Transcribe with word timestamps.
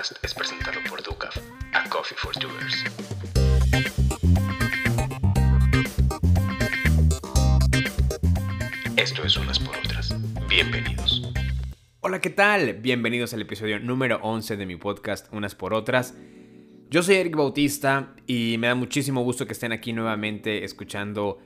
es 0.00 0.34
presentado 0.34 0.80
por 0.90 1.00
Ducaf, 1.04 1.36
a 1.72 1.88
Coffee 1.88 2.16
for 2.18 2.34
Doers. 2.40 2.84
Esto 8.96 9.22
es 9.22 9.36
Unas 9.36 9.60
por 9.60 9.76
Otras. 9.76 10.12
Bienvenidos. 10.48 11.22
Hola, 12.00 12.20
¿qué 12.20 12.30
tal? 12.30 12.74
Bienvenidos 12.74 13.34
al 13.34 13.42
episodio 13.42 13.78
número 13.78 14.18
11 14.20 14.56
de 14.56 14.66
mi 14.66 14.74
podcast 14.74 15.32
Unas 15.32 15.54
por 15.54 15.72
Otras. 15.72 16.14
Yo 16.90 17.04
soy 17.04 17.14
Eric 17.14 17.36
Bautista 17.36 18.16
y 18.26 18.56
me 18.58 18.66
da 18.66 18.74
muchísimo 18.74 19.22
gusto 19.22 19.46
que 19.46 19.52
estén 19.52 19.70
aquí 19.70 19.92
nuevamente 19.92 20.64
escuchando 20.64 21.38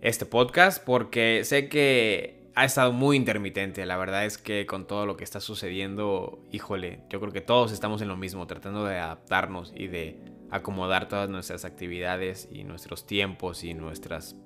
este 0.00 0.26
podcast 0.26 0.84
porque 0.84 1.44
sé 1.44 1.68
que 1.68 2.41
ha 2.54 2.64
estado 2.64 2.92
muy 2.92 3.16
intermitente. 3.16 3.86
La 3.86 3.96
verdad 3.96 4.24
es 4.26 4.38
que 4.38 4.66
con 4.66 4.86
todo 4.86 5.06
lo 5.06 5.16
que 5.16 5.24
está 5.24 5.40
sucediendo, 5.40 6.44
híjole, 6.50 7.00
yo 7.08 7.20
creo 7.20 7.32
que 7.32 7.40
todos 7.40 7.72
estamos 7.72 8.02
en 8.02 8.08
lo 8.08 8.16
mismo, 8.16 8.46
tratando 8.46 8.84
de 8.84 8.98
adaptarnos 8.98 9.72
y 9.74 9.88
de 9.88 10.20
acomodar 10.50 11.08
todas 11.08 11.30
nuestras 11.30 11.64
actividades 11.64 12.48
y 12.52 12.64
nuestros 12.64 13.06
tiempos 13.06 13.64
y 13.64 13.72
nuestras 13.72 14.36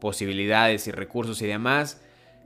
posibilidades 0.00 0.86
y 0.86 0.92
recursos 0.92 1.42
y 1.42 1.46
demás. 1.46 2.00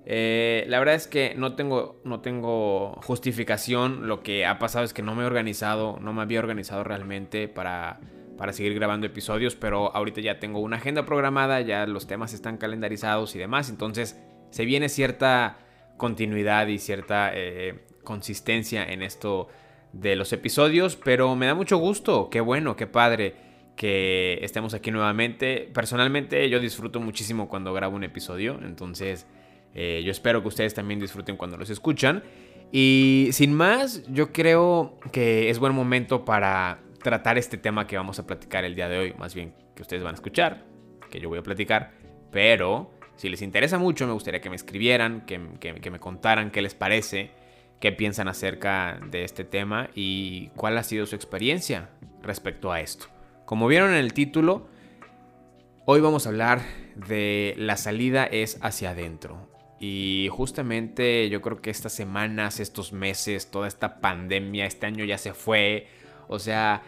Eh, 0.06 0.64
la 0.69 0.78
verdad 0.78 0.95
es 0.95 1.06
que 1.06 1.34
no 1.36 1.55
tengo, 1.55 2.00
no 2.05 2.20
tengo 2.20 2.98
justificación. 3.02 4.09
Lo 4.09 4.23
que 4.23 4.47
ha 4.47 4.59
pasado 4.59 4.86
es 4.86 4.95
que 4.95 5.02
no 5.02 5.14
me 5.14 5.25
he 5.25 5.27
organizado, 5.27 5.98
no 6.00 6.14
me 6.14 6.23
había 6.23 6.39
organizado 6.39 6.83
realmente 6.83 7.47
para, 7.47 8.00
para 8.39 8.55
seguir 8.55 8.73
grabando 8.75 9.06
episodios, 9.06 9.55
pero 9.55 9.95
ahorita 9.95 10.23
ya 10.23 10.39
tengo 10.39 10.61
una 10.61 10.77
agenda 10.77 11.05
programada, 11.05 11.61
ya 11.61 11.86
los 11.86 12.06
temas 12.06 12.33
están 12.33 12.56
calendarizados 12.56 13.34
y 13.34 13.39
demás, 13.39 13.69
entonces 13.69 14.19
se 14.51 14.65
viene 14.65 14.88
cierta 14.88 15.59
continuidad 15.97 16.66
y 16.69 16.79
cierta 16.79 17.30
eh, 17.34 17.80
consistencia 18.05 18.84
en 18.84 19.02
esto 19.02 19.48
de 19.92 20.17
los 20.17 20.33
episodios, 20.33 20.97
pero 20.97 21.34
me 21.36 21.47
da 21.47 21.55
mucho 21.55 21.78
gusto, 21.78 22.28
qué 22.31 22.41
bueno, 22.41 22.77
qué 22.77 22.87
padre 22.87 23.34
que 23.77 24.39
estemos 24.42 24.75
aquí 24.75 24.91
nuevamente. 24.91 25.70
Personalmente 25.72 26.48
yo 26.50 26.61
disfruto 26.61 27.00
muchísimo 27.00 27.48
cuando 27.48 27.72
grabo 27.72 27.97
un 27.97 28.05
episodio, 28.05 28.59
entonces 28.62 29.27
eh, 29.75 30.03
yo 30.05 30.11
espero 30.11 30.42
que 30.42 30.48
ustedes 30.48 30.75
también 30.75 31.00
disfruten 31.00 31.37
cuando 31.37 31.56
los 31.56 31.70
escuchan. 31.70 32.22
Y 32.70 33.28
sin 33.33 33.55
más, 33.55 34.03
yo 34.09 34.33
creo 34.33 34.98
que 35.12 35.48
es 35.48 35.59
buen 35.59 35.75
momento 35.75 36.25
para 36.25 36.81
tratar 37.03 37.39
este 37.39 37.56
tema 37.56 37.87
que 37.87 37.97
vamos 37.97 38.19
a 38.19 38.27
platicar 38.27 38.65
el 38.65 38.75
día 38.75 38.89
de 38.89 38.98
hoy, 38.98 39.15
más 39.19 39.34
bien 39.34 39.55
que 39.75 39.83
ustedes 39.83 40.03
van 40.03 40.12
a 40.12 40.17
escuchar, 40.17 40.65
que 41.11 41.20
yo 41.20 41.28
voy 41.28 41.39
a 41.39 41.42
platicar, 41.42 41.92
pero 42.31 42.97
si 43.19 43.28
les 43.28 43.42
interesa 43.42 43.78
mucho, 43.78 44.06
me 44.06 44.12
gustaría 44.12 44.41
que 44.41 44.48
me 44.48 44.55
escribieran, 44.55 45.27
que, 45.27 45.41
que, 45.58 45.91
me 45.91 45.98
contaran 45.98 46.52
qué 46.52 46.62
les 46.62 46.74
parece, 46.74 47.33
qué 47.80 47.91
piensan 47.91 48.28
acerca 48.28 49.00
de 49.10 49.25
este 49.25 49.42
tema 49.42 49.91
y 49.92 50.50
cuál 50.55 50.78
ha 50.78 50.84
sido 50.84 51.05
su 51.05 51.16
experiencia 51.16 51.91
respecto 52.22 52.70
a 52.70 52.80
esto. 52.80 53.06
Como 53.44 53.66
vieron 53.66 53.91
en 53.91 53.97
el 53.97 54.12
título, 54.12 54.69
hoy 55.84 56.00
vamos 56.00 56.27
a 56.27 56.28
hablar 56.28 56.62
de 56.94 57.55
la 57.58 57.77
salida 57.77 58.25
es 58.25 58.56
hacia 58.62 58.91
adentro. 58.91 59.48
Y 59.80 60.28
justamente 60.30 61.28
yo 61.28 61.42
creo 61.42 61.60
que 61.60 61.70
estas 61.70 61.92
semanas, 61.92 62.60
estos 62.60 62.92
meses, 62.92 63.50
toda 63.50 63.66
esta 63.66 64.00
pandemia, 64.00 64.64
este 64.64 64.86
año 64.86 65.05
ya 65.05 65.19
se 65.19 65.34
fue. 65.34 65.88
O 66.28 66.38
sea, 66.38 66.82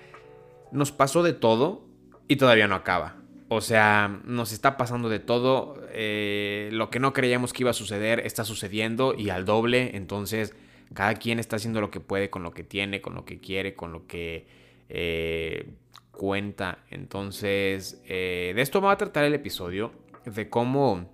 nos 0.70 0.92
pasó 0.92 1.24
de 1.24 1.32
todo 1.32 1.88
y 2.28 2.36
todavía 2.36 2.68
no 2.68 2.76
acaba. 2.76 3.19
O 3.52 3.60
sea, 3.60 4.20
nos 4.24 4.52
está 4.52 4.76
pasando 4.76 5.08
de 5.08 5.18
todo. 5.18 5.74
Eh, 5.90 6.68
lo 6.70 6.88
que 6.88 7.00
no 7.00 7.12
creíamos 7.12 7.52
que 7.52 7.64
iba 7.64 7.70
a 7.72 7.74
suceder 7.74 8.20
está 8.20 8.44
sucediendo 8.44 9.12
y 9.12 9.30
al 9.30 9.44
doble. 9.44 9.96
Entonces, 9.96 10.54
cada 10.94 11.14
quien 11.14 11.40
está 11.40 11.56
haciendo 11.56 11.80
lo 11.80 11.90
que 11.90 11.98
puede 11.98 12.30
con 12.30 12.44
lo 12.44 12.52
que 12.52 12.62
tiene, 12.62 13.00
con 13.00 13.16
lo 13.16 13.24
que 13.24 13.40
quiere, 13.40 13.74
con 13.74 13.90
lo 13.90 14.06
que 14.06 14.46
eh, 14.88 15.68
cuenta. 16.12 16.78
Entonces, 16.90 18.00
eh, 18.06 18.52
de 18.54 18.62
esto 18.62 18.80
va 18.80 18.92
a 18.92 18.96
tratar 18.96 19.24
el 19.24 19.34
episodio. 19.34 19.90
De 20.24 20.48
cómo 20.48 21.10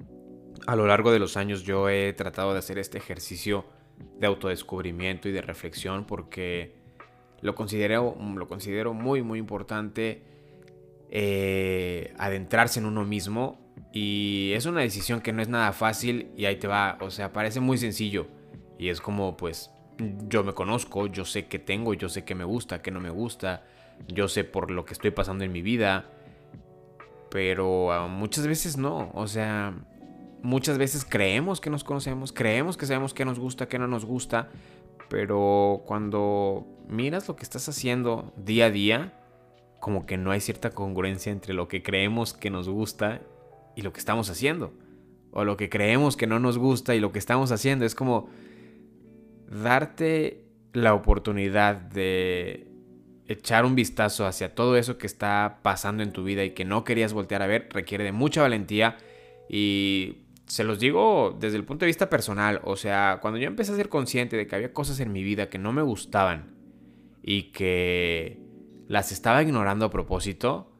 a 0.66 0.76
lo 0.76 0.86
largo 0.86 1.12
de 1.12 1.18
los 1.18 1.38
años 1.38 1.62
yo 1.62 1.88
he 1.88 2.12
tratado 2.12 2.52
de 2.52 2.58
hacer 2.58 2.76
este 2.76 2.98
ejercicio 2.98 3.64
de 4.20 4.26
autodescubrimiento 4.26 5.30
y 5.30 5.32
de 5.32 5.40
reflexión 5.40 6.04
porque 6.04 6.74
lo 7.40 7.54
considero, 7.54 8.14
lo 8.34 8.46
considero 8.46 8.92
muy, 8.92 9.22
muy 9.22 9.38
importante 9.38 10.35
eh, 11.10 12.14
adentrarse 12.18 12.80
en 12.80 12.86
uno 12.86 13.04
mismo. 13.04 13.58
Y 13.92 14.52
es 14.54 14.66
una 14.66 14.80
decisión 14.80 15.20
que 15.20 15.32
no 15.32 15.40
es 15.40 15.48
nada 15.48 15.72
fácil 15.72 16.30
y 16.36 16.44
ahí 16.44 16.56
te 16.56 16.66
va, 16.66 16.98
o 17.00 17.10
sea, 17.10 17.32
parece 17.32 17.60
muy 17.60 17.78
sencillo. 17.78 18.26
Y 18.78 18.88
es 18.88 19.00
como 19.00 19.36
pues 19.36 19.70
yo 20.28 20.44
me 20.44 20.52
conozco, 20.52 21.06
yo 21.06 21.24
sé 21.24 21.46
qué 21.46 21.58
tengo, 21.58 21.94
yo 21.94 22.08
sé 22.08 22.24
qué 22.24 22.34
me 22.34 22.44
gusta, 22.44 22.82
qué 22.82 22.90
no 22.90 23.00
me 23.00 23.10
gusta, 23.10 23.64
yo 24.08 24.28
sé 24.28 24.44
por 24.44 24.70
lo 24.70 24.84
que 24.84 24.92
estoy 24.92 25.10
pasando 25.10 25.44
en 25.44 25.52
mi 25.52 25.62
vida, 25.62 26.04
pero 27.30 27.92
ah, 27.92 28.06
muchas 28.06 28.46
veces 28.46 28.76
no, 28.76 29.10
o 29.14 29.26
sea, 29.26 29.74
muchas 30.42 30.78
veces 30.78 31.04
creemos 31.08 31.60
que 31.60 31.70
nos 31.70 31.84
conocemos, 31.84 32.32
creemos 32.32 32.76
que 32.76 32.86
sabemos 32.86 33.14
qué 33.14 33.24
nos 33.24 33.38
gusta, 33.38 33.68
qué 33.68 33.78
no 33.78 33.86
nos 33.88 34.04
gusta, 34.04 34.48
pero 35.08 35.82
cuando 35.86 36.66
miras 36.88 37.28
lo 37.28 37.36
que 37.36 37.44
estás 37.44 37.68
haciendo 37.68 38.32
día 38.36 38.66
a 38.66 38.70
día, 38.70 39.12
como 39.80 40.06
que 40.06 40.16
no 40.16 40.30
hay 40.30 40.40
cierta 40.40 40.70
congruencia 40.70 41.32
entre 41.32 41.54
lo 41.54 41.68
que 41.68 41.82
creemos 41.82 42.32
que 42.32 42.50
nos 42.50 42.68
gusta 42.68 43.20
y 43.74 43.82
lo 43.82 43.92
que 43.92 44.00
estamos 44.00 44.30
haciendo. 44.30 44.72
O 45.30 45.44
lo 45.44 45.56
que 45.56 45.68
creemos 45.68 46.16
que 46.16 46.26
no 46.26 46.38
nos 46.40 46.58
gusta 46.58 46.94
y 46.94 47.00
lo 47.00 47.12
que 47.12 47.18
estamos 47.18 47.52
haciendo. 47.52 47.84
Es 47.84 47.94
como 47.94 48.28
darte 49.48 50.44
la 50.72 50.94
oportunidad 50.94 51.76
de 51.76 52.68
echar 53.28 53.64
un 53.64 53.74
vistazo 53.74 54.26
hacia 54.26 54.54
todo 54.54 54.76
eso 54.76 54.98
que 54.98 55.06
está 55.06 55.60
pasando 55.62 56.02
en 56.02 56.12
tu 56.12 56.24
vida 56.24 56.44
y 56.44 56.50
que 56.50 56.64
no 56.64 56.84
querías 56.84 57.12
voltear 57.12 57.42
a 57.42 57.46
ver 57.46 57.68
requiere 57.72 58.04
de 58.04 58.12
mucha 58.12 58.42
valentía 58.42 58.96
y 59.48 60.18
se 60.46 60.64
los 60.64 60.78
digo 60.78 61.36
desde 61.38 61.56
el 61.56 61.64
punto 61.64 61.84
de 61.84 61.88
vista 61.88 62.08
personal, 62.08 62.60
o 62.64 62.76
sea, 62.76 63.18
cuando 63.20 63.38
yo 63.38 63.48
empecé 63.48 63.72
a 63.72 63.76
ser 63.76 63.88
consciente 63.88 64.36
de 64.36 64.46
que 64.46 64.54
había 64.54 64.72
cosas 64.72 65.00
en 65.00 65.12
mi 65.12 65.24
vida 65.24 65.48
que 65.48 65.58
no 65.58 65.72
me 65.72 65.82
gustaban 65.82 66.54
y 67.22 67.50
que 67.50 68.38
las 68.88 69.12
estaba 69.12 69.42
ignorando 69.42 69.86
a 69.86 69.90
propósito, 69.90 70.72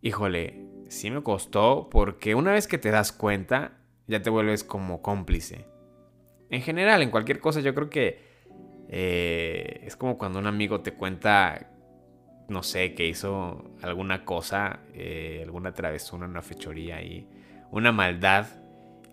híjole, 0.00 0.66
sí 0.88 1.10
me 1.10 1.22
costó 1.22 1.88
porque 1.90 2.34
una 2.34 2.52
vez 2.52 2.66
que 2.66 2.78
te 2.78 2.90
das 2.90 3.12
cuenta, 3.12 3.78
ya 4.06 4.22
te 4.22 4.30
vuelves 4.30 4.64
como 4.64 5.02
cómplice. 5.02 5.66
En 6.50 6.62
general, 6.62 7.02
en 7.02 7.10
cualquier 7.10 7.40
cosa, 7.40 7.60
yo 7.60 7.74
creo 7.74 7.90
que 7.90 8.20
eh, 8.88 9.80
es 9.84 9.96
como 9.96 10.16
cuando 10.16 10.38
un 10.38 10.46
amigo 10.46 10.80
te 10.80 10.94
cuenta, 10.94 11.72
no 12.48 12.62
sé, 12.62 12.94
que 12.94 13.06
hizo 13.06 13.64
alguna 13.82 14.24
cosa, 14.24 14.80
eh, 14.94 15.42
alguna 15.44 15.74
travesura, 15.74 16.26
una 16.26 16.42
fechoría 16.42 17.02
y 17.02 17.28
una 17.70 17.92
maldad. 17.92 18.46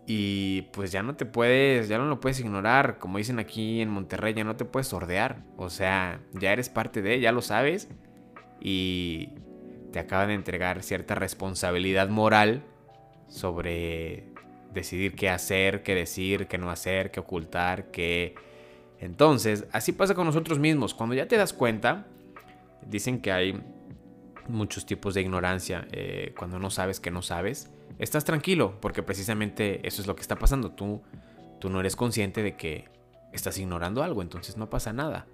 Y 0.06 0.64
pues 0.74 0.92
ya 0.92 1.02
no 1.02 1.16
te 1.16 1.26
puedes, 1.26 1.88
ya 1.88 1.98
no 1.98 2.06
lo 2.06 2.20
puedes 2.20 2.40
ignorar. 2.40 3.00
Como 3.00 3.18
dicen 3.18 3.40
aquí 3.40 3.82
en 3.82 3.90
Monterrey, 3.90 4.34
ya 4.34 4.44
no 4.44 4.56
te 4.56 4.66
puedes 4.66 4.88
sordear. 4.88 5.44
O 5.58 5.70
sea, 5.70 6.20
ya 6.34 6.52
eres 6.52 6.70
parte 6.70 7.02
de, 7.02 7.20
ya 7.20 7.32
lo 7.32 7.42
sabes 7.42 7.90
y 8.64 9.30
te 9.92 10.00
acaban 10.00 10.30
de 10.30 10.36
entregar 10.36 10.82
cierta 10.82 11.14
responsabilidad 11.14 12.08
moral 12.08 12.64
sobre 13.28 14.24
decidir 14.74 15.16
qué 15.16 15.30
hacer, 15.30 15.84
qué 15.84 15.94
decir, 15.94 16.48
qué 16.48 16.58
no 16.58 16.72
hacer, 16.72 17.12
qué 17.12 17.20
ocultar, 17.20 17.92
qué... 17.92 18.34
Entonces, 19.00 19.66
así 19.74 19.92
pasa 19.92 20.16
con 20.16 20.26
nosotros 20.26 20.60
mismos. 20.60 20.94
Cuando 20.94 21.14
ya 21.14 21.28
te 21.28 21.36
das 21.36 21.52
cuenta, 21.52 22.08
dicen 22.88 23.20
que 23.20 23.34
hay 23.34 23.62
muchos 24.48 24.86
tipos 24.86 25.14
de 25.14 25.22
ignorancia. 25.22 25.86
Eh, 25.92 26.34
cuando 26.38 26.58
no 26.58 26.70
sabes 26.70 27.02
que 27.02 27.12
no 27.12 27.22
sabes, 27.22 27.70
estás 28.00 28.24
tranquilo, 28.24 28.80
porque 28.80 29.04
precisamente 29.04 29.86
eso 29.86 30.02
es 30.02 30.08
lo 30.08 30.16
que 30.16 30.22
está 30.22 30.38
pasando. 30.38 30.72
Tú, 30.72 31.02
tú 31.60 31.70
no 31.70 31.82
eres 31.82 31.98
consciente 31.98 32.42
de 32.42 32.56
que 32.56 32.88
estás 33.34 33.58
ignorando 33.58 34.04
algo, 34.04 34.22
entonces 34.22 34.56
no 34.56 34.70
pasa 34.70 34.94
nada. 34.94 35.28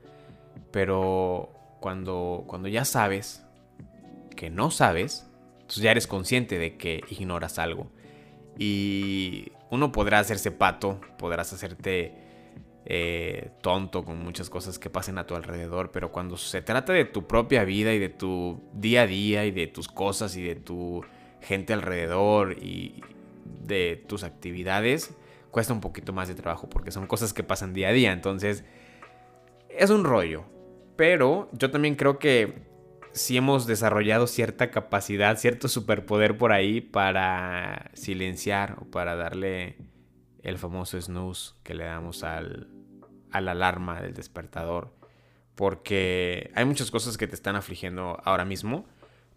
Pero 0.72 1.59
cuando, 1.80 2.44
cuando 2.48 2.68
ya 2.68 2.86
sabes 2.86 3.44
que 4.36 4.50
no 4.50 4.72
sabes, 4.72 5.30
entonces 5.54 5.84
ya 5.84 5.92
eres 5.92 6.08
consciente 6.08 6.58
de 6.58 6.78
que 6.78 7.02
ignoras 7.10 7.60
algo. 7.60 7.92
Y 8.58 9.52
uno 9.70 9.92
podrá 9.92 10.20
hacerse 10.20 10.52
pato, 10.52 11.00
podrás 11.18 11.54
hacerte 11.54 12.14
eh, 12.86 13.52
tonto 13.62 14.04
con 14.04 14.18
muchas 14.20 14.50
cosas 14.50 14.80
que 14.80 14.90
pasen 14.90 15.18
a 15.18 15.28
tu 15.28 15.36
alrededor, 15.36 15.92
pero 15.92 16.12
cuando 16.12 16.38
se 16.38 16.62
trata 16.62 16.94
de 16.94 17.06
tu 17.06 17.28
propia 17.28 17.64
vida 17.64 17.94
y 17.94 18.00
de 18.00 18.10
tu 18.10 18.62
día 18.74 19.04
a 19.04 19.08
día 19.08 19.46
y 19.46 19.52
de 19.52 19.68
tus 19.68 19.88
cosas 19.88 20.36
y 20.36 20.42
de 20.42 20.56
tu 20.56 21.04
gente 21.42 21.74
alrededor 21.74 22.54
y 22.54 23.04
de 23.46 24.04
tus 24.08 24.24
actividades, 24.24 25.14
cuesta 25.52 25.74
un 25.74 25.82
poquito 25.82 26.14
más 26.14 26.28
de 26.28 26.36
trabajo 26.36 26.68
porque 26.70 26.92
son 26.92 27.08
cosas 27.08 27.34
que 27.34 27.44
pasan 27.44 27.74
día 27.74 27.90
a 27.90 27.94
día. 27.94 28.12
Entonces, 28.12 28.64
es 29.70 29.90
un 29.90 30.04
rollo. 30.04 30.46
Pero 31.00 31.48
yo 31.54 31.72
también 31.72 31.96
creo 31.96 32.20
que 32.20 32.68
sí 33.14 33.38
hemos 33.38 33.66
desarrollado 33.66 34.28
cierta 34.28 34.70
capacidad, 34.70 35.38
cierto 35.38 35.70
superpoder 35.70 36.38
por 36.38 36.52
ahí 36.52 36.82
para 36.82 37.90
silenciar 37.94 38.76
o 38.82 38.92
para 38.92 39.16
darle 39.16 39.78
el 40.44 40.58
famoso 40.58 41.00
snooze 41.00 41.54
que 41.64 41.74
le 41.74 41.86
damos 41.86 42.26
al, 42.26 42.68
a 43.32 43.40
la 43.40 43.52
alarma 43.52 44.02
del 44.02 44.14
despertador. 44.14 44.94
porque 45.56 46.52
hay 46.54 46.66
muchas 46.66 46.92
cosas 46.92 47.18
que 47.18 47.28
te 47.28 47.36
están 47.36 47.56
afligiendo 47.56 48.20
ahora 48.26 48.44
mismo, 48.44 48.86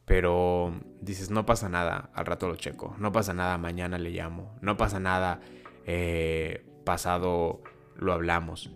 pero 0.04 0.74
dices, 1.00 1.30
no 1.30 1.46
pasa 1.46 1.68
nada, 1.68 2.10
al 2.12 2.26
rato 2.26 2.48
lo 2.48 2.56
checo, 2.56 2.96
no 2.98 3.12
pasa 3.12 3.34
nada, 3.34 3.56
mañana 3.56 3.98
le 3.98 4.10
llamo, 4.10 4.52
no 4.62 4.76
pasa 4.76 4.98
nada, 4.98 5.38
eh, 5.86 6.66
pasado 6.84 7.62
lo 7.94 8.12
hablamos. 8.12 8.72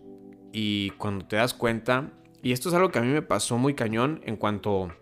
Y 0.53 0.91
cuando 0.91 1.27
te 1.27 1.35
das 1.35 1.53
cuenta, 1.53 2.13
y 2.47 2.53
esto 2.53 2.69
es 2.69 2.77
algo 2.77 2.91
que 2.91 3.01
a 3.01 3.03
mí 3.03 3.09
me 3.09 3.23
pasó 3.23 3.59
muy 3.59 3.75
cañón 3.75 4.21
en 4.25 4.37
cuanto 4.37 4.93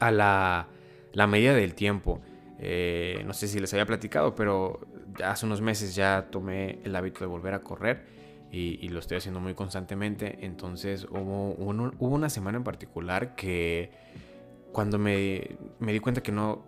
a 0.00 0.10
la, 0.10 0.68
la 1.12 1.26
medida 1.26 1.52
del 1.52 1.74
tiempo. 1.74 2.22
Eh, 2.58 3.22
no 3.26 3.34
sé 3.34 3.46
si 3.46 3.60
les 3.60 3.70
había 3.74 3.84
platicado, 3.84 4.34
pero 4.34 4.80
hace 5.22 5.44
unos 5.44 5.60
meses 5.60 5.94
ya 5.94 6.28
tomé 6.30 6.78
el 6.82 6.96
hábito 6.96 7.20
de 7.20 7.26
volver 7.26 7.52
a 7.52 7.60
correr 7.60 8.06
y, 8.50 8.88
lo 8.88 9.00
estoy 9.00 9.18
haciendo 9.18 9.38
muy 9.38 9.52
constantemente. 9.52 10.46
Entonces 10.46 11.06
hubo, 11.10 11.50
hubo, 11.58 12.14
una 12.14 12.30
semana 12.30 12.56
en 12.56 12.64
particular 12.64 13.34
que 13.34 13.90
cuando 14.72 14.98
me, 14.98 15.58
me, 15.78 15.92
di 15.92 16.00
cuenta 16.00 16.22
que 16.22 16.32
no, 16.32 16.64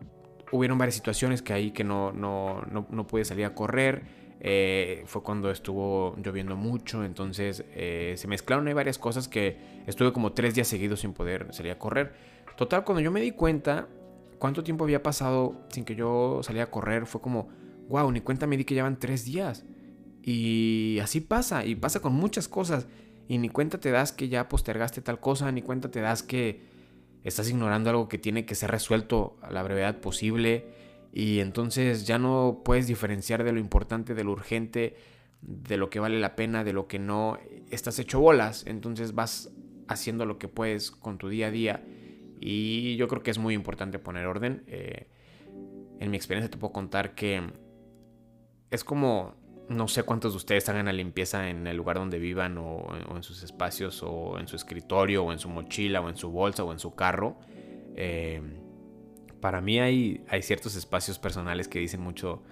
hubieron 0.52 0.76
varias 0.76 0.96
situaciones 0.96 1.40
que 1.40 1.54
ahí 1.54 1.70
que 1.70 1.82
no, 1.82 2.12
no, 2.12 2.60
no, 2.70 2.86
no 2.90 3.06
pude 3.06 3.24
salir 3.24 3.46
a 3.46 3.54
correr. 3.54 4.02
Eh, 4.46 5.04
fue 5.06 5.22
cuando 5.22 5.50
estuvo 5.50 6.14
lloviendo 6.22 6.54
mucho, 6.54 7.02
entonces 7.02 7.64
eh, 7.72 8.12
se 8.18 8.28
mezclaron 8.28 8.68
hay 8.68 8.74
varias 8.74 8.98
cosas 8.98 9.26
que 9.26 9.56
estuve 9.86 10.12
como 10.12 10.32
tres 10.32 10.54
días 10.54 10.68
seguidos 10.68 11.00
sin 11.00 11.14
poder 11.14 11.48
salir 11.54 11.72
a 11.72 11.78
correr. 11.78 12.12
Total, 12.58 12.84
cuando 12.84 13.00
yo 13.00 13.10
me 13.10 13.22
di 13.22 13.30
cuenta 13.30 13.88
cuánto 14.38 14.62
tiempo 14.62 14.84
había 14.84 15.02
pasado 15.02 15.56
sin 15.70 15.86
que 15.86 15.94
yo 15.94 16.42
salía 16.42 16.64
a 16.64 16.70
correr, 16.70 17.06
fue 17.06 17.22
como, 17.22 17.48
wow, 17.88 18.12
ni 18.12 18.20
cuenta 18.20 18.46
me 18.46 18.58
di 18.58 18.66
que 18.66 18.74
llevan 18.74 18.98
tres 18.98 19.24
días. 19.24 19.64
Y 20.22 20.98
así 21.02 21.22
pasa, 21.22 21.64
y 21.64 21.74
pasa 21.74 22.00
con 22.00 22.12
muchas 22.12 22.46
cosas. 22.46 22.86
Y 23.26 23.38
ni 23.38 23.48
cuenta 23.48 23.80
te 23.80 23.90
das 23.90 24.12
que 24.12 24.28
ya 24.28 24.50
postergaste 24.50 25.00
tal 25.00 25.20
cosa, 25.20 25.50
ni 25.52 25.62
cuenta 25.62 25.90
te 25.90 26.02
das 26.02 26.22
que 26.22 26.60
estás 27.22 27.48
ignorando 27.48 27.88
algo 27.88 28.08
que 28.08 28.18
tiene 28.18 28.44
que 28.44 28.54
ser 28.54 28.70
resuelto 28.70 29.38
a 29.40 29.50
la 29.50 29.62
brevedad 29.62 30.00
posible. 30.00 30.83
Y 31.16 31.38
entonces 31.38 32.08
ya 32.08 32.18
no 32.18 32.62
puedes 32.64 32.88
diferenciar 32.88 33.44
de 33.44 33.52
lo 33.52 33.60
importante, 33.60 34.14
de 34.14 34.24
lo 34.24 34.32
urgente, 34.32 34.96
de 35.42 35.76
lo 35.76 35.88
que 35.88 36.00
vale 36.00 36.18
la 36.18 36.34
pena, 36.34 36.64
de 36.64 36.72
lo 36.72 36.88
que 36.88 36.98
no. 36.98 37.38
Estás 37.70 38.00
hecho 38.00 38.18
bolas, 38.18 38.66
entonces 38.66 39.14
vas 39.14 39.52
haciendo 39.86 40.26
lo 40.26 40.38
que 40.38 40.48
puedes 40.48 40.90
con 40.90 41.16
tu 41.16 41.28
día 41.28 41.46
a 41.46 41.50
día. 41.52 41.84
Y 42.40 42.96
yo 42.96 43.06
creo 43.06 43.22
que 43.22 43.30
es 43.30 43.38
muy 43.38 43.54
importante 43.54 44.00
poner 44.00 44.26
orden. 44.26 44.64
Eh, 44.66 45.06
en 46.00 46.10
mi 46.10 46.16
experiencia 46.16 46.50
te 46.50 46.58
puedo 46.58 46.72
contar 46.72 47.14
que 47.14 47.44
es 48.72 48.82
como 48.82 49.36
no 49.68 49.86
sé 49.86 50.02
cuántos 50.02 50.32
de 50.32 50.38
ustedes 50.38 50.68
hagan 50.68 50.86
la 50.86 50.92
limpieza 50.92 51.48
en 51.48 51.68
el 51.68 51.76
lugar 51.76 51.96
donde 51.96 52.18
vivan 52.18 52.58
o, 52.58 52.88
en 53.14 53.22
sus 53.22 53.44
espacios 53.44 54.02
o 54.02 54.40
en 54.40 54.48
su 54.48 54.56
escritorio 54.56 55.22
o 55.22 55.32
en 55.32 55.38
su 55.38 55.48
mochila 55.48 56.00
o 56.00 56.08
en 56.08 56.16
su 56.16 56.32
bolsa 56.32 56.64
o 56.64 56.72
en 56.72 56.80
su 56.80 56.96
carro. 56.96 57.38
Eh, 57.94 58.42
para 59.44 59.60
mí 59.60 59.78
hay, 59.78 60.24
ciertos 60.40 60.74
espacios 60.74 61.18
personales 61.18 61.68
que 61.68 61.78
dicen 61.78 62.00
mucho 62.00 62.42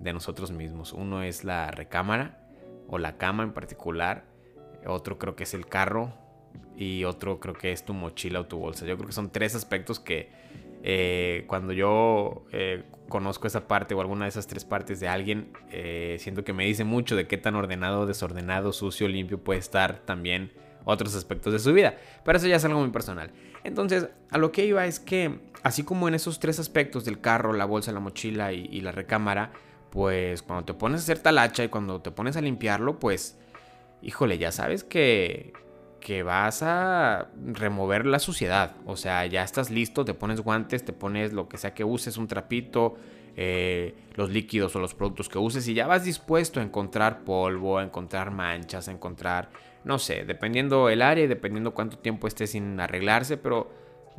de 0.00 0.12
nosotros 0.12 0.50
mismos. 0.50 0.92
Uno 0.92 1.22
es 1.22 1.44
la 1.44 1.70
recámara 1.70 2.40
o 2.88 2.98
la 2.98 3.18
cama 3.18 3.44
en 3.44 3.52
particular. 3.52 4.24
Otro 4.84 5.16
creo 5.16 5.36
que 5.36 5.44
es 5.44 5.54
el 5.54 5.66
carro 5.66 6.12
y 6.76 7.04
otro 7.04 7.38
creo 7.38 7.54
que 7.54 7.70
es 7.70 7.84
tu 7.84 7.94
mochila 7.94 8.40
o 8.40 8.46
tu 8.46 8.58
bolsa. 8.58 8.84
Yo 8.84 8.96
creo 8.96 9.06
que 9.06 9.12
son 9.12 9.30
tres 9.30 9.54
aspectos 9.54 10.00
que 10.00 10.28
eh, 10.82 11.44
cuando 11.46 11.72
yo 11.72 12.46
eh, 12.50 12.82
conozco 13.08 13.46
esa 13.46 13.68
parte 13.68 13.94
o 13.94 14.00
alguna 14.00 14.24
de 14.24 14.30
esas 14.30 14.48
tres 14.48 14.64
partes 14.64 14.98
de 14.98 15.06
alguien, 15.06 15.52
eh, 15.70 16.16
siento 16.18 16.42
que 16.42 16.52
me 16.52 16.64
dice 16.64 16.82
mucho 16.82 17.14
de 17.14 17.28
qué 17.28 17.38
tan 17.38 17.54
ordenado, 17.54 18.06
desordenado, 18.06 18.72
sucio, 18.72 19.06
limpio 19.06 19.38
puede 19.38 19.60
estar 19.60 20.00
también 20.00 20.50
otros 20.84 21.14
aspectos 21.14 21.52
de 21.52 21.60
su 21.60 21.72
vida. 21.72 21.94
Pero 22.24 22.38
eso 22.38 22.48
ya 22.48 22.56
es 22.56 22.64
algo 22.64 22.80
muy 22.80 22.90
personal. 22.90 23.30
Entonces, 23.62 24.08
a 24.30 24.38
lo 24.38 24.52
que 24.52 24.64
iba 24.64 24.86
es 24.86 25.00
que, 25.00 25.38
así 25.62 25.82
como 25.82 26.08
en 26.08 26.14
esos 26.14 26.40
tres 26.40 26.58
aspectos 26.58 27.04
del 27.04 27.20
carro, 27.20 27.52
la 27.52 27.64
bolsa, 27.64 27.92
la 27.92 28.00
mochila 28.00 28.52
y, 28.52 28.80
la 28.80 28.92
recámara, 28.92 29.52
pues 29.90 30.42
cuando 30.42 30.64
te 30.64 30.74
pones 30.74 31.00
a 31.00 31.04
hacer 31.04 31.18
talacha 31.18 31.64
y 31.64 31.68
cuando 31.68 32.00
te 32.00 32.10
pones 32.10 32.36
a 32.36 32.40
limpiarlo, 32.40 32.98
pues, 32.98 33.38
híjole, 34.02 34.38
ya 34.38 34.52
sabes 34.52 34.84
que, 34.84 35.52
que 36.00 36.22
vas 36.22 36.62
a 36.62 37.28
remover 37.34 38.06
la 38.06 38.18
suciedad. 38.18 38.76
O 38.86 38.96
sea, 38.96 39.26
ya 39.26 39.42
estás 39.42 39.70
listo, 39.70 40.04
te 40.04 40.14
pones 40.14 40.40
guantes, 40.40 40.84
te 40.84 40.92
pones 40.92 41.32
lo 41.32 41.48
que 41.48 41.58
sea 41.58 41.74
que 41.74 41.84
uses, 41.84 42.16
un 42.16 42.28
trapito, 42.28 42.96
eh, 43.36 43.94
los 44.16 44.30
líquidos 44.30 44.74
o 44.76 44.80
los 44.80 44.94
productos 44.94 45.28
que 45.28 45.38
uses 45.38 45.66
y 45.68 45.74
ya 45.74 45.86
vas 45.86 46.04
dispuesto 46.04 46.60
a 46.60 46.62
encontrar 46.62 47.24
polvo, 47.24 47.78
a 47.78 47.84
encontrar 47.84 48.30
manchas, 48.32 48.88
a 48.88 48.92
encontrar, 48.92 49.50
no 49.84 49.98
sé, 49.98 50.24
dependiendo 50.24 50.88
el 50.88 51.00
área 51.00 51.24
y 51.24 51.28
dependiendo 51.28 51.72
cuánto 51.72 51.98
tiempo 51.98 52.26
estés 52.26 52.50
sin 52.50 52.78
arreglarse, 52.80 53.36
pero 53.36 53.70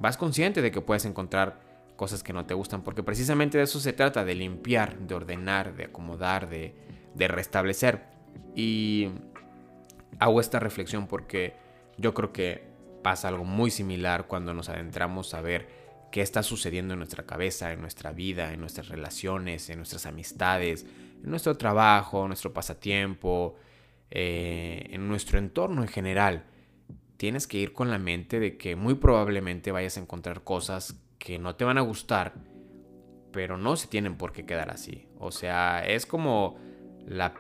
vas 0.02 0.18
consciente 0.18 0.62
de 0.62 0.72
que 0.72 0.82
puedes 0.82 1.06
encontrar 1.06 1.62
cosas 1.96 2.24
que 2.24 2.34
no 2.34 2.46
te 2.46 2.56
gustan, 2.56 2.82
porque 2.82 3.04
precisamente 3.04 3.60
de 3.60 3.66
eso 3.66 3.80
se 3.80 3.94
trata, 3.94 4.26
de 4.26 4.34
limpiar, 4.34 4.98
de 4.98 5.14
ordenar, 5.14 5.76
de 5.76 5.86
acomodar, 5.86 6.50
de, 6.50 6.74
restablecer. 7.16 8.02
Y 8.56 9.10
hago 10.18 10.42
esta 10.42 10.60
reflexión 10.60 11.06
porque 11.06 11.54
yo 11.98 12.16
creo 12.16 12.34
que 12.34 12.64
pasa 13.04 13.28
algo 13.28 13.44
muy 13.44 13.70
similar 13.70 14.26
cuando 14.26 14.54
nos 14.56 14.70
adentramos 14.70 15.36
a 15.36 15.42
ver 15.42 15.68
qué 16.12 16.22
está 16.22 16.42
sucediendo 16.42 16.96
en 16.96 17.00
nuestra 17.00 17.28
cabeza, 17.28 17.72
en 17.72 17.82
nuestra 17.82 18.12
vida, 18.12 18.52
en 18.52 18.60
nuestras 18.60 18.90
relaciones, 18.90 19.70
en 19.70 19.78
nuestras 19.78 20.08
amistades, 20.08 20.86
en 21.24 21.30
nuestro 21.30 21.56
trabajo, 21.56 22.24
en 22.24 22.30
nuestro 22.30 22.52
pasatiempo, 22.52 23.56
eh, 24.10 24.88
en 24.90 25.08
nuestro 25.08 25.38
entorno 25.38 25.84
en 25.84 25.88
general. 25.88 26.46
Tienes 27.22 27.46
que 27.46 27.60
ir 27.60 27.72
con 27.72 27.92
la 27.92 28.00
mente 28.00 28.40
de 28.40 28.58
que 28.58 28.76
muy 28.76 28.96
probablemente 28.96 29.72
vayas 29.72 29.96
a 29.96 30.00
encontrar 30.00 30.44
cosas 30.44 30.96
que 31.20 31.38
no 31.38 31.56
te 31.56 31.64
van 31.64 31.78
a 31.78 31.82
gustar, 31.82 32.34
pero 33.32 33.58
no 33.58 33.76
se 33.76 33.88
tienen 33.88 34.18
por 34.18 34.32
qué 34.32 34.44
quedar 34.44 34.72
así. 34.72 35.08
O 35.20 35.30
sea, 35.30 35.86
es 35.86 36.08
como 36.08 36.58
la 37.06 37.36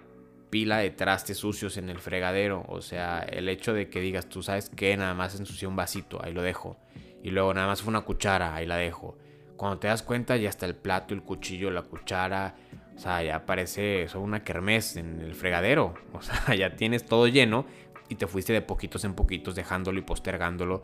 pila 0.51 0.77
de 0.77 0.91
trastes 0.91 1.39
sucios 1.39 1.77
en 1.77 1.89
el 1.89 1.97
fregadero. 1.97 2.63
O 2.67 2.83
sea, 2.83 3.21
el 3.21 3.49
hecho 3.49 3.73
de 3.73 3.89
que 3.89 4.01
digas, 4.01 4.29
tú 4.29 4.43
sabes 4.43 4.69
que 4.69 4.95
nada 4.95 5.15
más 5.15 5.39
ensucié 5.39 5.67
un 5.67 5.75
vasito, 5.75 6.23
ahí 6.23 6.31
lo 6.31 6.43
dejo. 6.43 6.77
Y 7.23 7.31
luego 7.31 7.51
nada 7.51 7.65
más 7.65 7.81
fue 7.81 7.89
una 7.89 8.01
cuchara, 8.01 8.53
ahí 8.53 8.67
la 8.67 8.77
dejo. 8.77 9.17
Cuando 9.57 9.79
te 9.79 9.87
das 9.87 10.03
cuenta 10.03 10.37
ya 10.37 10.49
está 10.49 10.67
el 10.67 10.75
plato, 10.75 11.15
el 11.15 11.23
cuchillo, 11.23 11.71
la 11.71 11.81
cuchara. 11.81 12.53
O 12.95 12.99
sea, 12.99 13.23
ya 13.23 13.47
parece 13.47 14.05
una 14.13 14.43
kermés 14.43 14.95
en 14.95 15.21
el 15.21 15.33
fregadero. 15.33 15.95
O 16.13 16.21
sea, 16.21 16.53
ya 16.53 16.75
tienes 16.75 17.03
todo 17.03 17.25
lleno 17.25 17.65
y 18.11 18.15
te 18.15 18.27
fuiste 18.27 18.51
de 18.51 18.61
poquitos 18.61 19.05
en 19.05 19.13
poquitos 19.13 19.55
dejándolo 19.55 19.97
y 19.97 20.01
postergándolo 20.01 20.83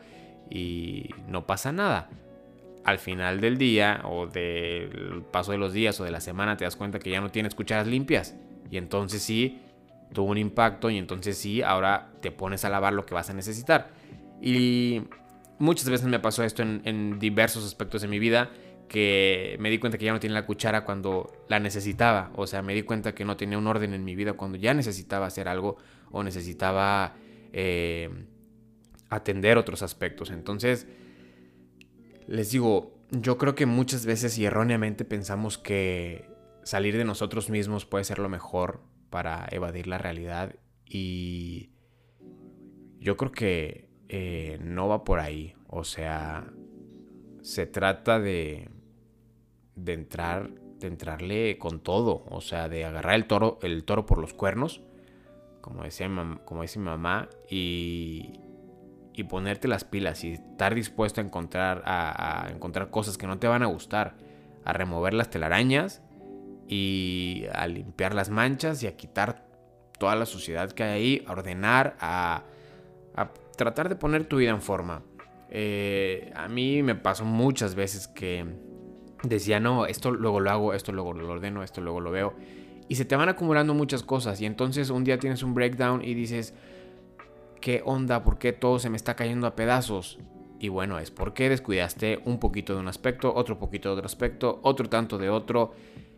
y 0.50 1.10
no 1.28 1.46
pasa 1.46 1.74
nada. 1.74 2.10
Al 2.86 3.00
final 3.00 3.42
del 3.42 3.58
día 3.58 4.02
o 4.06 4.28
del 4.28 5.24
paso 5.30 5.52
de 5.52 5.58
los 5.58 5.74
días 5.74 6.00
o 6.00 6.06
de 6.06 6.12
la 6.12 6.22
semana 6.22 6.56
te 6.56 6.64
das 6.64 6.78
cuenta 6.78 7.00
que 7.00 7.10
ya 7.10 7.20
no 7.20 7.30
tienes 7.30 7.54
cucharas 7.54 7.86
limpias 7.86 8.34
y 8.72 8.78
entonces 8.78 9.22
sí, 9.22 9.60
tuvo 10.14 10.32
un 10.32 10.38
impacto 10.38 10.90
y 10.90 10.98
entonces 10.98 11.38
sí, 11.38 11.62
ahora 11.62 12.12
te 12.22 12.32
pones 12.32 12.64
a 12.64 12.70
lavar 12.70 12.94
lo 12.94 13.06
que 13.06 13.14
vas 13.14 13.30
a 13.30 13.34
necesitar. 13.34 13.90
Y 14.42 15.02
muchas 15.60 15.90
veces 15.90 16.08
me 16.08 16.20
pasó 16.20 16.46
esto 16.46 16.64
en, 16.64 17.20
diversos 17.20 17.66
aspectos 17.66 18.04
de 18.04 18.08
mi 18.08 18.20
vida 18.20 18.52
que 18.88 19.58
me 19.60 19.70
di 19.70 19.80
cuenta 19.80 19.98
que 19.98 20.06
ya 20.06 20.14
no 20.14 20.20
tenía 20.22 20.36
la 20.36 20.46
cuchara 20.46 20.86
cuando 20.86 21.30
la 21.50 21.60
necesitaba. 21.60 22.32
O 22.38 22.48
sea, 22.48 22.62
me 22.62 22.74
di 22.74 22.84
cuenta 22.84 23.14
que 23.14 23.26
no 23.26 23.36
tenía 23.36 23.58
un 23.58 23.68
orden 23.68 23.94
en 23.94 24.06
mi 24.06 24.16
vida 24.16 24.32
cuando 24.34 24.58
ya 24.58 24.74
necesitaba 24.74 25.26
hacer 25.26 25.50
algo 25.50 25.76
o 26.10 26.24
necesitaba 26.24 27.16
eh, 27.54 28.10
atender 29.10 29.58
otros 29.58 29.82
aspectos. 29.82 30.32
Entonces, 30.32 30.88
les 32.28 32.52
digo, 32.52 32.98
yo 33.12 33.38
creo 33.38 33.56
que 33.56 33.66
muchas 33.66 34.06
veces 34.06 34.38
y 34.38 34.46
erróneamente 34.46 35.06
pensamos 35.06 35.58
que 35.58 36.30
salir 36.64 36.98
de 36.98 37.06
nosotros 37.06 37.50
mismos 37.50 37.86
puede 37.86 38.04
ser 38.04 38.20
lo 38.20 38.30
mejor 38.30 38.82
para 39.10 39.48
evadir 39.52 39.88
la 39.88 39.98
realidad 39.98 40.56
y 40.86 41.70
yo 43.00 43.16
creo 43.16 43.32
que 43.32 43.90
eh, 44.10 44.58
no 44.62 44.88
va 44.88 45.04
por 45.04 45.20
ahí. 45.20 45.56
O 45.68 45.84
sea, 45.84 46.52
se 47.42 47.66
trata 47.66 48.20
de, 48.20 48.70
de 49.76 49.94
entrar, 49.94 50.52
de 50.80 50.88
entrarle 50.88 51.58
con 51.58 51.80
todo. 51.80 52.26
O 52.30 52.42
sea, 52.42 52.70
de 52.70 52.86
agarrar 52.86 53.16
el 53.16 53.28
toro, 53.28 53.60
el 53.62 53.84
toro 53.84 54.06
por 54.06 54.18
los 54.18 54.34
cuernos, 54.34 54.82
como 55.68 55.84
decía, 55.84 56.10
como 56.46 56.62
dice 56.62 56.80
mi 56.80 56.86
mamá, 56.86 57.28
y, 57.50 58.40
y 59.14 59.24
ponerte 59.26 59.68
las 59.68 59.84
pilas 59.84 60.24
y 60.24 60.34
estar 60.34 60.74
dispuesto 60.74 61.20
a 61.20 61.24
encontrar, 61.24 61.84
a 61.86 62.48
encontrar 62.54 62.90
cosas 62.90 63.18
que 63.18 63.28
no 63.28 63.38
te 63.38 63.48
van 63.48 63.64
a 63.64 63.68
gustar, 63.68 64.16
a 64.64 64.74
remover 64.74 65.14
las 65.14 65.30
telarañas 65.30 66.02
y 66.68 67.46
a 67.54 67.68
limpiar 67.68 68.14
las 68.14 68.30
manchas 68.30 68.84
y 68.84 68.88
a 68.88 68.98
quitar 68.98 69.48
toda 69.98 70.16
la 70.16 70.26
suciedad 70.26 70.72
que 70.72 70.84
hay 70.84 70.92
ahí, 70.92 71.26
a 71.28 71.32
ordenar, 71.32 71.98
a, 72.00 72.44
tratar 73.56 73.90
de 73.90 73.96
poner 73.96 74.26
tu 74.26 74.38
vida 74.38 74.52
en 74.52 74.62
forma. 74.62 75.02
Eh, 75.50 76.32
a 76.36 76.48
mí 76.48 76.84
me 76.84 76.94
pasó 76.94 77.26
muchas 77.26 77.74
veces 77.74 78.08
que 78.08 78.46
decía, 79.24 79.60
no, 79.60 79.88
esto 79.88 80.12
luego 80.12 80.40
lo 80.40 80.52
hago, 80.52 80.74
esto 80.76 80.92
luego 80.92 81.14
lo 81.14 81.28
ordeno, 81.28 81.64
esto 81.64 81.82
luego 81.82 82.00
lo 82.00 82.12
veo. 82.12 82.36
Y 82.90 82.96
se 82.96 83.06
te 83.06 83.16
van 83.16 83.30
acumulando 83.30 83.74
muchas 83.74 84.04
cosas 84.04 84.40
y 84.42 84.46
entonces 84.46 84.90
un 84.90 85.04
día 85.04 85.20
tienes 85.20 85.44
un 85.44 85.54
breakdown 85.54 86.04
y 86.04 86.14
dices, 86.14 86.54
¿qué 87.60 87.82
onda? 87.86 88.24
¿Por 88.24 88.38
qué 88.38 88.54
todo 88.54 88.80
se 88.80 88.90
me 88.90 88.98
está 88.98 89.16
cayendo 89.16 89.48
a 89.48 89.56
pedazos? 89.56 90.20
Y 90.60 90.70
bueno, 90.70 90.98
es 90.98 91.12
porque 91.12 91.50
descuidaste 91.50 92.20
un 92.26 92.40
poquito 92.40 92.74
de 92.74 92.80
un 92.80 92.88
aspecto, 92.88 93.34
otro 93.36 93.60
poquito 93.60 93.90
de 93.90 93.96
otro 93.96 94.06
aspecto, 94.06 94.60
otro 94.64 94.90
tanto 94.90 95.18
de 95.18 95.30
otro, 95.30 95.74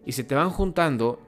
y 0.06 0.14
se 0.14 0.24
te 0.24 0.36
van 0.36 0.50
juntando. 0.50 1.22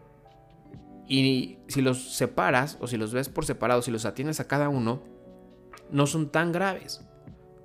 Y 1.08 1.58
si 1.68 1.82
los 1.82 2.16
separas, 2.16 2.78
o 2.80 2.88
si 2.88 2.96
los 2.96 3.14
ves 3.14 3.28
por 3.28 3.46
separado, 3.46 3.82
si 3.82 3.92
los 3.92 4.06
atiendes 4.06 4.40
a 4.40 4.48
cada 4.48 4.70
uno, 4.70 5.02
no 5.92 6.08
son 6.08 6.30
tan 6.30 6.52
graves. 6.52 7.06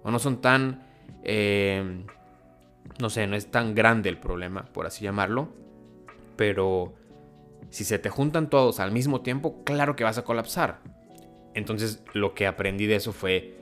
O 0.03 0.11
no 0.11 0.19
son 0.19 0.41
tan... 0.41 0.83
Eh, 1.23 2.05
no 2.99 3.11
sé, 3.11 3.27
no 3.27 3.37
es 3.37 3.51
tan 3.51 3.75
grande 3.75 4.09
el 4.09 4.19
problema, 4.19 4.65
por 4.65 4.87
así 4.87 5.05
llamarlo. 5.05 5.49
Pero 6.37 6.95
si 7.71 7.85
se 7.85 7.99
te 7.99 8.11
juntan 8.11 8.51
todos 8.51 8.81
al 8.81 8.93
mismo 8.93 9.21
tiempo, 9.21 9.63
claro 9.65 9.97
que 9.97 10.05
vas 10.05 10.19
a 10.19 10.25
colapsar. 10.25 10.81
Entonces 11.55 12.03
lo 12.13 12.35
que 12.35 12.47
aprendí 12.47 12.87
de 12.87 12.97
eso 12.97 13.13
fue, 13.13 13.57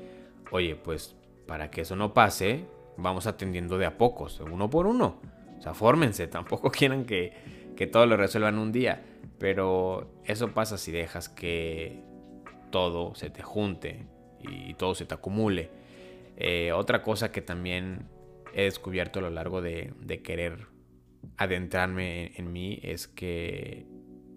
oye, 0.50 0.76
pues 0.76 1.16
para 1.46 1.70
que 1.70 1.82
eso 1.82 1.96
no 1.96 2.14
pase, 2.14 2.64
vamos 2.96 3.26
atendiendo 3.26 3.78
de 3.78 3.86
a 3.86 3.98
pocos, 3.98 4.40
uno 4.40 4.70
por 4.70 4.86
uno. 4.86 5.20
O 5.58 5.62
sea, 5.62 5.74
fórmense, 5.74 6.26
tampoco 6.28 6.70
quieran 6.70 7.04
que, 7.04 7.32
que 7.76 7.86
todo 7.86 8.06
lo 8.06 8.16
resuelvan 8.16 8.58
un 8.58 8.72
día. 8.72 9.02
Pero 9.38 10.20
eso 10.24 10.52
pasa 10.52 10.78
si 10.78 10.92
dejas 10.92 11.28
que 11.28 12.02
todo 12.70 13.14
se 13.14 13.30
te 13.30 13.42
junte 13.42 14.06
y 14.40 14.74
todo 14.74 14.94
se 14.94 15.06
te 15.06 15.14
acumule. 15.14 15.70
Eh, 16.36 16.72
otra 16.72 17.02
cosa 17.02 17.30
que 17.30 17.42
también 17.42 18.08
he 18.52 18.62
descubierto 18.62 19.18
a 19.18 19.22
lo 19.22 19.30
largo 19.30 19.62
de, 19.62 19.92
querer 20.22 20.66
adentrarme 21.36 22.32
en, 22.36 22.52
mí 22.52 22.80
es 22.82 23.08
que 23.08 23.86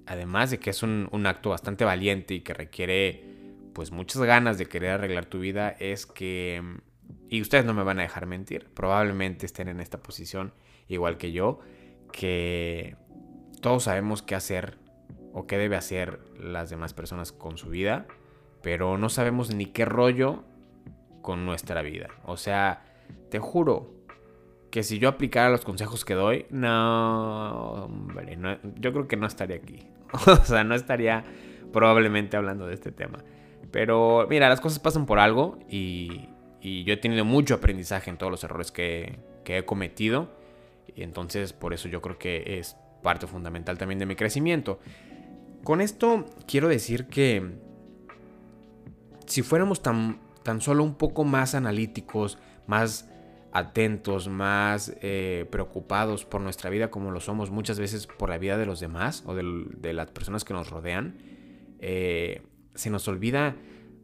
además 0.08 0.52
de 0.52 0.60
que 0.60 0.70
es 0.70 0.84
un, 0.84 1.10
acto 1.26 1.50
bastante 1.50 1.86
valiente 1.86 2.34
y 2.34 2.42
que 2.42 2.54
requiere 2.54 3.24
pues 3.74 3.92
muchas 3.92 4.22
ganas 4.24 4.58
de 4.58 4.66
querer 4.66 4.92
arreglar 4.92 5.26
tu 5.26 5.40
vida 5.40 5.70
es 5.80 6.06
que 6.06 6.62
y 7.30 7.42
ustedes 7.42 7.66
no 7.66 7.74
me 7.74 7.84
van 7.84 8.00
a 8.00 8.04
dejar 8.04 8.26
mentir, 8.26 8.70
probablemente 8.74 9.46
estén 9.46 9.68
en 9.68 9.80
esta 9.80 10.02
posición 10.02 10.54
igual 10.88 11.18
que 11.18 11.32
yo, 11.32 11.60
que 12.12 12.96
todos 13.62 13.84
sabemos 13.84 14.22
qué 14.22 14.36
hacer 14.36 14.78
o 15.34 15.46
qué 15.46 15.58
debe 15.58 15.76
hacer 15.76 16.20
las 16.40 16.70
demás 16.70 16.94
personas 16.94 17.32
con 17.32 17.58
su 17.58 17.70
vida, 17.70 18.08
pero 18.62 18.98
no 18.98 19.10
sabemos 19.10 19.54
ni 19.54 19.68
qué 19.68 19.86
rollo 19.86 20.44
con 21.22 21.46
nuestra 21.46 21.82
vida. 21.82 22.10
O 22.26 22.38
sea, 22.38 22.86
te 23.30 23.40
juro 23.40 23.97
que 24.70 24.84
si 24.84 25.00
yo 25.00 25.10
aplicara 25.10 25.50
los 25.50 25.64
consejos 25.64 26.06
que 26.06 26.14
doy, 26.14 26.46
no, 26.50 27.86
hombre, 27.86 28.38
yo 28.76 28.94
creo 28.94 29.08
que 29.08 29.16
no 29.16 29.28
estaría 29.28 29.58
aquí. 29.58 29.88
o 30.28 30.36
sea, 30.44 30.64
no 30.64 30.76
estaría 30.76 31.24
probablemente 31.72 32.38
hablando 32.38 32.68
de 32.68 32.74
este 32.74 32.92
tema. 32.92 33.24
Pero 33.72 34.28
mira, 34.30 34.50
las 34.50 34.62
cosas 34.62 34.80
pasan 34.80 35.06
por 35.06 35.20
algo 35.20 35.60
y, 35.70 36.30
y 36.62 36.84
yo 36.84 36.94
he 36.94 36.98
tenido 36.98 37.26
mucho 37.26 37.56
aprendizaje 37.56 38.10
en 38.10 38.18
todos 38.18 38.32
los 38.32 38.44
errores 38.44 38.72
que, 38.72 39.20
he 39.46 39.64
cometido. 39.64 40.30
Y 40.94 41.04
entonces 41.04 41.54
por 41.54 41.74
eso 41.74 41.88
yo 41.88 42.02
creo 42.02 42.18
que 42.18 42.60
es 42.60 42.76
parte 43.02 43.28
fundamental 43.28 43.78
también 43.78 44.00
de 44.00 44.06
mi 44.06 44.16
crecimiento. 44.16 44.80
Con 45.64 45.80
esto 45.80 46.26
quiero 46.48 46.68
decir 46.68 47.08
que 47.08 47.58
si 49.26 49.42
fuéramos 49.42 49.82
tan, 49.82 50.20
tan 50.44 50.60
solo 50.60 50.84
un 50.84 50.96
poco 50.96 51.24
más 51.24 51.56
analíticos, 51.56 52.38
más 52.68 53.10
atentos, 53.52 54.28
más 54.28 54.94
eh, 55.02 55.46
preocupados 55.50 56.26
por 56.26 56.42
nuestra 56.42 56.70
vida 56.70 56.92
como 56.92 57.12
lo 57.12 57.20
somos 57.20 57.50
muchas 57.50 57.80
veces 57.80 58.08
por 58.08 58.30
la 58.30 58.38
vida 58.38 58.58
de 58.58 58.66
los 58.66 58.80
demás 58.80 59.24
o 59.26 59.36
de, 59.36 59.94
las 59.94 60.12
personas 60.12 60.44
que 60.44 60.54
nos 60.54 60.70
rodean, 60.70 61.18
eh, 61.80 62.42
se 62.76 62.90
nos 62.90 63.08
olvida 63.08 63.56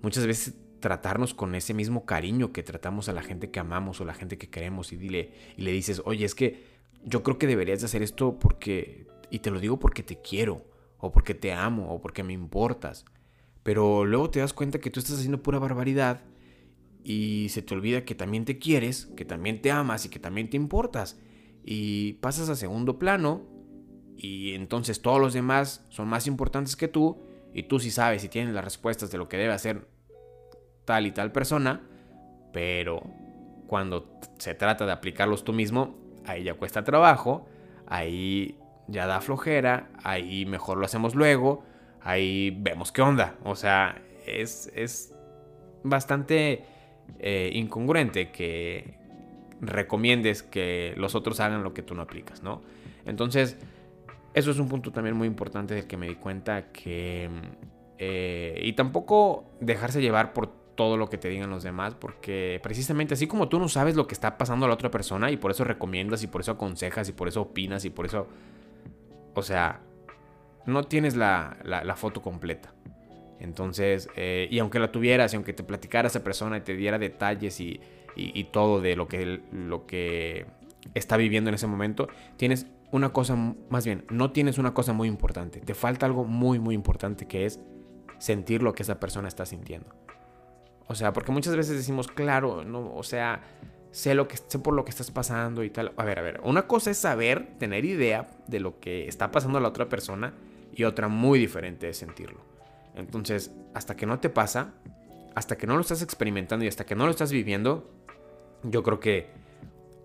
muchas 0.01 0.25
veces 0.25 0.55
tratarnos 0.79 1.33
con 1.33 1.55
ese 1.55 1.73
mismo 1.73 2.05
cariño 2.05 2.51
que 2.51 2.63
tratamos 2.63 3.07
a 3.09 3.13
la 3.13 3.21
gente 3.21 3.51
que 3.51 3.59
amamos 3.59 4.01
o 4.01 4.05
la 4.05 4.13
gente 4.13 4.37
que 4.37 4.49
queremos 4.49 4.91
y, 4.91 4.97
dile, 4.97 5.31
y 5.55 5.61
le 5.61 5.71
dices, 5.71 6.01
oye, 6.05 6.25
es 6.25 6.35
que 6.35 6.65
yo 7.05 7.23
creo 7.23 7.37
que 7.37 7.47
deberías 7.47 7.79
de 7.79 7.85
hacer 7.85 8.01
esto 8.01 8.37
porque, 8.39 9.07
y 9.29 9.39
te 9.39 9.51
lo 9.51 9.59
digo 9.59 9.79
porque 9.79 10.03
te 10.03 10.21
quiero, 10.21 10.65
o 10.97 11.11
porque 11.11 11.33
te 11.33 11.53
amo, 11.53 11.93
o 11.93 12.01
porque 12.01 12.23
me 12.23 12.33
importas. 12.33 13.05
Pero 13.63 14.05
luego 14.05 14.29
te 14.29 14.39
das 14.39 14.53
cuenta 14.53 14.79
que 14.79 14.89
tú 14.89 14.99
estás 14.99 15.17
haciendo 15.17 15.41
pura 15.41 15.59
barbaridad 15.59 16.21
y 17.03 17.49
se 17.49 17.61
te 17.61 17.73
olvida 17.73 18.05
que 18.05 18.15
también 18.15 18.45
te 18.45 18.59
quieres, 18.59 19.07
que 19.17 19.25
también 19.25 19.61
te 19.61 19.71
amas 19.71 20.05
y 20.05 20.09
que 20.09 20.19
también 20.19 20.49
te 20.49 20.57
importas. 20.57 21.19
Y 21.65 22.13
pasas 22.13 22.49
a 22.49 22.55
segundo 22.55 22.97
plano 22.97 23.41
y 24.17 24.53
entonces 24.53 25.01
todos 25.01 25.19
los 25.19 25.33
demás 25.33 25.85
son 25.89 26.07
más 26.07 26.27
importantes 26.27 26.75
que 26.75 26.87
tú 26.87 27.21
y 27.53 27.63
tú 27.63 27.79
sí 27.79 27.91
sabes 27.91 28.23
y 28.23 28.29
tienes 28.29 28.53
las 28.53 28.63
respuestas 28.63 29.11
de 29.11 29.17
lo 29.17 29.27
que 29.27 29.37
debe 29.37 29.53
hacer 29.53 29.87
tal 30.85 31.05
y 31.05 31.11
tal 31.11 31.31
persona, 31.31 31.81
pero 32.51 33.03
cuando 33.67 34.19
se 34.37 34.53
trata 34.53 34.85
de 34.85 34.91
aplicarlos 34.91 35.43
tú 35.43 35.53
mismo, 35.53 35.95
ahí 36.25 36.43
ya 36.43 36.53
cuesta 36.55 36.83
trabajo, 36.83 37.45
ahí 37.87 38.57
ya 38.87 39.07
da 39.07 39.21
flojera, 39.21 39.89
ahí 40.03 40.45
mejor 40.45 40.77
lo 40.77 40.85
hacemos 40.85 41.15
luego, 41.15 41.63
ahí 42.01 42.51
vemos 42.59 42.91
qué 42.91 43.01
onda. 43.01 43.35
O 43.43 43.55
sea, 43.55 44.01
es, 44.25 44.71
es 44.75 45.15
bastante 45.83 46.65
eh, 47.19 47.51
incongruente 47.53 48.31
que 48.31 48.95
recomiendes 49.61 50.43
que 50.43 50.93
los 50.97 51.15
otros 51.15 51.39
hagan 51.39 51.63
lo 51.63 51.73
que 51.73 51.81
tú 51.83 51.95
no 51.95 52.01
aplicas, 52.01 52.43
¿no? 52.43 52.61
Entonces, 53.05 53.57
eso 54.33 54.51
es 54.51 54.59
un 54.59 54.67
punto 54.67 54.91
también 54.91 55.15
muy 55.15 55.27
importante 55.27 55.75
del 55.75 55.87
que 55.87 55.97
me 55.97 56.07
di 56.07 56.15
cuenta 56.15 56.71
que... 56.71 57.29
Eh, 57.99 58.59
y 58.63 58.73
tampoco 58.73 59.45
dejarse 59.61 60.01
llevar 60.01 60.33
por 60.33 60.63
todo 60.75 60.97
lo 60.97 61.09
que 61.09 61.17
te 61.17 61.29
digan 61.29 61.49
los 61.49 61.63
demás, 61.63 61.93
porque 61.93 62.59
precisamente 62.63 63.13
así 63.13 63.27
como 63.27 63.47
tú 63.47 63.59
no 63.59 63.69
sabes 63.69 63.95
lo 63.95 64.07
que 64.07 64.13
está 64.13 64.37
pasando 64.37 64.65
a 64.65 64.69
la 64.69 64.73
otra 64.73 64.89
persona 64.89 65.31
y 65.31 65.37
por 65.37 65.51
eso 65.51 65.63
recomiendas 65.63 66.23
y 66.23 66.27
por 66.27 66.41
eso 66.41 66.53
aconsejas 66.53 67.09
y 67.09 67.13
por 67.13 67.27
eso 67.27 67.41
opinas 67.41 67.85
y 67.85 67.89
por 67.89 68.05
eso, 68.05 68.27
o 69.35 69.41
sea, 69.43 69.81
no 70.65 70.83
tienes 70.83 71.15
la, 71.15 71.57
foto 71.95 72.21
completa. 72.21 72.73
Entonces, 73.43 74.09
eh, 74.15 74.47
y 74.49 74.59
aunque 74.59 74.79
la 74.79 74.91
tuvieras 74.91 75.33
y 75.33 75.35
aunque 75.35 75.53
te 75.53 75.63
platicara 75.63 76.07
esa 76.07 76.23
persona 76.23 76.57
y 76.57 76.61
te 76.61 76.75
diera 76.75 76.97
detalles 76.97 77.59
y, 77.59 77.81
y, 78.15 78.43
todo 78.45 78.79
de 78.79 78.95
lo 78.95 79.07
que, 79.07 79.41
lo 79.51 79.85
que 79.85 80.45
está 80.93 81.17
viviendo 81.17 81.49
en 81.49 81.55
ese 81.55 81.67
momento, 81.67 82.07
tienes 82.37 82.67
una 82.91 83.11
cosa, 83.11 83.35
más 83.69 83.85
bien, 83.85 84.05
no 84.09 84.31
tienes 84.31 84.57
una 84.57 84.73
cosa 84.73 84.93
muy 84.93 85.07
importante, 85.07 85.59
te 85.59 85.73
falta 85.73 86.05
algo 86.05 86.25
muy, 86.25 86.59
muy 86.59 86.75
importante 86.75 87.27
que 87.27 87.45
es 87.45 87.59
sentir 88.17 88.63
lo 88.63 88.73
que 88.73 88.83
esa 88.83 88.99
persona 88.99 89.27
está 89.27 89.45
sintiendo. 89.45 89.89
O 90.87 90.95
sea, 90.95 91.11
porque 91.11 91.31
muchas 91.31 91.55
veces 91.55 91.75
decimos, 91.75 92.07
claro, 92.07 92.63
no, 92.63 92.93
o 92.93 93.03
sea, 93.03 93.41
sé 93.91 94.15
lo 94.15 94.27
que 94.27 94.37
sé 94.37 94.59
por 94.59 94.73
lo 94.73 94.85
que 94.85 94.91
estás 94.91 95.11
pasando 95.11 95.63
y 95.63 95.69
tal. 95.69 95.93
A 95.97 96.05
ver, 96.05 96.19
a 96.19 96.21
ver, 96.21 96.39
una 96.43 96.67
cosa 96.67 96.91
es 96.91 96.97
saber, 96.97 97.57
tener 97.57 97.83
idea 97.83 98.29
de 98.47 98.59
lo 98.59 98.79
que 98.79 99.07
está 99.07 99.31
pasando 99.31 99.57
a 99.57 99.61
la 99.61 99.69
otra 99.69 99.89
persona 99.89 100.33
y 100.73 100.83
otra 100.83 101.07
muy 101.07 101.39
diferente 101.39 101.89
es 101.89 101.97
sentirlo. 101.97 102.52
Entonces, 102.95 103.51
hasta 103.73 103.95
que 103.95 104.05
no 104.05 104.19
te 104.19 104.29
pasa, 104.29 104.73
hasta 105.35 105.57
que 105.57 105.67
no 105.67 105.75
lo 105.75 105.81
estás 105.81 106.01
experimentando 106.01 106.65
y 106.65 106.67
hasta 106.67 106.85
que 106.85 106.95
no 106.95 107.05
lo 107.05 107.11
estás 107.11 107.31
viviendo, 107.31 107.89
yo 108.63 108.83
creo 108.83 108.99
que 108.99 109.29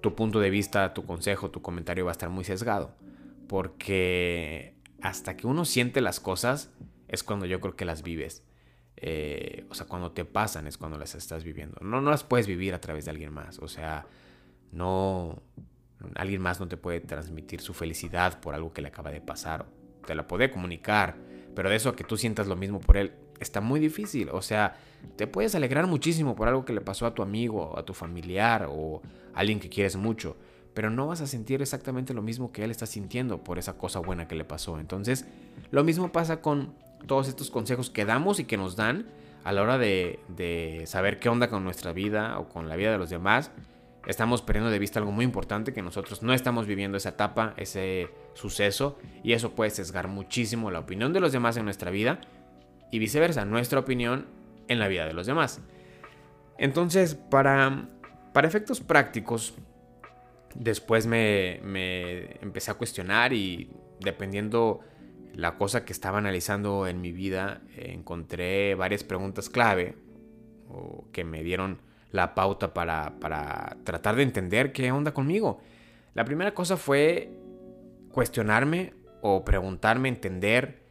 tu 0.00 0.14
punto 0.14 0.40
de 0.40 0.50
vista, 0.50 0.95
tu 0.95 1.04
consejo, 1.04 1.50
tu 1.50 1.62
comentario 1.62 2.04
va 2.04 2.11
a 2.11 2.12
estar 2.12 2.30
muy 2.30 2.45
sesgado. 2.45 2.95
Porque 3.47 4.75
hasta 5.00 5.37
que 5.37 5.47
uno 5.47 5.64
siente 5.64 6.00
las 6.00 6.21
cosas 6.21 6.71
es 7.09 7.23
cuando 7.23 7.47
yo 7.47 7.61
creo 7.61 7.76
que 7.76 7.85
las 7.85 8.02
vives. 8.02 8.42
Eh, 8.97 9.64
o 9.71 9.75
sea, 9.75 9.87
cuando 9.87 10.12
te 10.12 10.25
pasan 10.25 10.66
es 10.66 10.76
cuando 10.76 10.99
las 10.99 11.14
estás 11.14 11.45
viviendo. 11.45 11.78
No, 11.80 12.00
no 12.00 12.11
las 12.11 12.25
puedes 12.25 12.47
vivir 12.47 12.75
a 12.75 12.80
través 12.80 13.04
de 13.04 13.11
alguien 13.11 13.33
más. 13.33 13.59
O 13.59 13.68
sea, 13.68 14.07
no... 14.73 15.42
Alguien 16.14 16.40
más 16.40 16.61
no 16.61 16.68
te 16.68 16.76
puede 16.76 17.00
transmitir 17.00 17.61
su 17.61 17.75
felicidad 17.75 18.40
por 18.40 18.54
algo 18.54 18.73
que 18.73 18.83
le 18.83 18.88
acaba 18.88 19.11
de 19.11 19.21
pasar. 19.21 19.66
Te 20.07 20.14
la 20.14 20.28
puede 20.28 20.50
comunicar. 20.50 21.16
Pero 21.55 21.71
de 21.71 21.76
eso 21.76 21.88
a 21.88 21.97
que 21.97 22.05
tú 22.05 22.17
sientas 22.17 22.47
lo 22.47 22.57
mismo 22.57 22.81
por 22.81 22.97
él, 22.97 23.12
está 23.40 23.61
muy 23.61 23.81
difícil. 23.81 24.28
O 24.31 24.43
sea, 24.43 24.76
te 25.17 25.26
puedes 25.26 25.55
alegrar 25.55 25.87
muchísimo 25.87 26.37
por 26.37 26.49
algo 26.49 26.64
que 26.64 26.73
le 26.73 26.81
pasó 26.81 27.07
a 27.07 27.14
tu 27.14 27.23
amigo, 27.23 27.78
a 27.78 27.85
tu 27.85 27.95
familiar 27.95 28.69
o 28.71 29.02
a 29.35 29.40
alguien 29.40 29.61
que 29.61 29.69
quieres 29.69 29.97
mucho. 29.97 30.37
Pero 30.75 30.90
no 30.90 31.09
vas 31.09 31.21
a 31.21 31.26
sentir 31.26 31.61
exactamente 31.61 32.14
lo 32.14 32.23
mismo 32.23 32.52
que 32.52 32.62
él 32.62 32.71
está 32.71 32.87
sintiendo 32.87 33.43
por 33.43 33.59
esa 33.59 33.76
cosa 33.76 33.99
buena 33.99 34.28
que 34.28 34.37
le 34.37 34.45
pasó. 34.45 34.78
Entonces, 34.78 35.26
lo 35.71 35.83
mismo 35.83 36.12
pasa 36.12 36.40
con 36.40 36.75
todos 37.07 37.28
estos 37.28 37.50
consejos 37.50 37.90
que 37.90 38.05
damos 38.05 38.38
y 38.38 38.45
que 38.45 38.57
nos 38.57 38.76
dan 38.76 39.07
a 39.45 39.52
la 39.52 39.62
hora 39.62 39.78
de, 39.78 40.85
saber 40.87 41.19
qué 41.19 41.28
onda 41.28 41.49
con 41.49 41.64
nuestra 41.64 41.93
vida 41.93 42.38
o 42.38 42.49
con 42.49 42.69
la 42.69 42.76
vida 42.76 42.93
de 42.93 42.99
los 42.99 43.11
demás, 43.11 43.50
estamos 44.07 44.43
perdiendo 44.43 44.71
de 44.71 44.78
vista 44.78 44.99
algo 44.99 45.12
muy 45.12 45.25
importante, 45.25 45.73
que 45.73 45.83
nosotros 45.83 46.23
no 46.23 46.33
estamos 46.33 46.67
viviendo 46.67 46.97
esa 46.97 47.11
etapa, 47.11 47.55
ese 47.57 48.11
suceso, 48.35 48.99
y 49.23 49.33
eso 49.33 49.52
puede 49.52 49.71
sesgar 49.71 50.09
muchísimo 50.09 50.71
la 50.71 50.81
opinión 50.81 51.12
de 51.12 51.21
los 51.21 51.33
demás 51.33 51.57
en 51.57 51.64
nuestra 51.64 51.90
vida 51.90 52.21
y 52.90 52.99
viceversa, 52.99 53.45
nuestra 53.45 53.81
opinión 53.81 54.26
en 54.69 54.78
la 54.78 54.88
vida 54.88 55.07
de 55.07 55.12
los 55.12 55.26
demás. 55.26 55.61
Entonces, 56.59 57.14
para, 57.14 57.88
para 58.33 58.49
efectos 58.49 58.81
prácticos, 58.81 59.55
después 60.55 61.07
me, 61.07 61.61
me 61.62 62.37
empecé 62.40 62.71
a 62.71 62.75
cuestionar 62.75 63.33
y 63.33 63.71
dependiendo 64.00 64.81
la 65.35 65.57
cosa 65.57 65.85
que 65.85 65.93
estaba 65.93 66.19
analizando 66.19 66.87
en 66.87 67.00
mi 67.00 67.12
vida, 67.12 67.61
encontré 67.76 68.75
varias 68.75 69.05
preguntas 69.05 69.49
clave 69.49 69.95
o 70.69 71.05
que 71.12 71.25
me 71.25 71.43
dieron 71.43 71.81
la 72.10 72.34
pauta 72.34 72.72
para, 72.74 73.18
para 73.20 73.76
tratar 73.84 74.16
de 74.16 74.22
entender 74.22 74.72
qué 74.72 74.90
onda 74.92 75.12
conmigo. 75.12 75.60
La 76.14 76.24
primera 76.24 76.54
cosa 76.54 76.76
fue 76.76 77.30
cuestionarme 78.12 78.94
o 79.22 79.44
preguntarme, 79.44 80.08
entender, 80.08 80.82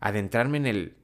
adentrarme 0.00 0.58
en 0.58 0.66
el 0.66 0.96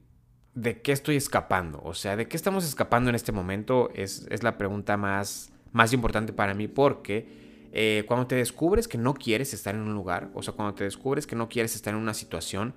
de 0.53 0.81
qué 0.81 0.91
estoy 0.91 1.15
escapando. 1.15 1.81
O 1.83 1.93
sea, 1.93 2.15
de 2.15 2.27
qué 2.27 2.35
estamos 2.35 2.65
escapando 2.65 3.09
en 3.09 3.15
este 3.15 3.31
momento 3.31 3.89
es, 3.95 4.27
es 4.29 4.43
la 4.43 4.57
pregunta 4.57 4.97
más, 4.97 5.51
más 5.71 5.93
importante 5.93 6.33
para 6.33 6.53
mí 6.53 6.67
porque 6.67 7.69
eh, 7.71 8.03
cuando 8.07 8.27
te 8.27 8.35
descubres 8.35 8.87
que 8.87 8.97
no 8.97 9.13
quieres 9.13 9.53
estar 9.53 9.75
en 9.75 9.81
un 9.81 9.93
lugar, 9.93 10.29
o 10.33 10.43
sea, 10.43 10.53
cuando 10.53 10.73
te 10.73 10.83
descubres 10.83 11.25
que 11.25 11.35
no 11.35 11.47
quieres 11.47 11.75
estar 11.75 11.93
en 11.93 11.99
una 11.99 12.13
situación, 12.13 12.73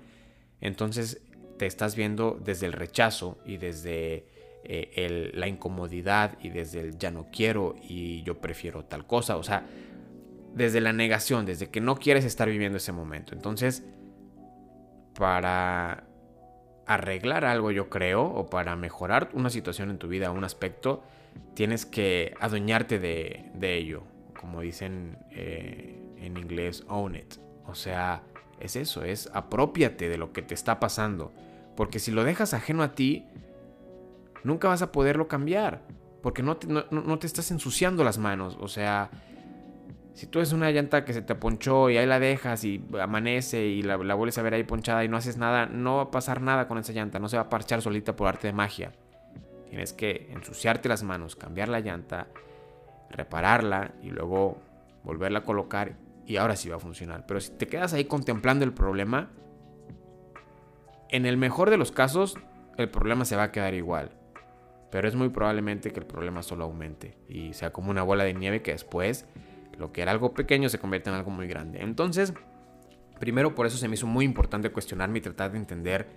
entonces 0.61 1.21
te 1.57 1.65
estás 1.65 1.95
viendo 1.95 2.39
desde 2.43 2.65
el 2.65 2.73
rechazo 2.73 3.37
y 3.45 3.57
desde 3.57 4.27
eh, 4.67 5.31
la 5.33 5.47
incomodidad 5.47 6.37
y 6.41 6.49
desde 6.49 6.79
el 6.79 6.97
ya 6.97 7.11
no 7.11 7.27
quiero 7.31 7.75
y 7.81 8.23
yo 8.23 8.41
prefiero 8.41 8.85
tal 8.85 9.05
cosa. 9.05 9.37
O 9.37 9.43
sea, 9.43 9.65
desde 10.53 10.81
la 10.81 10.93
negación, 10.93 11.45
desde 11.45 11.69
que 11.69 11.81
no 11.81 11.97
quieres 11.97 12.25
estar 12.25 12.49
viviendo 12.49 12.77
ese 12.77 12.91
momento. 12.91 13.33
Entonces, 13.33 13.83
para 15.17 16.05
arreglar 16.87 17.45
algo, 17.45 17.71
yo 17.71 17.89
creo, 17.89 18.23
o 18.23 18.49
para 18.49 18.75
mejorar 18.75 19.29
una 19.33 19.49
situación 19.49 19.89
en 19.89 19.97
tu 19.97 20.07
vida, 20.07 20.31
un 20.31 20.43
aspecto, 20.43 21.03
tienes 21.53 21.85
que 21.85 22.33
adueñarte 22.39 22.99
de, 22.99 23.51
ello. 23.61 24.03
Como 24.39 24.61
dicen 24.61 25.17
eh, 25.31 25.99
en 26.17 26.37
inglés, 26.37 26.83
own 26.87 27.15
it. 27.15 27.35
O 27.65 27.75
sea, 27.75 28.23
es 28.59 28.75
eso, 28.75 29.03
es 29.03 29.29
apropiate 29.33 30.09
de 30.09 30.17
lo 30.17 30.31
que 30.31 30.41
te 30.41 30.53
está 30.53 30.79
pasando. 30.79 31.33
Porque 31.75 31.99
si 31.99 32.11
lo 32.11 32.23
dejas 32.23 32.53
ajeno 32.53 32.83
a 32.83 32.93
ti, 32.93 33.25
nunca 34.45 34.69
vas 34.69 34.81
a 34.81 34.91
poderlo 34.91 35.27
cambiar. 35.27 35.81
Porque 36.21 36.41
no 36.41 36.57
te, 36.57 37.27
estás 37.27 37.51
ensuciando 37.51 38.03
las 38.03 38.17
manos. 38.17 38.57
O 38.59 38.67
sea, 38.67 39.11
si 40.13 40.25
tú 40.25 40.39
es 40.39 40.53
una 40.53 40.71
llanta 40.71 41.05
que 41.05 41.13
se 41.13 41.21
te 41.21 41.35
ponchó 41.35 41.89
y 41.89 41.97
ahí 41.97 42.07
la 42.07 42.19
dejas 42.19 42.63
y 42.63 42.83
amanece 42.99 43.65
y 43.65 43.83
la, 43.83 43.97
la, 43.97 44.15
vuelves 44.15 44.37
a 44.39 44.41
ver 44.41 44.55
ahí 44.55 44.63
ponchada 44.63 45.03
y 45.03 45.07
no 45.07 45.17
haces 45.17 45.37
nada, 45.37 45.67
no 45.67 45.97
va 45.97 46.03
a 46.03 46.11
pasar 46.11 46.41
nada 46.41 46.67
con 46.67 46.79
esa 46.79 46.93
llanta. 46.93 47.19
No 47.19 47.29
se 47.29 47.37
va 47.37 47.43
a 47.43 47.49
parchar 47.49 47.81
solita 47.81 48.15
por 48.15 48.27
arte 48.27 48.47
de 48.47 48.53
magia. 48.53 48.93
Tienes 49.69 49.93
que 49.93 50.29
ensuciarte 50.31 50.89
las 50.89 51.03
manos, 51.03 51.35
cambiar 51.35 51.69
la 51.69 51.79
llanta, 51.79 52.27
repararla 53.11 53.91
y 54.01 54.09
luego 54.09 54.57
volverla 55.03 55.39
a 55.39 55.43
colocar 55.43 55.93
y 56.25 56.37
ahora 56.37 56.55
sí 56.55 56.69
va 56.69 56.77
a 56.77 56.79
funcionar. 56.79 57.25
Pero 57.27 57.39
si 57.39 57.51
te 57.51 57.67
quedas 57.67 57.93
ahí 57.93 58.05
contemplando 58.05 58.65
el 58.65 58.73
problema, 58.73 59.29
en 61.09 61.25
el 61.25 61.37
mejor 61.37 61.69
de 61.69 61.77
los 61.77 61.91
casos, 61.91 62.35
el 62.77 62.89
problema 62.89 63.25
se 63.25 63.35
va 63.35 63.43
a 63.43 63.51
quedar 63.51 63.73
igual. 63.73 64.11
Pero 64.95 65.09
es 65.09 65.15
muy 65.15 65.27
probablemente 65.27 65.91
que 65.91 65.99
el 65.99 66.05
problema 66.05 66.41
solo 66.41 66.63
aumente 66.63 67.17
y 67.27 67.51
sea 67.51 67.73
como 67.73 67.91
una 67.91 68.01
bola 68.01 68.23
de 68.23 68.33
nieve 68.33 68.61
que 68.61 68.71
después 68.71 69.25
lo 69.77 69.91
que 69.91 70.01
era 70.01 70.13
algo 70.13 70.33
pequeño 70.33 70.69
se 70.69 70.79
convierte 70.79 71.09
en 71.09 71.17
algo 71.17 71.31
muy 71.31 71.47
grande. 71.47 71.81
Entonces, 71.81 72.33
primero 73.19 73.55
por 73.55 73.65
eso 73.65 73.75
se 73.75 73.89
me 73.89 73.95
hizo 73.95 74.07
muy 74.07 74.23
importante 74.23 74.69
cuestionarme 74.69 75.17
y 75.17 75.21
tratar 75.21 75.51
de 75.51 75.57
entender, 75.57 76.07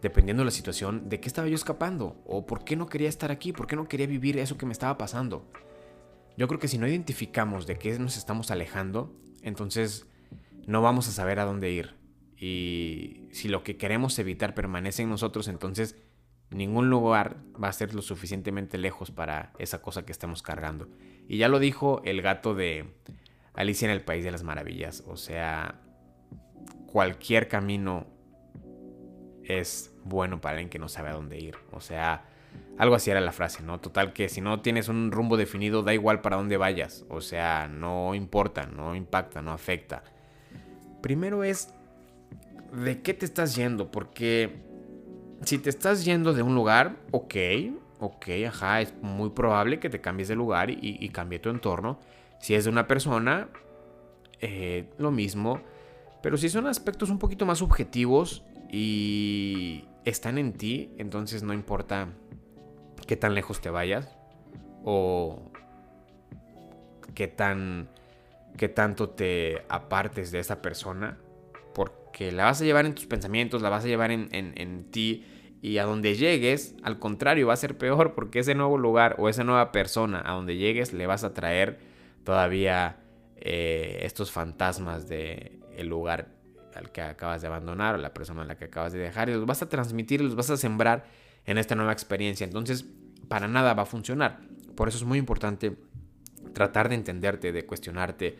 dependiendo 0.00 0.42
de 0.42 0.44
la 0.44 0.52
situación, 0.52 1.08
de 1.08 1.18
qué 1.18 1.26
estaba 1.26 1.48
yo 1.48 1.56
escapando 1.56 2.22
o 2.24 2.46
por 2.46 2.64
qué 2.64 2.76
no 2.76 2.86
quería 2.86 3.08
estar 3.08 3.32
aquí, 3.32 3.52
por 3.52 3.66
qué 3.66 3.74
no 3.74 3.88
quería 3.88 4.06
vivir 4.06 4.38
eso 4.38 4.56
que 4.56 4.64
me 4.64 4.72
estaba 4.72 4.96
pasando. 4.96 5.50
Yo 6.36 6.46
creo 6.46 6.60
que 6.60 6.68
si 6.68 6.78
no 6.78 6.86
identificamos 6.86 7.66
de 7.66 7.78
qué 7.78 7.98
nos 7.98 8.16
estamos 8.16 8.52
alejando, 8.52 9.12
entonces 9.42 10.06
no 10.68 10.82
vamos 10.82 11.08
a 11.08 11.10
saber 11.10 11.40
a 11.40 11.44
dónde 11.44 11.72
ir. 11.72 11.96
Y 12.36 13.26
si 13.32 13.48
lo 13.48 13.64
que 13.64 13.76
queremos 13.76 14.16
evitar 14.20 14.54
permanece 14.54 15.02
en 15.02 15.10
nosotros, 15.10 15.48
entonces 15.48 15.96
ningún 16.50 16.90
lugar 16.90 17.36
va 17.62 17.68
a 17.68 17.72
ser 17.72 17.94
lo 17.94 18.02
suficientemente 18.02 18.78
lejos 18.78 19.10
para 19.10 19.52
esa 19.58 19.82
cosa 19.82 20.04
que 20.04 20.12
estamos 20.12 20.42
cargando. 20.42 20.88
Y 21.28 21.38
ya 21.38 21.48
lo 21.48 21.58
dijo 21.58 22.02
el 22.04 22.22
gato 22.22 22.54
de 22.54 22.94
Alicia 23.54 23.86
en 23.86 23.92
el 23.92 24.02
País 24.02 24.24
de 24.24 24.30
las 24.30 24.42
Maravillas. 24.42 25.04
O 25.06 25.16
sea, 25.16 25.80
cualquier 26.86 27.48
camino 27.48 28.06
es 29.42 29.94
bueno 30.04 30.40
para 30.40 30.52
alguien 30.52 30.70
que 30.70 30.78
no 30.78 30.88
sabe 30.88 31.10
a 31.10 31.14
dónde 31.14 31.38
ir. 31.38 31.56
O 31.72 31.80
sea, 31.80 32.24
algo 32.78 32.94
así 32.94 33.10
era 33.10 33.20
la 33.20 33.32
frase, 33.32 33.62
¿no? 33.62 33.80
Total 33.80 34.12
que 34.12 34.28
si 34.28 34.40
no 34.40 34.60
tienes 34.60 34.88
un 34.88 35.12
rumbo 35.12 35.36
definido, 35.36 35.82
da 35.82 35.94
igual 35.94 36.20
para 36.20 36.36
dónde 36.36 36.56
vayas. 36.56 37.04
O 37.08 37.20
sea, 37.20 37.68
no 37.68 38.14
importa, 38.14 38.66
no 38.66 38.94
impacta, 38.94 39.42
no 39.42 39.52
afecta. 39.52 40.02
Primero 41.00 41.44
es 41.44 41.72
de 42.72 43.02
qué 43.02 43.14
te 43.14 43.26
estás 43.26 43.54
yendo, 43.54 43.90
porque 43.90 44.64
si 45.44 45.58
te 45.58 45.70
estás 45.70 46.04
yendo 46.04 46.32
de 46.32 46.42
un 46.42 46.54
lugar, 46.54 46.96
ok, 47.10 47.34
ok, 48.00 48.26
ajá, 48.48 48.80
es 48.80 48.94
muy 49.02 49.30
probable 49.30 49.80
que 49.80 49.90
te 49.90 50.00
cambies 50.00 50.28
de 50.28 50.36
lugar 50.36 50.70
y, 50.70 51.08
cambie 51.10 51.38
tu 51.38 51.50
entorno. 51.50 51.98
Si 52.38 52.54
es 52.54 52.64
de 52.64 52.70
una 52.70 52.86
persona, 52.86 53.48
eh, 54.40 54.90
lo 54.98 55.10
mismo. 55.10 55.60
Pero 56.22 56.36
si 56.36 56.48
son 56.48 56.66
aspectos 56.66 57.10
un 57.10 57.18
poquito 57.18 57.46
más 57.46 57.58
subjetivos 57.58 58.44
y 58.70 59.84
están 60.04 60.38
en 60.38 60.52
ti, 60.52 60.90
entonces 60.98 61.42
no 61.42 61.52
importa 61.52 62.08
qué 63.06 63.16
tan 63.16 63.34
lejos 63.34 63.60
te 63.60 63.70
vayas 63.70 64.16
o 64.84 65.50
qué 67.14 67.28
tan 67.28 67.88
qué 68.56 68.68
tanto 68.68 69.10
te 69.10 69.64
apartes 69.68 70.30
de 70.30 70.38
esa 70.38 70.62
persona 70.62 71.18
porque 71.74 72.30
la 72.32 72.44
vas 72.44 72.60
a 72.60 72.64
llevar 72.64 72.86
en 72.86 72.94
tus 72.94 73.06
pensamientos, 73.06 73.60
la 73.62 73.68
vas 73.68 73.84
a 73.84 73.88
llevar 73.88 74.10
en, 74.10 74.28
en, 74.32 74.84
ti 74.90 75.24
y 75.64 75.78
a 75.78 75.84
donde 75.84 76.14
llegues, 76.14 76.74
al 76.82 76.98
contrario, 76.98 77.46
va 77.46 77.54
a 77.54 77.56
ser 77.56 77.78
peor 77.78 78.12
porque 78.12 78.40
ese 78.40 78.54
nuevo 78.54 78.76
lugar 78.76 79.16
o 79.18 79.30
esa 79.30 79.44
nueva 79.44 79.72
persona 79.72 80.22
a 80.22 80.32
donde 80.32 80.58
llegues 80.58 80.92
le 80.92 81.06
vas 81.06 81.24
a 81.24 81.32
traer 81.32 81.78
todavía 82.22 82.98
eh, 83.38 84.00
estos 84.02 84.30
fantasmas 84.30 85.08
de 85.08 85.58
el 85.74 85.86
lugar 85.86 86.28
al 86.74 86.92
que 86.92 87.00
acabas 87.00 87.40
de 87.40 87.46
abandonar 87.46 87.94
o 87.94 87.98
la 87.98 88.12
persona 88.12 88.42
a 88.42 88.44
la 88.44 88.58
que 88.58 88.66
acabas 88.66 88.92
de 88.92 88.98
dejar 88.98 89.30
y 89.30 89.32
los 89.32 89.46
vas 89.46 89.62
a 89.62 89.70
transmitir 89.70 90.20
los 90.20 90.34
vas 90.34 90.50
a 90.50 90.58
sembrar 90.58 91.06
en 91.46 91.56
esta 91.56 91.74
nueva 91.74 91.92
experiencia. 91.92 92.44
Entonces, 92.44 92.84
para 93.28 93.48
nada 93.48 93.72
va 93.72 93.84
a 93.84 93.86
funcionar. 93.86 94.40
Por 94.76 94.88
eso 94.88 94.98
es 94.98 95.04
muy 95.04 95.16
importante 95.16 95.78
tratar 96.52 96.90
de 96.90 96.96
entenderte, 96.96 97.52
de 97.52 97.64
cuestionarte, 97.64 98.36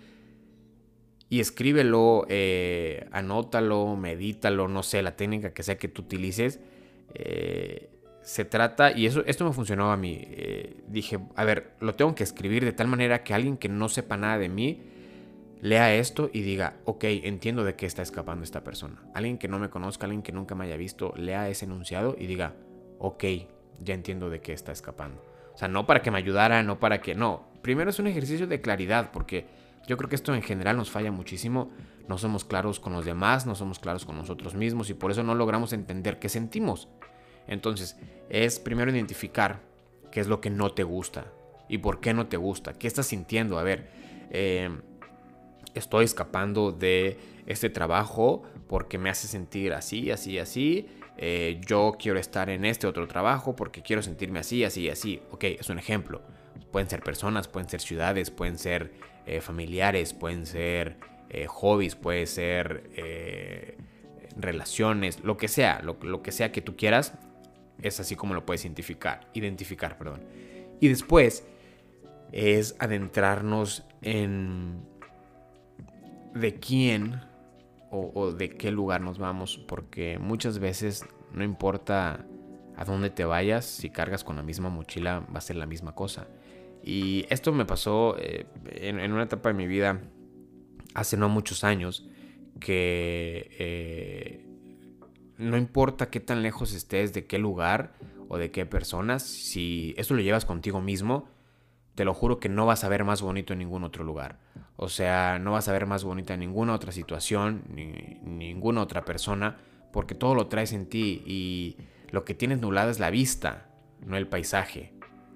y 1.31 1.41
escríbelo, 1.41 2.27
eh, 2.29 3.09
anótalo, 3.13 3.97
medítalo, 3.97 4.69
no 4.69 4.83
sé, 4.83 5.03
la 5.03 5.17
técnica 5.17 5.55
que 5.55 5.63
sea 5.63 5.79
que 5.79 5.89
tú 5.89 6.03
utilices. 6.03 6.61
Eh, 7.15 7.91
se 8.23 8.45
trata, 8.45 8.93
y 8.93 9.07
eso, 9.07 9.23
esto 9.27 9.45
me 9.45 9.53
funcionó 9.53 9.93
a 9.93 9.97
mí. 9.97 10.19
Eh, 10.23 10.83
dije, 10.89 11.19
a 11.37 11.45
ver, 11.45 11.73
lo 11.81 11.95
tengo 11.95 12.15
que 12.15 12.25
escribir 12.25 12.65
de 12.65 12.73
tal 12.73 12.89
manera 12.89 13.23
que 13.23 13.35
alguien 13.35 13.57
que 13.57 13.69
no 13.69 13.89
sepa 13.89 14.17
nada 14.17 14.39
de 14.39 14.49
mí 14.49 14.83
lea 15.61 15.95
esto 15.95 16.29
y 16.33 16.43
diga, 16.43 16.77
ok, 16.85 17.05
entiendo 17.05 17.65
de 17.65 17.75
qué 17.75 17.87
está 17.87 18.03
escapando 18.03 18.45
esta 18.45 18.65
persona. 18.65 19.03
Alguien 19.15 19.39
que 19.39 19.49
no 19.49 19.59
me 19.59 19.71
conozca, 19.71 20.07
alguien 20.07 20.23
que 20.23 20.33
nunca 20.33 20.55
me 20.55 20.65
haya 20.65 20.77
visto, 20.77 21.15
lea 21.17 21.49
ese 21.49 21.65
enunciado 21.65 22.17
y 22.19 22.27
diga, 22.27 22.55
ok, 22.99 23.25
ya 23.81 23.95
entiendo 23.95 24.31
de 24.31 24.41
qué 24.41 24.53
está 24.53 24.73
escapando. 24.73 25.23
O 25.55 25.59
sea, 25.59 25.69
no 25.69 25.87
para 25.87 26.03
que 26.03 26.11
me 26.11 26.19
ayudara, 26.19 26.63
no 26.63 26.79
para 26.81 27.01
que, 27.01 27.15
no. 27.15 27.49
Primero 27.63 27.91
es 27.91 27.99
un 27.99 28.07
ejercicio 28.07 28.47
de 28.47 28.61
claridad, 28.61 29.11
porque 29.13 29.47
yo 29.87 29.97
creo 29.97 30.09
que 30.09 30.17
esto 30.17 30.35
en 30.35 30.43
general 30.43 30.77
nos 30.77 30.91
falla 30.91 31.13
muchísimo. 31.13 31.71
No 32.09 32.19
somos 32.19 32.45
claros 32.45 32.81
con 32.81 32.93
los 32.93 33.05
demás, 33.05 33.47
no 33.47 33.55
somos 33.55 33.79
claros 33.79 34.05
con 34.05 34.17
nosotros 34.17 34.55
mismos 34.55 34.91
y 34.91 34.95
por 34.95 35.11
eso 35.11 35.23
no 35.23 35.35
logramos 35.35 35.73
entender 35.73 36.19
qué 36.19 36.29
sentimos. 36.29 36.89
Entonces, 37.47 37.97
es 38.29 38.59
primero 38.59 38.91
identificar 38.91 39.61
qué 40.11 40.21
es 40.21 40.27
lo 40.27 40.41
que 40.41 40.51
no 40.51 40.73
te 40.73 40.83
gusta 40.83 41.33
y 41.69 41.79
por 41.79 42.01
qué 42.01 42.15
no 42.15 42.27
te 42.27 42.37
gusta, 42.37 42.75
qué 42.75 42.87
estás 42.87 43.07
sintiendo. 43.07 43.59
A 43.59 43.63
ver, 43.63 43.91
eh, 44.31 44.71
estoy 45.75 46.05
escapando 46.05 46.73
de 46.73 47.19
este 47.47 47.71
trabajo 47.71 48.43
porque 48.69 48.99
me 48.99 49.11
hace 49.11 49.29
sentir 49.29 49.73
así, 49.73 50.11
así, 50.11 50.39
así. 50.39 50.87
Eh, 51.17 51.61
yo 51.67 51.97
quiero 51.99 52.19
estar 52.19 52.51
en 52.51 52.65
este 52.65 52.87
otro 52.87 53.07
trabajo 53.07 53.55
porque 53.55 53.83
quiero 53.83 54.03
sentirme 54.03 54.41
así, 54.41 54.65
así, 54.65 54.89
así. 54.89 55.21
Ok, 55.31 55.45
es 55.45 55.69
un 55.69 55.79
ejemplo. 55.79 56.23
Pueden 56.71 56.89
ser 56.89 57.03
personas, 57.03 57.47
pueden 57.47 57.69
ser 57.69 57.81
ciudades, 57.81 58.31
pueden 58.31 58.59
ser 58.59 58.93
eh, 59.27 59.41
familiares, 59.41 60.13
pueden 60.13 60.47
ser 60.47 60.97
hobbies, 61.49 61.97
puede 61.97 62.27
ser 62.27 62.85
relaciones, 64.37 65.21
lo 65.25 65.37
que 65.37 65.49
sea, 65.49 65.81
lo, 65.83 66.23
que 66.23 66.33
sea 66.33 66.53
que 66.53 66.61
tú 66.61 66.77
quieras, 66.77 67.15
es 67.83 68.01
así 68.01 68.17
como 68.17 68.35
lo 68.35 68.45
puedes 68.45 68.65
identificar, 68.65 69.29
identificar, 69.35 69.99
perdón. 69.99 70.23
Y 70.81 70.89
después 70.89 71.45
es 72.33 72.77
adentrarnos 72.79 73.85
en 74.03 74.83
de 76.35 76.55
quién 76.55 77.21
o, 77.91 78.33
de 78.33 78.51
qué 78.51 78.73
lugar 78.73 79.01
nos 79.01 79.19
vamos, 79.19 79.57
porque 79.57 80.19
muchas 80.19 80.59
veces 80.59 81.07
no 81.33 81.45
importa 81.45 82.27
a 82.77 82.85
dónde 82.85 83.11
te 83.11 83.25
vayas, 83.25 83.65
si 83.65 83.89
cargas 83.89 84.25
con 84.25 84.35
la 84.35 84.43
misma 84.43 84.69
mochila 84.69 85.21
va 85.33 85.39
a 85.39 85.41
ser 85.41 85.57
la 85.57 85.67
misma 85.67 85.95
cosa. 85.95 86.27
Y 86.83 87.25
esto 87.31 87.53
me 87.53 87.65
pasó 87.65 88.17
eh, 88.19 88.47
en, 88.67 89.13
una 89.13 89.23
etapa 89.23 89.51
de 89.51 89.55
mi 89.55 89.69
vida 89.69 90.01
hace 90.93 91.17
no 91.17 91.29
muchos 91.29 91.63
años 91.63 92.05
que 92.59 93.49
eh, 93.59 94.45
no 95.39 95.57
importa 95.57 96.11
qué 96.11 96.21
tan 96.21 96.43
lejos 96.43 96.73
estés, 96.73 97.13
de 97.13 97.27
qué 97.27 97.39
lugar 97.39 97.93
o 98.29 98.39
de 98.39 98.51
qué 98.51 98.67
personas, 98.67 99.23
si 99.23 99.95
esto 99.97 100.15
lo 100.15 100.23
llevas 100.23 100.45
contigo 100.45 100.81
mismo, 100.81 101.29
te 101.95 102.05
lo 102.05 102.15
juro 102.15 102.41
que 102.41 102.49
no 102.49 102.67
vas 102.67 102.85
a 102.85 102.89
ver 102.89 103.05
más 103.05 103.23
bonito 103.23 103.53
en 103.53 103.61
ningún 103.61 103.85
otro 103.85 104.05
lugar. 104.05 104.39
O 104.77 104.89
sea, 104.89 105.39
no 105.39 105.53
vas 105.53 105.69
a 105.69 105.73
ver 105.73 105.87
más 105.87 106.05
bonita 106.05 106.35
en 106.35 106.41
ninguna 106.41 106.75
otra 106.75 106.93
situación, 106.93 107.63
ni 107.69 108.19
ninguna 108.25 108.83
otra 108.83 109.05
persona, 109.05 109.59
porque 109.93 110.15
todo 110.15 110.35
lo 110.35 110.49
traes 110.49 110.73
en 110.73 110.89
ti 110.89 111.23
y 111.25 111.77
lo 112.11 112.25
que 112.25 112.35
tienes 112.35 112.61
nublado 112.61 112.91
es 112.91 112.99
la 112.99 113.11
vista, 113.11 113.69
no 114.05 114.17
el 114.17 114.27
paisaje. 114.27 114.93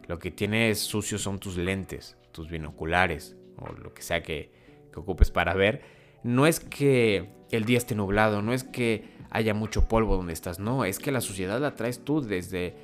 Lo 0.08 0.18
que 0.18 0.30
tienes 0.30 0.78
sucio 0.78 1.18
son 1.18 1.38
tus 1.38 1.56
lentes, 1.56 2.16
tus 2.32 2.48
binoculares 2.48 3.36
o 3.58 3.72
lo 3.72 3.94
que 3.94 4.02
sea 4.02 4.22
que 4.22 4.52
ocupes 4.96 5.30
para 5.30 5.54
ver. 5.54 5.82
No 6.24 6.46
es 6.46 6.58
que 6.60 7.30
el 7.50 7.64
día 7.64 7.78
esté 7.78 7.94
nublado, 7.94 8.42
no 8.42 8.52
es 8.52 8.64
que 8.64 9.17
haya 9.30 9.54
mucho 9.54 9.88
polvo 9.88 10.16
donde 10.16 10.32
estás, 10.32 10.58
no, 10.58 10.84
es 10.84 10.98
que 10.98 11.12
la 11.12 11.20
suciedad 11.20 11.60
la 11.60 11.74
traes 11.74 12.04
tú 12.04 12.20
desde 12.20 12.74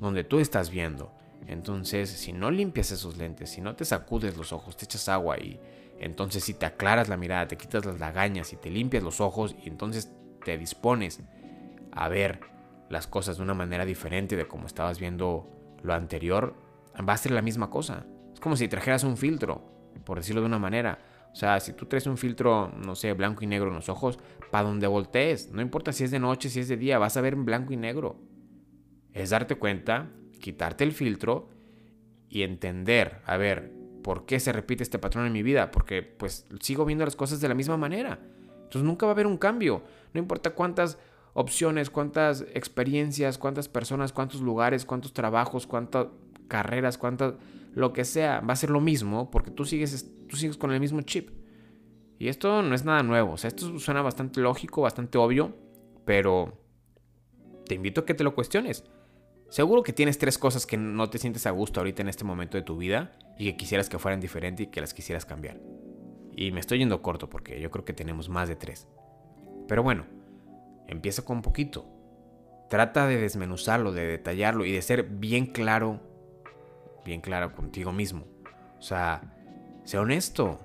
donde 0.00 0.24
tú 0.24 0.38
estás 0.38 0.70
viendo. 0.70 1.12
Entonces, 1.46 2.10
si 2.10 2.32
no 2.32 2.50
limpias 2.50 2.90
esos 2.90 3.16
lentes, 3.16 3.50
si 3.50 3.60
no 3.60 3.76
te 3.76 3.84
sacudes 3.84 4.36
los 4.36 4.52
ojos, 4.52 4.76
te 4.76 4.86
echas 4.86 5.08
agua 5.08 5.38
y 5.38 5.60
entonces 5.98 6.44
si 6.44 6.54
te 6.54 6.66
aclaras 6.66 7.08
la 7.08 7.16
mirada, 7.16 7.48
te 7.48 7.56
quitas 7.56 7.84
las 7.84 8.00
lagañas 8.00 8.52
y 8.52 8.56
te 8.56 8.70
limpias 8.70 9.02
los 9.02 9.20
ojos 9.20 9.54
y 9.62 9.68
entonces 9.68 10.10
te 10.44 10.58
dispones 10.58 11.20
a 11.92 12.08
ver 12.08 12.40
las 12.88 13.06
cosas 13.06 13.36
de 13.36 13.42
una 13.42 13.54
manera 13.54 13.84
diferente 13.84 14.36
de 14.36 14.46
como 14.46 14.66
estabas 14.66 14.98
viendo 14.98 15.48
lo 15.82 15.94
anterior, 15.94 16.54
va 17.06 17.12
a 17.12 17.18
ser 17.18 17.32
la 17.32 17.42
misma 17.42 17.70
cosa. 17.70 18.06
Es 18.32 18.40
como 18.40 18.56
si 18.56 18.68
trajeras 18.68 19.04
un 19.04 19.16
filtro, 19.16 19.62
por 20.04 20.18
decirlo 20.18 20.40
de 20.40 20.46
una 20.46 20.58
manera. 20.58 20.98
O 21.34 21.36
sea, 21.36 21.58
si 21.58 21.72
tú 21.72 21.86
traes 21.86 22.06
un 22.06 22.16
filtro, 22.16 22.72
no 22.86 22.94
sé, 22.94 23.12
blanco 23.12 23.42
y 23.42 23.48
negro 23.48 23.66
en 23.66 23.74
los 23.74 23.88
ojos, 23.88 24.20
para 24.52 24.68
donde 24.68 24.86
voltees, 24.86 25.50
no 25.50 25.62
importa 25.62 25.92
si 25.92 26.04
es 26.04 26.12
de 26.12 26.20
noche, 26.20 26.48
si 26.48 26.60
es 26.60 26.68
de 26.68 26.76
día, 26.76 26.96
vas 26.98 27.16
a 27.16 27.20
ver 27.20 27.32
en 27.32 27.44
blanco 27.44 27.72
y 27.72 27.76
negro. 27.76 28.20
Es 29.12 29.30
darte 29.30 29.56
cuenta, 29.56 30.12
quitarte 30.38 30.84
el 30.84 30.92
filtro 30.92 31.48
y 32.28 32.42
entender, 32.42 33.20
a 33.26 33.36
ver, 33.36 33.72
¿por 34.04 34.26
qué 34.26 34.38
se 34.38 34.52
repite 34.52 34.84
este 34.84 35.00
patrón 35.00 35.26
en 35.26 35.32
mi 35.32 35.42
vida? 35.42 35.72
Porque 35.72 36.02
pues 36.02 36.46
sigo 36.60 36.84
viendo 36.84 37.04
las 37.04 37.16
cosas 37.16 37.40
de 37.40 37.48
la 37.48 37.54
misma 37.54 37.76
manera. 37.76 38.20
Entonces 38.62 38.84
nunca 38.84 39.06
va 39.06 39.10
a 39.10 39.14
haber 39.14 39.26
un 39.26 39.36
cambio. 39.36 39.82
No 40.12 40.20
importa 40.20 40.50
cuántas 40.50 40.98
opciones, 41.32 41.90
cuántas 41.90 42.42
experiencias, 42.54 43.38
cuántas 43.38 43.68
personas, 43.68 44.12
cuántos 44.12 44.40
lugares, 44.40 44.84
cuántos 44.84 45.12
trabajos, 45.12 45.66
cuántas 45.66 46.06
carreras, 46.46 46.96
cuántas, 46.96 47.34
lo 47.74 47.92
que 47.92 48.04
sea, 48.04 48.40
va 48.40 48.52
a 48.52 48.56
ser 48.56 48.70
lo 48.70 48.80
mismo 48.80 49.30
porque 49.30 49.50
tú 49.50 49.64
sigues, 49.64 50.10
tú 50.28 50.36
sigues 50.36 50.56
con 50.56 50.72
el 50.72 50.80
mismo 50.80 51.02
chip. 51.02 51.30
Y 52.18 52.28
esto 52.28 52.62
no 52.62 52.74
es 52.74 52.84
nada 52.84 53.02
nuevo, 53.02 53.32
o 53.32 53.36
sea, 53.36 53.48
esto 53.48 53.78
suena 53.78 54.00
bastante 54.00 54.40
lógico, 54.40 54.82
bastante 54.82 55.18
obvio, 55.18 55.54
pero 56.04 56.58
te 57.66 57.74
invito 57.74 58.02
a 58.02 58.06
que 58.06 58.14
te 58.14 58.24
lo 58.24 58.34
cuestiones. 58.34 58.84
Seguro 59.50 59.82
que 59.82 59.92
tienes 59.92 60.18
tres 60.18 60.38
cosas 60.38 60.66
que 60.66 60.76
no 60.76 61.10
te 61.10 61.18
sientes 61.18 61.46
a 61.46 61.50
gusto 61.50 61.80
ahorita 61.80 62.02
en 62.02 62.08
este 62.08 62.24
momento 62.24 62.56
de 62.56 62.62
tu 62.62 62.76
vida 62.76 63.12
y 63.38 63.46
que 63.46 63.56
quisieras 63.56 63.88
que 63.88 63.98
fueran 63.98 64.20
diferentes 64.20 64.66
y 64.66 64.70
que 64.70 64.80
las 64.80 64.94
quisieras 64.94 65.26
cambiar. 65.26 65.60
Y 66.36 66.50
me 66.52 66.60
estoy 66.60 66.78
yendo 66.78 67.02
corto 67.02 67.28
porque 67.28 67.60
yo 67.60 67.70
creo 67.70 67.84
que 67.84 67.92
tenemos 67.92 68.28
más 68.28 68.48
de 68.48 68.56
tres. 68.56 68.88
Pero 69.68 69.82
bueno, 69.82 70.04
Empieza 70.86 71.24
con 71.24 71.42
poquito. 71.42 71.86
Trata 72.68 73.06
de 73.06 73.18
desmenuzarlo, 73.18 73.92
de 73.92 74.06
detallarlo 74.06 74.64
y 74.64 74.72
de 74.72 74.82
ser 74.82 75.04
bien 75.04 75.46
claro, 75.46 76.00
bien 77.04 77.20
claro 77.20 77.54
contigo 77.54 77.92
mismo. 77.92 78.26
O 78.78 78.82
sea, 78.82 79.22
sé 79.84 79.98
honesto. 79.98 80.60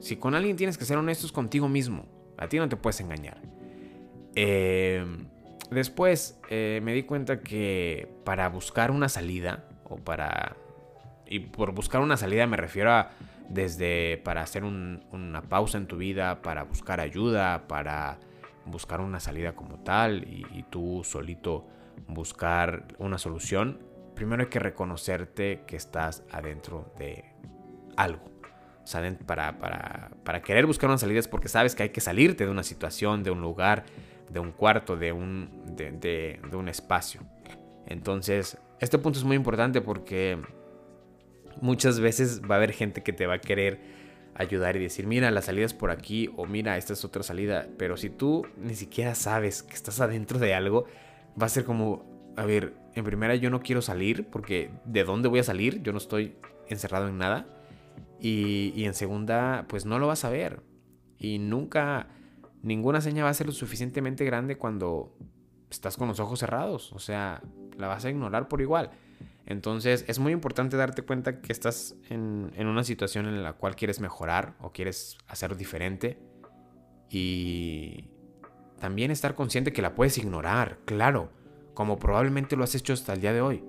Si 0.00 0.16
con 0.16 0.34
alguien 0.34 0.56
tienes 0.56 0.78
que 0.78 0.84
ser 0.84 0.98
honesto 0.98 1.26
es 1.26 1.32
contigo 1.32 1.68
mismo. 1.68 2.06
A 2.38 2.48
ti 2.48 2.58
no 2.58 2.68
te 2.68 2.76
puedes 2.76 3.00
engañar. 3.00 3.40
Em, 4.34 5.26
después 5.70 6.40
eh, 6.48 6.80
me 6.82 6.94
di 6.94 7.02
cuenta 7.02 7.40
que 7.40 8.08
para 8.24 8.48
buscar 8.48 8.90
una 8.90 9.08
salida, 9.08 9.64
o 9.84 9.96
para... 9.96 10.56
Y 11.26 11.40
por 11.40 11.72
buscar 11.72 12.00
una 12.00 12.16
salida 12.16 12.46
me 12.46 12.56
refiero 12.56 12.90
a 12.92 13.10
desde 13.48 14.18
para 14.18 14.42
hacer 14.42 14.64
una 14.64 15.42
pausa 15.42 15.78
en 15.78 15.86
tu 15.86 15.98
vida, 15.98 16.42
para 16.42 16.64
buscar 16.64 17.00
ayuda, 17.00 17.68
para 17.68 18.18
buscar 18.64 19.00
una 19.00 19.20
salida 19.20 19.54
como 19.54 19.78
tal 19.80 20.24
y, 20.24 20.64
tú 20.70 21.02
solito 21.04 21.66
buscar 22.08 22.86
una 22.98 23.18
solución, 23.18 23.78
primero 24.14 24.42
hay 24.42 24.48
que 24.48 24.58
reconocerte 24.58 25.62
que 25.66 25.76
estás 25.76 26.22
adentro 26.30 26.92
de 26.98 27.24
algo. 27.96 28.24
O 28.82 28.86
sea, 28.86 29.16
para, 29.26 30.42
querer 30.42 30.66
buscar 30.66 30.90
una 30.90 30.98
salida 30.98 31.20
es 31.20 31.28
porque 31.28 31.48
sabes 31.48 31.74
que 31.74 31.84
hay 31.84 31.88
que 31.90 32.00
salirte 32.00 32.44
de 32.44 32.50
una 32.50 32.64
situación, 32.64 33.22
de 33.22 33.30
un 33.30 33.40
lugar, 33.40 33.84
de 34.28 34.40
un 34.40 34.50
cuarto, 34.50 34.96
de 34.96 35.12
un, 35.12 35.76
de, 35.76 35.92
de 35.92 36.56
un 36.56 36.68
espacio. 36.68 37.20
Entonces, 37.86 38.58
este 38.80 38.98
punto 38.98 39.18
es 39.18 39.24
muy 39.24 39.36
importante 39.36 39.80
porque 39.80 40.38
muchas 41.60 42.00
veces 42.00 42.42
va 42.42 42.56
a 42.56 42.58
haber 42.58 42.72
gente 42.72 43.02
que 43.02 43.12
te 43.12 43.26
va 43.26 43.34
a 43.34 43.40
querer 43.40 43.78
ayudar 44.34 44.76
y 44.76 44.80
decir, 44.80 45.06
mira, 45.06 45.30
la 45.30 45.42
salida 45.42 45.66
es 45.66 45.74
por 45.74 45.90
aquí 45.90 46.30
o 46.36 46.46
mira, 46.46 46.76
esta 46.76 46.92
es 46.92 47.04
otra 47.04 47.22
salida. 47.22 47.66
Pero 47.78 47.96
si 47.96 48.10
tú 48.10 48.46
ni 48.56 48.74
siquiera 48.74 49.14
sabes 49.14 49.62
que 49.62 49.74
estás 49.74 50.00
adentro 50.00 50.38
de 50.38 50.54
algo, 50.54 50.86
va 51.40 51.46
a 51.46 51.50
ser 51.50 51.64
como, 51.64 52.34
a 52.36 52.44
ver, 52.44 52.74
en 52.94 53.04
primera 53.04 53.34
yo 53.34 53.50
no 53.50 53.60
quiero 53.60 53.82
salir 53.82 54.28
porque 54.30 54.70
¿de 54.84 55.04
dónde 55.04 55.28
voy 55.28 55.40
a 55.40 55.44
salir? 55.44 55.82
Yo 55.82 55.92
no 55.92 55.98
estoy 55.98 56.36
encerrado 56.68 57.08
en 57.08 57.18
nada. 57.18 57.46
Y, 58.20 58.72
y 58.76 58.84
en 58.84 58.94
segunda, 58.94 59.66
pues 59.68 59.84
no 59.84 59.98
lo 59.98 60.06
vas 60.06 60.24
a 60.24 60.30
ver. 60.30 60.62
Y 61.18 61.38
nunca, 61.38 62.08
ninguna 62.62 63.00
seña 63.00 63.24
va 63.24 63.30
a 63.30 63.34
ser 63.34 63.46
lo 63.46 63.52
suficientemente 63.52 64.24
grande 64.24 64.56
cuando 64.56 65.16
estás 65.70 65.96
con 65.96 66.08
los 66.08 66.20
ojos 66.20 66.38
cerrados. 66.38 66.92
O 66.92 66.98
sea, 66.98 67.42
la 67.76 67.88
vas 67.88 68.04
a 68.04 68.10
ignorar 68.10 68.48
por 68.48 68.60
igual. 68.60 68.90
Entonces 69.46 70.04
es 70.08 70.18
muy 70.18 70.32
importante 70.32 70.76
darte 70.76 71.02
cuenta 71.02 71.40
que 71.40 71.52
estás 71.52 71.96
en, 72.08 72.52
una 72.58 72.84
situación 72.84 73.26
en 73.26 73.42
la 73.42 73.54
cual 73.54 73.74
quieres 73.74 74.00
mejorar 74.00 74.54
o 74.60 74.70
quieres 74.70 75.18
hacer 75.26 75.56
diferente 75.56 76.18
y 77.10 78.08
también 78.80 79.10
estar 79.10 79.34
consciente 79.34 79.72
que 79.72 79.82
la 79.82 79.94
puedes 79.94 80.16
ignorar, 80.18 80.78
claro, 80.84 81.30
como 81.74 81.98
probablemente 81.98 82.56
lo 82.56 82.64
has 82.64 82.74
hecho 82.74 82.92
hasta 82.92 83.12
el 83.12 83.20
día 83.20 83.32
de 83.32 83.40
hoy. 83.40 83.64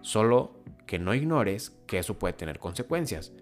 Solo 0.00 0.62
que 0.86 0.98
no 0.98 1.14
ignores 1.14 1.76
que 1.86 1.98
eso 1.98 2.18
puede 2.18 2.34
tener 2.34 2.58
consecuencias. 2.58 3.32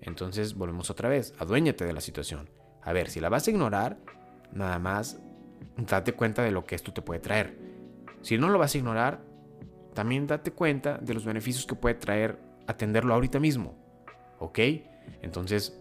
Entonces 0.00 0.54
volvemos 0.54 0.90
otra 0.90 1.08
vez, 1.08 1.34
aduéñate 1.38 1.84
de 1.84 1.92
la 1.92 2.00
situación. 2.00 2.48
A 2.82 2.92
ver, 2.92 3.10
si 3.10 3.20
la 3.20 3.28
vas 3.28 3.46
a 3.46 3.50
ignorar, 3.50 3.98
nada 4.52 4.78
más 4.78 5.20
date 5.76 6.12
cuenta 6.12 6.42
de 6.42 6.50
lo 6.50 6.64
que 6.64 6.74
esto 6.74 6.92
te 6.92 7.02
puede 7.02 7.20
traer. 7.20 7.58
Si 8.22 8.38
no 8.38 8.48
lo 8.48 8.58
vas 8.58 8.74
a 8.74 8.78
ignorar, 8.78 9.20
también 9.94 10.26
date 10.26 10.52
cuenta 10.52 10.98
de 10.98 11.14
los 11.14 11.24
beneficios 11.24 11.66
que 11.66 11.74
puede 11.74 11.94
traer 11.94 12.38
atenderlo 12.66 13.14
ahorita 13.14 13.40
mismo. 13.40 13.74
¿Ok? 14.38 14.58
Entonces, 15.22 15.78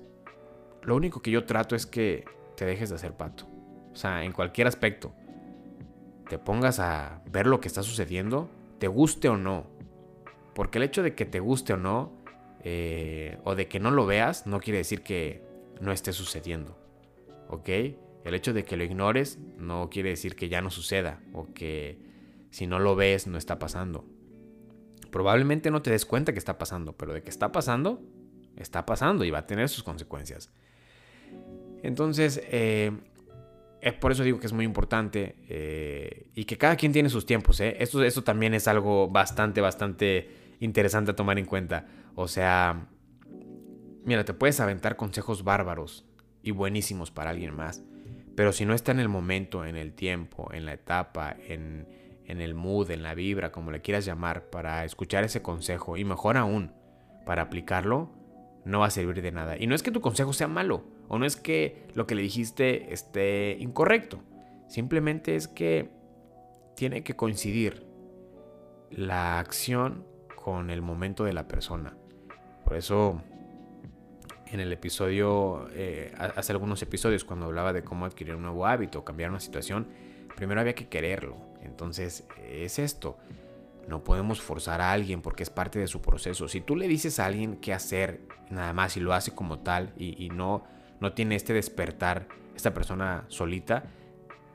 lo 0.83 0.95
único 0.95 1.21
que 1.21 1.31
yo 1.31 1.45
trato 1.45 1.75
es 1.75 1.85
que 1.85 2.25
te 2.55 2.65
dejes 2.65 2.89
de 2.89 2.95
hacer 2.95 3.13
pato. 3.13 3.45
O 3.91 3.95
sea, 3.95 4.23
en 4.23 4.31
cualquier 4.31 4.67
aspecto. 4.67 5.13
Te 6.29 6.37
pongas 6.39 6.79
a 6.79 7.21
ver 7.31 7.47
lo 7.47 7.59
que 7.61 7.67
está 7.67 7.83
sucediendo, 7.83 8.49
te 8.79 8.87
guste 8.87 9.29
o 9.29 9.37
no. 9.37 9.67
Porque 10.53 10.77
el 10.77 10.83
hecho 10.83 11.03
de 11.03 11.15
que 11.15 11.25
te 11.25 11.39
guste 11.39 11.73
o 11.73 11.77
no, 11.77 12.11
eh, 12.63 13.37
o 13.43 13.55
de 13.55 13.67
que 13.67 13.79
no 13.79 13.91
lo 13.91 14.05
veas, 14.05 14.47
no 14.47 14.59
quiere 14.59 14.79
decir 14.79 15.01
que 15.01 15.43
no 15.81 15.91
esté 15.91 16.13
sucediendo. 16.13 16.77
¿Ok? 17.49 17.69
El 18.23 18.33
hecho 18.33 18.53
de 18.53 18.63
que 18.63 18.75
lo 18.75 18.83
ignores 18.83 19.37
no 19.57 19.89
quiere 19.89 20.09
decir 20.09 20.35
que 20.35 20.49
ya 20.49 20.61
no 20.61 20.71
suceda 20.71 21.21
o 21.31 21.53
que 21.53 21.99
si 22.49 22.65
no 22.65 22.79
lo 22.79 22.95
ves, 22.95 23.27
no 23.27 23.37
está 23.37 23.59
pasando. 23.59 24.05
Probablemente 25.11 25.69
no 25.69 25.81
te 25.81 25.91
des 25.91 26.05
cuenta 26.05 26.33
que 26.33 26.39
está 26.39 26.57
pasando, 26.57 26.93
pero 26.93 27.13
de 27.13 27.21
que 27.21 27.29
está 27.29 27.51
pasando, 27.51 28.01
está 28.55 28.85
pasando 28.85 29.25
y 29.25 29.29
va 29.29 29.39
a 29.39 29.47
tener 29.47 29.69
sus 29.69 29.83
consecuencias. 29.83 30.49
Entonces, 31.83 32.41
eh, 32.45 32.91
es 33.85 33.93
por 33.93 34.11
eso 34.11 34.23
digo 34.23 34.39
que 34.39 34.47
es 34.47 34.53
muy 34.53 34.65
importante 34.65 35.35
eh, 35.47 36.31
y 36.33 36.45
que 36.45 36.57
cada 36.57 36.75
quien 36.75 36.91
tiene 36.91 37.07
sus 37.07 37.27
tiempos. 37.27 37.59
¿eh? 37.59 37.77
Esto, 37.79 38.03
esto 38.03 38.23
también 38.23 38.55
es 38.55 38.67
algo 38.67 39.07
bastante, 39.07 39.61
bastante 39.61 40.55
interesante 40.59 41.11
a 41.11 41.15
tomar 41.15 41.37
en 41.37 41.45
cuenta. 41.45 41.85
O 42.15 42.27
sea, 42.27 42.87
mira, 44.03 44.25
te 44.25 44.33
puedes 44.33 44.59
aventar 44.59 44.95
consejos 44.95 45.43
bárbaros 45.43 46.03
y 46.41 46.49
buenísimos 46.49 47.11
para 47.11 47.29
alguien 47.29 47.55
más. 47.55 47.83
Pero 48.35 48.53
si 48.53 48.65
no 48.65 48.73
está 48.73 48.91
en 48.91 48.99
el 48.99 49.07
momento, 49.07 49.65
en 49.65 49.75
el 49.75 49.93
tiempo, 49.93 50.51
en 50.51 50.65
la 50.65 50.73
etapa, 50.73 51.35
en, 51.47 51.87
en 52.25 52.41
el 52.41 52.55
mood, 52.55 52.89
en 52.89 53.03
la 53.03 53.13
vibra, 53.13 53.51
como 53.51 53.69
le 53.69 53.83
quieras 53.83 54.03
llamar, 54.03 54.49
para 54.49 54.83
escuchar 54.83 55.23
ese 55.23 55.43
consejo 55.43 55.95
y 55.95 56.03
mejor 56.05 56.37
aún, 56.37 56.71
para 57.23 57.43
aplicarlo, 57.43 58.09
no 58.65 58.79
va 58.79 58.87
a 58.87 58.89
servir 58.89 59.21
de 59.21 59.31
nada. 59.31 59.57
Y 59.59 59.67
no 59.67 59.75
es 59.75 59.83
que 59.83 59.91
tu 59.91 60.01
consejo 60.01 60.33
sea 60.33 60.47
malo, 60.47 60.85
o 61.07 61.19
no 61.19 61.25
es 61.25 61.35
que 61.35 61.87
lo 61.93 62.07
que 62.07 62.15
le 62.15 62.21
dijiste 62.21 62.93
esté 62.93 63.57
incorrecto, 63.59 64.19
simplemente 64.67 65.35
es 65.35 65.47
que 65.47 65.89
tiene 66.75 67.03
que 67.03 67.15
coincidir 67.15 67.85
la 68.89 69.39
acción 69.39 70.05
con 70.35 70.69
el 70.69 70.81
momento 70.81 71.23
de 71.23 71.33
la 71.33 71.47
persona. 71.47 71.95
Por 72.63 72.75
eso 72.75 73.21
en 74.47 74.59
el 74.59 74.71
episodio, 74.71 75.67
eh, 75.73 76.13
hace 76.17 76.51
algunos 76.51 76.81
episodios 76.81 77.23
cuando 77.23 77.47
hablaba 77.47 77.73
de 77.73 77.83
cómo 77.83 78.05
adquirir 78.05 78.35
un 78.35 78.43
nuevo 78.43 78.65
hábito, 78.65 79.03
cambiar 79.03 79.29
una 79.29 79.39
situación, 79.39 79.87
primero 80.35 80.61
había 80.61 80.75
que 80.75 80.87
quererlo 80.87 81.37
Entonces, 81.61 82.25
es 82.47 82.79
esto. 82.79 83.17
No 83.87 84.03
podemos 84.03 84.41
forzar 84.41 84.81
a 84.81 84.91
alguien 84.91 85.21
porque 85.21 85.43
es 85.43 85.49
parte 85.49 85.79
de 85.79 85.87
su 85.87 86.01
proceso. 86.01 86.47
Si 86.47 86.61
tú 86.61 86.75
le 86.75 86.87
dices 86.87 87.19
a 87.19 87.25
alguien 87.25 87.57
qué 87.57 87.73
hacer, 87.73 88.21
nada 88.49 88.73
más, 88.73 88.97
y 88.97 88.99
lo 88.99 89.13
hace 89.13 89.33
como 89.33 89.59
tal, 89.59 89.93
y, 89.97 90.29
no, 90.29 90.63
no 91.05 91.13
tiene 91.13 91.35
este 91.35 91.53
despertar, 91.53 92.27
esta 92.55 92.73
persona 92.73 93.25
solita, 93.27 93.83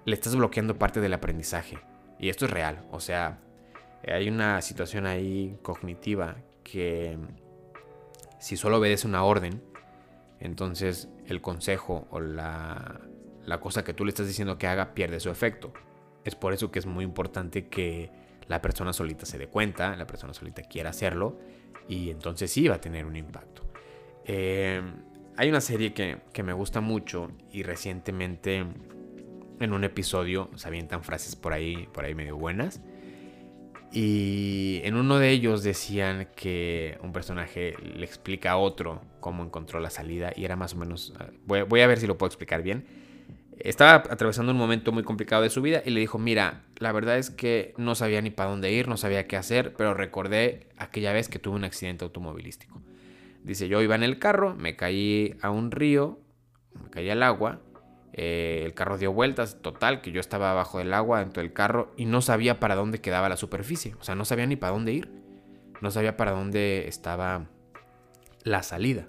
le 0.04 0.14
estás 0.14 0.34
bloqueando 0.34 0.76
parte 0.76 1.00
del 1.00 1.14
aprendizaje. 1.14 1.78
Y 2.18 2.28
esto 2.28 2.46
es 2.46 2.50
real. 2.50 2.84
O 2.90 2.98
sea, 2.98 3.38
hay 4.04 4.28
una 4.28 4.60
situación 4.60 5.06
ahí 5.06 5.56
cognitiva 5.62 6.38
que 6.64 7.16
si 8.40 8.56
solo 8.56 8.78
obedece 8.78 9.06
una 9.06 9.22
orden, 9.22 9.62
entonces 10.40 11.08
el 11.28 11.40
consejo 11.40 12.08
o 12.10 12.18
la, 12.18 13.00
la 13.46 13.60
cosa 13.60 13.84
que 13.84 13.94
tú 13.94 14.04
le 14.04 14.08
estás 14.08 14.26
diciendo 14.26 14.58
que 14.58 14.66
haga 14.66 14.92
pierde 14.92 15.20
su 15.20 15.30
efecto. 15.30 15.72
Es 16.24 16.34
por 16.34 16.52
eso 16.52 16.72
que 16.72 16.80
es 16.80 16.86
muy 16.86 17.04
importante 17.04 17.68
que 17.68 18.10
la 18.48 18.60
persona 18.60 18.92
solita 18.92 19.24
se 19.24 19.38
dé 19.38 19.46
cuenta, 19.46 19.94
la 19.94 20.08
persona 20.08 20.34
solita 20.34 20.62
quiera 20.62 20.90
hacerlo 20.90 21.38
y 21.86 22.10
entonces 22.10 22.50
sí 22.50 22.66
va 22.66 22.74
a 22.74 22.80
tener 22.80 23.06
un 23.06 23.14
impacto. 23.14 23.62
Eh, 24.24 24.82
hay 25.36 25.48
una 25.48 25.60
serie 25.60 25.92
que, 25.92 26.18
que, 26.32 26.42
me 26.42 26.52
gusta 26.52 26.80
mucho 26.80 27.30
y 27.50 27.62
recientemente 27.62 28.64
en 29.60 29.72
un 29.72 29.84
episodio 29.84 30.50
se 30.56 30.68
avientan 30.68 31.02
frases 31.02 31.36
por 31.36 31.52
ahí, 31.52 31.88
por 31.92 32.04
ahí 32.04 32.14
medio 32.14 32.36
buenas. 32.36 32.80
Y 33.92 34.80
en 34.84 34.94
uno 34.94 35.18
de 35.18 35.30
ellos 35.30 35.62
decían 35.64 36.28
que 36.36 36.98
un 37.02 37.12
personaje 37.12 37.74
le 37.82 38.04
explica 38.04 38.52
a 38.52 38.56
otro 38.56 39.02
cómo 39.18 39.42
encontró 39.42 39.80
la 39.80 39.90
salida 39.90 40.32
y 40.36 40.44
era 40.44 40.56
más 40.56 40.74
o 40.74 40.76
menos... 40.76 41.12
Ah, 41.18 41.30
voy, 41.44 41.62
voy 41.62 41.80
a 41.80 41.86
ver 41.86 41.98
si 41.98 42.06
lo 42.06 42.16
puedo 42.16 42.28
explicar 42.28 42.62
bien 42.62 42.86
estaba 43.60 43.94
atravesando 44.10 44.52
un 44.52 44.58
momento 44.58 44.92
muy 44.92 45.02
complicado 45.02 45.42
de 45.42 45.50
su 45.50 45.62
vida 45.62 45.82
y 45.84 45.90
le 45.90 46.00
dijo, 46.00 46.18
mira, 46.18 46.64
la 46.78 46.92
verdad 46.92 47.18
es 47.18 47.30
que 47.30 47.74
no 47.76 47.94
sabía 47.94 48.22
ni 48.22 48.30
para 48.30 48.50
dónde 48.50 48.72
ir, 48.72 48.88
no 48.88 48.96
sabía 48.96 49.26
qué 49.26 49.36
hacer, 49.36 49.74
pero 49.74 49.94
recordé 49.94 50.68
aquella 50.76 51.12
vez 51.12 51.28
que 51.28 51.38
tuve 51.38 51.56
un 51.56 51.64
accidente 51.64 52.04
automovilístico. 52.04 52.80
Dice, 53.44 53.68
yo 53.68 53.80
iba 53.82 53.94
en 53.94 54.02
el 54.02 54.18
carro, 54.18 54.54
me 54.54 54.76
caí 54.76 55.36
a 55.42 55.50
un 55.50 55.70
río, 55.70 56.20
me 56.82 56.90
caí 56.90 57.10
al 57.10 57.22
agua, 57.22 57.60
eh, 58.12 58.62
el 58.64 58.74
carro 58.74 58.98
dio 58.98 59.12
vueltas, 59.12 59.62
total, 59.62 60.02
que 60.02 60.12
yo 60.12 60.20
estaba 60.20 60.50
abajo 60.50 60.78
del 60.78 60.92
agua 60.92 61.20
dentro 61.20 61.42
del 61.42 61.52
carro 61.52 61.92
y 61.96 62.04
no 62.04 62.20
sabía 62.20 62.60
para 62.60 62.74
dónde 62.74 63.00
quedaba 63.00 63.28
la 63.28 63.36
superficie, 63.36 63.94
o 63.98 64.04
sea, 64.04 64.14
no 64.14 64.24
sabía 64.24 64.46
ni 64.46 64.56
para 64.56 64.72
dónde 64.72 64.92
ir, 64.92 65.10
no 65.80 65.90
sabía 65.90 66.16
para 66.16 66.32
dónde 66.32 66.86
estaba 66.88 67.46
la 68.44 68.62
salida. 68.62 69.06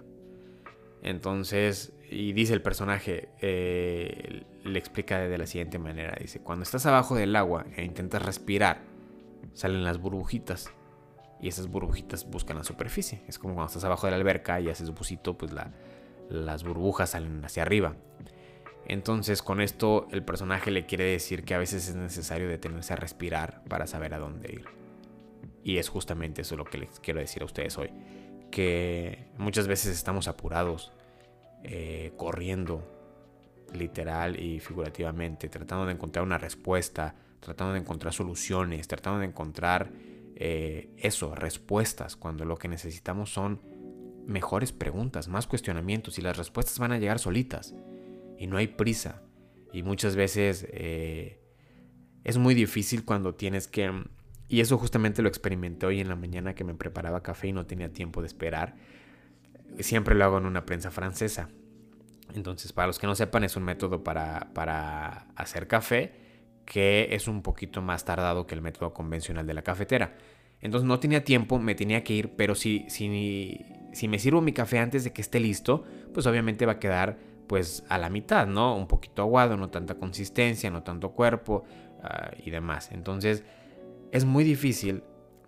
Entonces 1.03 1.93
y 2.11 2.33
dice 2.33 2.53
el 2.53 2.61
personaje, 2.61 3.29
eh, 3.39 4.43
le 4.65 4.77
explica 4.77 5.19
de 5.19 5.37
la 5.37 5.47
siguiente 5.47 5.79
manera. 5.79 6.17
Dice, 6.19 6.41
cuando 6.41 6.63
estás 6.63 6.85
abajo 6.85 7.15
del 7.15 7.33
agua 7.37 7.65
e 7.77 7.85
intentas 7.85 8.21
respirar, 8.21 8.81
salen 9.53 9.85
las 9.85 9.97
burbujitas. 9.97 10.71
Y 11.41 11.47
esas 11.47 11.67
burbujitas 11.67 12.29
buscan 12.29 12.57
la 12.57 12.63
superficie. 12.63 13.23
Es 13.27 13.39
como 13.39 13.55
cuando 13.55 13.67
estás 13.67 13.83
abajo 13.83 14.07
de 14.07 14.11
la 14.11 14.17
alberca 14.17 14.59
y 14.59 14.69
haces 14.69 14.91
busito, 14.91 15.37
pues 15.37 15.51
las 16.29 16.63
burbujas 16.63 17.11
salen 17.11 17.43
hacia 17.43 17.63
arriba. 17.63 17.95
Entonces 18.85 19.41
con 19.41 19.61
esto 19.61 20.07
el 20.11 20.23
personaje 20.23 20.71
le 20.71 20.85
quiere 20.85 21.05
decir 21.05 21.43
que 21.43 21.53
a 21.53 21.57
veces 21.57 21.87
es 21.87 21.95
necesario 21.95 22.47
detenerse 22.47 22.93
a 22.93 22.95
respirar 22.95 23.63
para 23.67 23.87
saber 23.87 24.13
a 24.13 24.19
dónde 24.19 24.53
ir. 24.53 24.65
Y 25.63 25.77
es 25.77 25.89
justamente 25.89 26.41
eso 26.41 26.55
lo 26.55 26.65
que 26.65 26.79
les 26.79 26.99
quiero 26.99 27.19
decir 27.19 27.41
a 27.41 27.45
ustedes 27.45 27.77
hoy. 27.77 27.91
Que 28.51 29.27
muchas 29.37 29.67
veces 29.67 29.95
estamos 29.95 30.27
apurados, 30.27 30.91
eh, 31.63 32.13
corriendo, 32.17 32.83
literal 33.73 34.39
y 34.39 34.59
figurativamente, 34.59 35.47
tratando 35.49 35.85
de 35.85 35.93
encontrar 35.93 36.25
una 36.25 36.37
respuesta, 36.37 37.15
tratando 37.39 37.73
de 37.73 37.79
encontrar 37.79 38.13
soluciones, 38.13 38.87
tratando 38.87 39.19
de 39.19 39.27
encontrar 39.27 39.89
eh, 40.35 40.93
eso, 40.97 41.35
respuestas, 41.35 42.15
cuando 42.15 42.45
lo 42.45 42.57
que 42.57 42.67
necesitamos 42.67 43.31
son 43.31 43.61
mejores 44.27 44.71
preguntas, 44.71 45.27
más 45.27 45.47
cuestionamientos 45.47 46.17
y 46.17 46.21
las 46.21 46.37
respuestas 46.37 46.79
van 46.79 46.91
a 46.91 46.99
llegar 46.99 47.19
solitas 47.19 47.75
y 48.37 48.47
no 48.47 48.57
hay 48.57 48.67
prisa. 48.67 49.21
Y 49.73 49.83
muchas 49.83 50.15
veces 50.15 50.67
eh, 50.69 51.41
es 52.23 52.37
muy 52.37 52.53
difícil 52.53 53.05
cuando 53.05 53.35
tienes 53.35 53.67
que... 53.67 53.91
Y 54.47 54.59
eso 54.59 54.77
justamente 54.77 55.21
lo 55.21 55.29
experimenté 55.29 55.85
hoy 55.85 56.01
en 56.01 56.09
la 56.09 56.15
mañana 56.15 56.53
que 56.55 56.65
me 56.65 56.73
preparaba 56.73 57.23
café 57.23 57.47
y 57.47 57.53
no 57.53 57.65
tenía 57.65 57.93
tiempo 57.93 58.21
de 58.21 58.27
esperar 58.27 58.75
siempre 59.79 60.15
lo 60.15 60.25
hago 60.25 60.37
en 60.37 60.45
una 60.45 60.65
prensa 60.65 60.91
francesa. 60.91 61.49
Entonces, 62.33 62.71
para 62.73 62.87
los 62.87 62.99
que 62.99 63.07
no 63.07 63.15
sepan, 63.15 63.43
es 63.43 63.55
un 63.55 63.63
método 63.63 64.03
para, 64.03 65.27
hacer 65.35 65.67
café 65.67 66.20
que 66.71 67.09
es 67.11 67.27
un 67.27 67.41
poquito 67.41 67.81
más 67.81 68.05
tardado 68.05 68.47
que 68.47 68.55
el 68.55 68.61
método 68.61 68.93
convencional 68.93 69.45
de 69.45 69.53
la 69.53 69.61
cafetera. 69.61 70.15
Entonces 70.61 70.87
no 70.87 71.01
tenía 71.01 71.21
tiempo, 71.25 71.59
me 71.59 71.75
tenía 71.75 72.01
que 72.01 72.13
ir, 72.13 72.29
pero 72.37 72.55
si, 72.55 72.85
si, 72.87 73.65
si 73.91 74.07
me 74.07 74.19
sirvo 74.19 74.39
mi 74.39 74.53
café 74.53 74.79
antes 74.79 75.03
de 75.03 75.11
que 75.11 75.21
esté 75.21 75.41
listo, 75.41 75.83
pues 76.13 76.25
obviamente 76.27 76.65
va 76.65 76.71
a 76.71 76.79
quedar 76.79 77.17
pues 77.47 77.83
a 77.89 77.97
la 77.97 78.09
mitad, 78.09 78.47
¿no? 78.47 78.77
Un 78.77 78.87
poquito 78.87 79.21
aguado, 79.21 79.57
no 79.57 79.69
tanta 79.69 79.95
consistencia, 79.95 80.71
no 80.71 80.81
tanto 80.81 81.11
cuerpo 81.11 81.65
ah, 82.03 82.31
y 82.41 82.51
demás. 82.51 82.89
Entonces 82.93 83.43
es 84.13 84.23
muy 84.23 84.45
difícil 84.45 85.03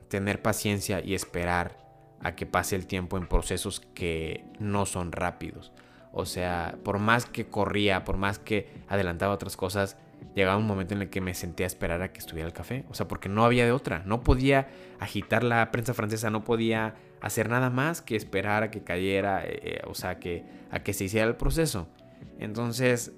tener 0.09 0.41
paciencia 0.41 0.99
y 0.99 1.13
esperar 1.13 1.77
a 2.19 2.35
que 2.35 2.45
pase 2.45 2.75
el 2.75 2.85
tiempo 2.85 3.17
en 3.17 3.29
procesos 3.29 3.79
que 3.79 4.43
no 4.59 4.85
son 4.85 5.13
rápidos. 5.13 5.71
O 6.11 6.25
sea, 6.25 6.77
por 6.83 6.99
más 6.99 7.25
que 7.25 7.47
corría, 7.47 8.03
por 8.03 8.17
más 8.17 8.39
que 8.39 8.83
adelantaba 8.89 9.33
otras 9.33 9.55
cosas, 9.55 9.95
llegaba 10.35 10.57
un 10.57 10.67
momento 10.67 10.93
en 10.93 11.01
el 11.03 11.09
que 11.09 11.21
me 11.21 11.33
senté 11.33 11.63
a 11.63 11.67
esperar 11.67 12.01
a 12.01 12.11
que 12.11 12.19
estuviera 12.19 12.47
el 12.47 12.53
café. 12.53 12.85
O 12.89 12.93
sea, 12.93 13.07
porque 13.07 13.29
no 13.29 13.45
había 13.45 13.65
de 13.65 13.71
otra. 13.71 14.03
No 14.05 14.21
podía 14.21 14.67
agitar 14.99 15.43
la 15.43 15.71
prensa 15.71 15.93
francesa, 15.93 16.29
no 16.29 16.43
podía 16.43 16.95
hacer 17.21 17.49
nada 17.49 17.69
más 17.69 18.01
que 18.01 18.15
esperar 18.15 18.63
a 18.63 18.71
que 18.71 18.83
cayera, 18.83 19.45
eh, 19.45 19.59
eh, 19.63 19.81
o 19.87 19.93
sea, 19.93 20.19
que, 20.19 20.43
a 20.71 20.83
que 20.83 20.93
se 20.93 21.05
hiciera 21.05 21.27
el 21.27 21.35
proceso. 21.35 21.87
Entonces, 22.39 23.13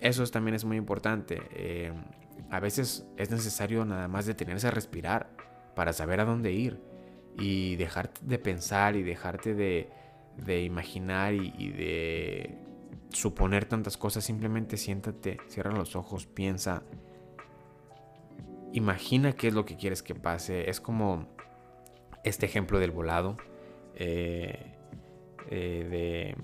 eso 0.00 0.26
también 0.26 0.54
es 0.54 0.64
muy 0.64 0.76
importante. 0.76 1.42
Eh, 1.52 1.92
a 2.50 2.60
veces 2.60 3.06
es 3.16 3.30
necesario 3.30 3.84
nada 3.84 4.08
más 4.08 4.26
detenerse 4.26 4.66
a 4.66 4.70
respirar 4.70 5.30
para 5.74 5.92
saber 5.92 6.20
a 6.20 6.24
dónde 6.24 6.52
ir 6.52 6.80
y 7.38 7.76
dejarte 7.76 8.20
de 8.24 8.38
pensar 8.38 8.96
y 8.96 9.02
dejarte 9.02 9.54
de, 9.54 9.88
de 10.36 10.62
imaginar 10.62 11.34
y, 11.34 11.70
de 11.70 12.58
suponer 13.12 13.64
tantas 13.64 13.96
cosas. 13.96 14.24
Simplemente 14.24 14.76
siéntate, 14.76 15.38
cierra 15.48 15.72
los 15.72 15.96
ojos, 15.96 16.26
piensa. 16.26 16.82
Imagina 18.72 19.32
qué 19.32 19.48
es 19.48 19.54
lo 19.54 19.64
que 19.64 19.76
quieres 19.76 20.02
que 20.02 20.14
pase. 20.14 20.70
Es 20.70 20.80
como 20.80 21.28
este 22.24 22.46
ejemplo 22.46 22.78
del 22.78 22.90
volado. 22.90 23.36
Eh, 23.94 24.74
eh, 25.50 26.34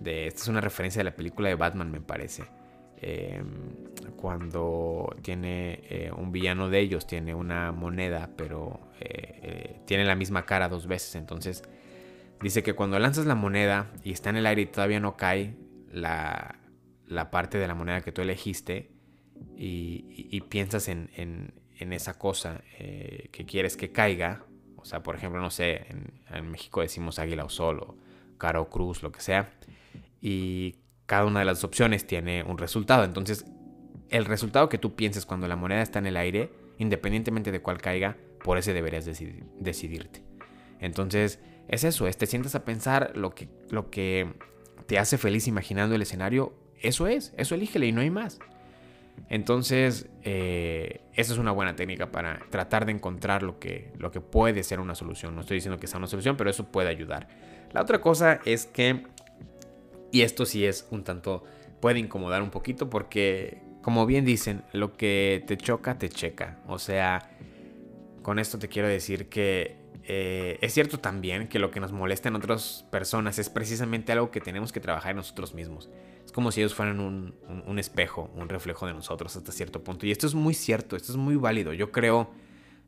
de, 0.00 0.26
esta 0.26 0.42
es 0.42 0.48
una 0.48 0.60
referencia 0.60 1.00
de 1.00 1.04
la 1.04 1.14
película 1.14 1.48
de 1.48 1.54
Batman, 1.54 1.90
me 1.90 2.00
parece. 2.00 2.44
Em, 3.00 3.70
cuando 4.16 5.16
tiene 5.22 5.80
eh, 5.88 6.12
un 6.16 6.30
villano 6.30 6.68
de 6.68 6.80
ellos, 6.80 7.06
tiene 7.06 7.34
una 7.34 7.72
moneda, 7.72 8.30
pero 8.36 8.80
tiene 9.84 10.04
la 10.04 10.14
misma 10.14 10.46
cara 10.46 10.68
dos 10.68 10.86
veces. 10.86 11.16
Entonces 11.16 11.64
dice 12.40 12.62
que 12.62 12.74
cuando 12.74 12.98
lanzas 12.98 13.26
la 13.26 13.34
moneda 13.34 13.90
y 14.04 14.12
está 14.12 14.30
en 14.30 14.36
el 14.36 14.46
aire 14.46 14.62
y 14.62 14.66
todavía 14.66 15.00
no 15.00 15.16
cae 15.16 15.56
la, 15.92 16.58
parte 17.30 17.58
de 17.58 17.68
la 17.68 17.74
moneda 17.74 18.00
que 18.00 18.12
tú 18.12 18.22
elegiste 18.22 18.90
y, 19.56 20.40
piensas 20.48 20.88
en, 20.88 21.52
esa 21.78 22.18
cosa 22.18 22.62
que 22.78 23.44
quieres 23.46 23.76
que 23.76 23.92
caiga, 23.92 24.44
o 24.76 24.84
sea, 24.84 25.02
por 25.02 25.14
ejemplo, 25.14 25.40
no 25.40 25.50
sé, 25.50 25.86
en, 25.88 26.12
en 26.30 26.50
México 26.50 26.80
decimos 26.80 27.18
águila 27.18 27.44
o 27.44 27.48
sol 27.48 27.80
o 27.80 27.96
cara 28.38 28.60
o 28.60 28.68
cruz, 28.68 29.02
lo 29.02 29.12
que 29.12 29.20
sea, 29.20 29.52
y 30.20 30.76
cada 31.06 31.26
una 31.26 31.40
de 31.40 31.44
las 31.44 31.62
opciones 31.64 32.06
tiene 32.06 32.42
un 32.42 32.58
resultado. 32.58 33.04
Entonces, 33.04 33.44
el 34.08 34.24
resultado 34.24 34.68
que 34.68 34.78
tú 34.78 34.94
pienses 34.94 35.26
cuando 35.26 35.48
la 35.48 35.56
moneda 35.56 35.82
está 35.82 35.98
en 35.98 36.06
el 36.06 36.16
aire, 36.16 36.50
independientemente 36.78 37.52
de 37.52 37.60
cuál 37.60 37.80
caiga, 37.80 38.16
por 38.42 38.58
ese 38.58 38.72
deberías 38.72 39.04
decidirte. 39.04 40.22
Entonces, 40.80 41.38
es 41.68 41.84
eso, 41.84 42.06
es 42.06 42.16
te 42.16 42.26
sientas 42.26 42.54
a 42.54 42.64
pensar 42.64 43.12
lo 43.16 43.34
que, 43.34 43.48
lo 43.70 43.90
que 43.90 44.34
te 44.86 44.98
hace 44.98 45.18
feliz 45.18 45.46
imaginando 45.48 45.94
el 45.94 46.02
escenario, 46.02 46.54
eso 46.80 47.06
es, 47.06 47.32
eso 47.36 47.54
elígele 47.54 47.86
y 47.86 47.92
no 47.92 48.00
hay 48.00 48.10
más. 48.10 48.38
Entonces, 49.28 50.08
eh, 50.22 51.00
esa 51.14 51.32
es 51.32 51.38
una 51.38 51.52
buena 51.52 51.76
técnica 51.76 52.10
para 52.10 52.40
tratar 52.50 52.86
de 52.86 52.92
encontrar 52.92 53.42
lo 53.42 53.58
que, 53.58 53.92
lo 53.98 54.10
que 54.10 54.20
puede 54.20 54.62
ser 54.62 54.80
una 54.80 54.94
solución. 54.94 55.34
No 55.34 55.42
estoy 55.42 55.56
diciendo 55.56 55.78
que 55.78 55.86
sea 55.86 55.98
una 55.98 56.06
solución, 56.06 56.36
pero 56.36 56.50
eso 56.50 56.70
puede 56.72 56.88
ayudar. 56.88 57.28
La 57.72 57.82
otra 57.82 58.00
cosa 58.00 58.40
es 58.44 58.66
que 58.66 59.04
y 60.12 60.20
esto 60.20 60.44
sí 60.44 60.64
es 60.64 60.86
un 60.90 61.02
tanto, 61.02 61.42
puede 61.80 61.98
incomodar 61.98 62.42
un 62.42 62.50
poquito 62.50 62.88
porque, 62.88 63.62
como 63.80 64.06
bien 64.06 64.24
dicen, 64.24 64.62
lo 64.72 64.92
que 64.92 65.42
te 65.46 65.56
choca, 65.56 65.98
te 65.98 66.10
checa. 66.10 66.58
O 66.68 66.78
sea, 66.78 67.30
con 68.20 68.38
esto 68.38 68.58
te 68.58 68.68
quiero 68.68 68.86
decir 68.86 69.28
que 69.30 69.78
eh, 70.04 70.58
es 70.60 70.74
cierto 70.74 70.98
también 70.98 71.48
que 71.48 71.58
lo 71.58 71.70
que 71.70 71.78
nos 71.78 71.92
molesta 71.92 72.28
en 72.28 72.34
otras 72.34 72.84
personas 72.90 73.38
es 73.38 73.48
precisamente 73.48 74.12
algo 74.12 74.30
que 74.30 74.40
tenemos 74.40 74.72
que 74.72 74.80
trabajar 74.80 75.12
en 75.12 75.18
nosotros 75.18 75.54
mismos. 75.54 75.88
Es 76.24 76.32
como 76.32 76.50
si 76.50 76.60
ellos 76.60 76.74
fueran 76.74 77.00
un, 77.00 77.78
espejo, 77.78 78.30
un 78.34 78.48
reflejo 78.48 78.86
de 78.86 78.94
nosotros 78.94 79.36
hasta 79.36 79.52
cierto 79.52 79.82
punto. 79.84 80.06
Y 80.06 80.10
esto 80.10 80.26
es 80.26 80.34
muy 80.34 80.54
cierto, 80.54 80.96
esto 80.96 81.12
es 81.12 81.18
muy 81.18 81.36
válido. 81.36 81.72
Yo 81.72 81.92
creo, 81.92 82.30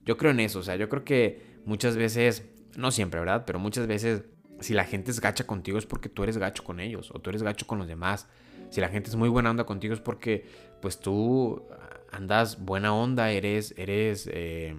yo 0.04 0.16
creo 0.16 0.32
en 0.32 0.40
eso. 0.40 0.58
O 0.58 0.62
sea, 0.62 0.76
yo 0.76 0.88
creo 0.88 1.04
que 1.04 1.60
muchas 1.64 1.96
veces, 1.96 2.44
no 2.76 2.90
siempre, 2.90 3.20
¿verdad? 3.20 3.44
Pero 3.46 3.58
muchas 3.58 3.86
veces, 3.86 4.24
si 4.60 4.74
la 4.74 4.84
gente 4.84 5.10
es 5.10 5.20
gacha 5.20 5.46
contigo 5.46 5.78
es 5.78 5.86
porque 5.86 6.08
tú 6.08 6.22
eres 6.22 6.38
gacho 6.38 6.64
con 6.64 6.80
ellos 6.80 7.10
o 7.12 7.20
tú 7.20 7.30
eres 7.30 7.42
gacho 7.42 7.66
con 7.66 7.78
los 7.78 7.86
demás. 7.86 8.28
Si 8.70 8.80
la 8.80 8.88
gente 8.88 9.10
es 9.10 9.16
muy 9.16 9.28
buena 9.28 9.50
onda 9.50 9.64
contigo 9.64 9.94
es 9.94 10.00
porque, 10.00 10.46
pues 10.80 10.98
tú 10.98 11.64
andas 12.10 12.64
buena 12.64 12.94
onda, 12.94 13.30
eres, 13.30 13.74
eres, 13.76 14.28
eh, 14.32 14.74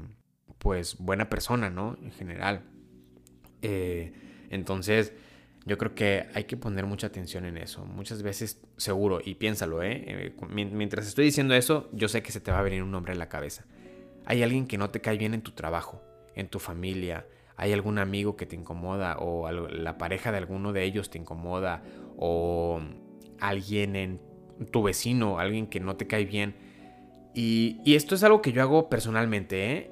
pues 0.66 0.98
buena 0.98 1.30
persona, 1.30 1.70
¿no? 1.70 1.96
En 2.02 2.12
general. 2.12 2.64
Eh, 3.62 4.14
entonces, 4.50 5.14
yo 5.64 5.78
creo 5.78 5.94
que 5.94 6.26
hay 6.34 6.46
que 6.46 6.58
poner 6.58 6.88
mucha 6.88 7.06
atención 7.06 7.46
en 7.46 7.60
eso. 7.60 7.86
Muchas 7.86 8.24
veces, 8.24 8.60
seguro, 8.76 9.20
y 9.24 9.36
piénsalo, 9.36 9.84
¿eh? 9.84 10.04
¿eh? 10.08 10.36
Mientras 10.50 11.06
estoy 11.06 11.26
diciendo 11.26 11.54
eso, 11.54 11.88
yo 11.94 12.08
sé 12.08 12.24
que 12.24 12.32
se 12.32 12.40
te 12.40 12.50
va 12.50 12.58
a 12.58 12.62
venir 12.64 12.82
un 12.82 12.90
nombre 12.90 13.14
en 13.14 13.20
la 13.20 13.30
cabeza. 13.30 13.66
Hay 14.26 14.42
alguien 14.42 14.66
que 14.66 14.80
no 14.80 14.90
te 14.90 15.02
cae 15.02 15.20
bien 15.20 15.36
en 15.36 15.44
tu 15.44 15.52
trabajo, 15.52 16.02
en 16.34 16.48
tu 16.48 16.58
familia, 16.58 17.28
hay 17.58 17.72
algún 17.72 18.00
amigo 18.00 18.36
que 18.36 18.48
te 18.48 18.56
incomoda, 18.56 19.18
o 19.20 19.52
la 19.52 20.00
pareja 20.00 20.32
de 20.32 20.40
alguno 20.40 20.74
de 20.74 20.84
ellos 20.84 21.12
te 21.12 21.20
incomoda, 21.20 21.84
o 22.18 22.82
alguien 23.40 23.96
en 23.96 24.20
tu 24.72 24.82
vecino, 24.82 25.38
alguien 25.38 25.68
que 25.68 25.80
no 25.80 25.96
te 25.96 26.08
cae 26.08 26.26
bien. 26.26 26.56
Y, 27.36 27.82
esto 27.86 28.16
es 28.16 28.24
algo 28.24 28.42
que 28.42 28.52
yo 28.52 28.64
hago 28.64 28.90
personalmente, 28.90 29.72
¿eh? 29.72 29.92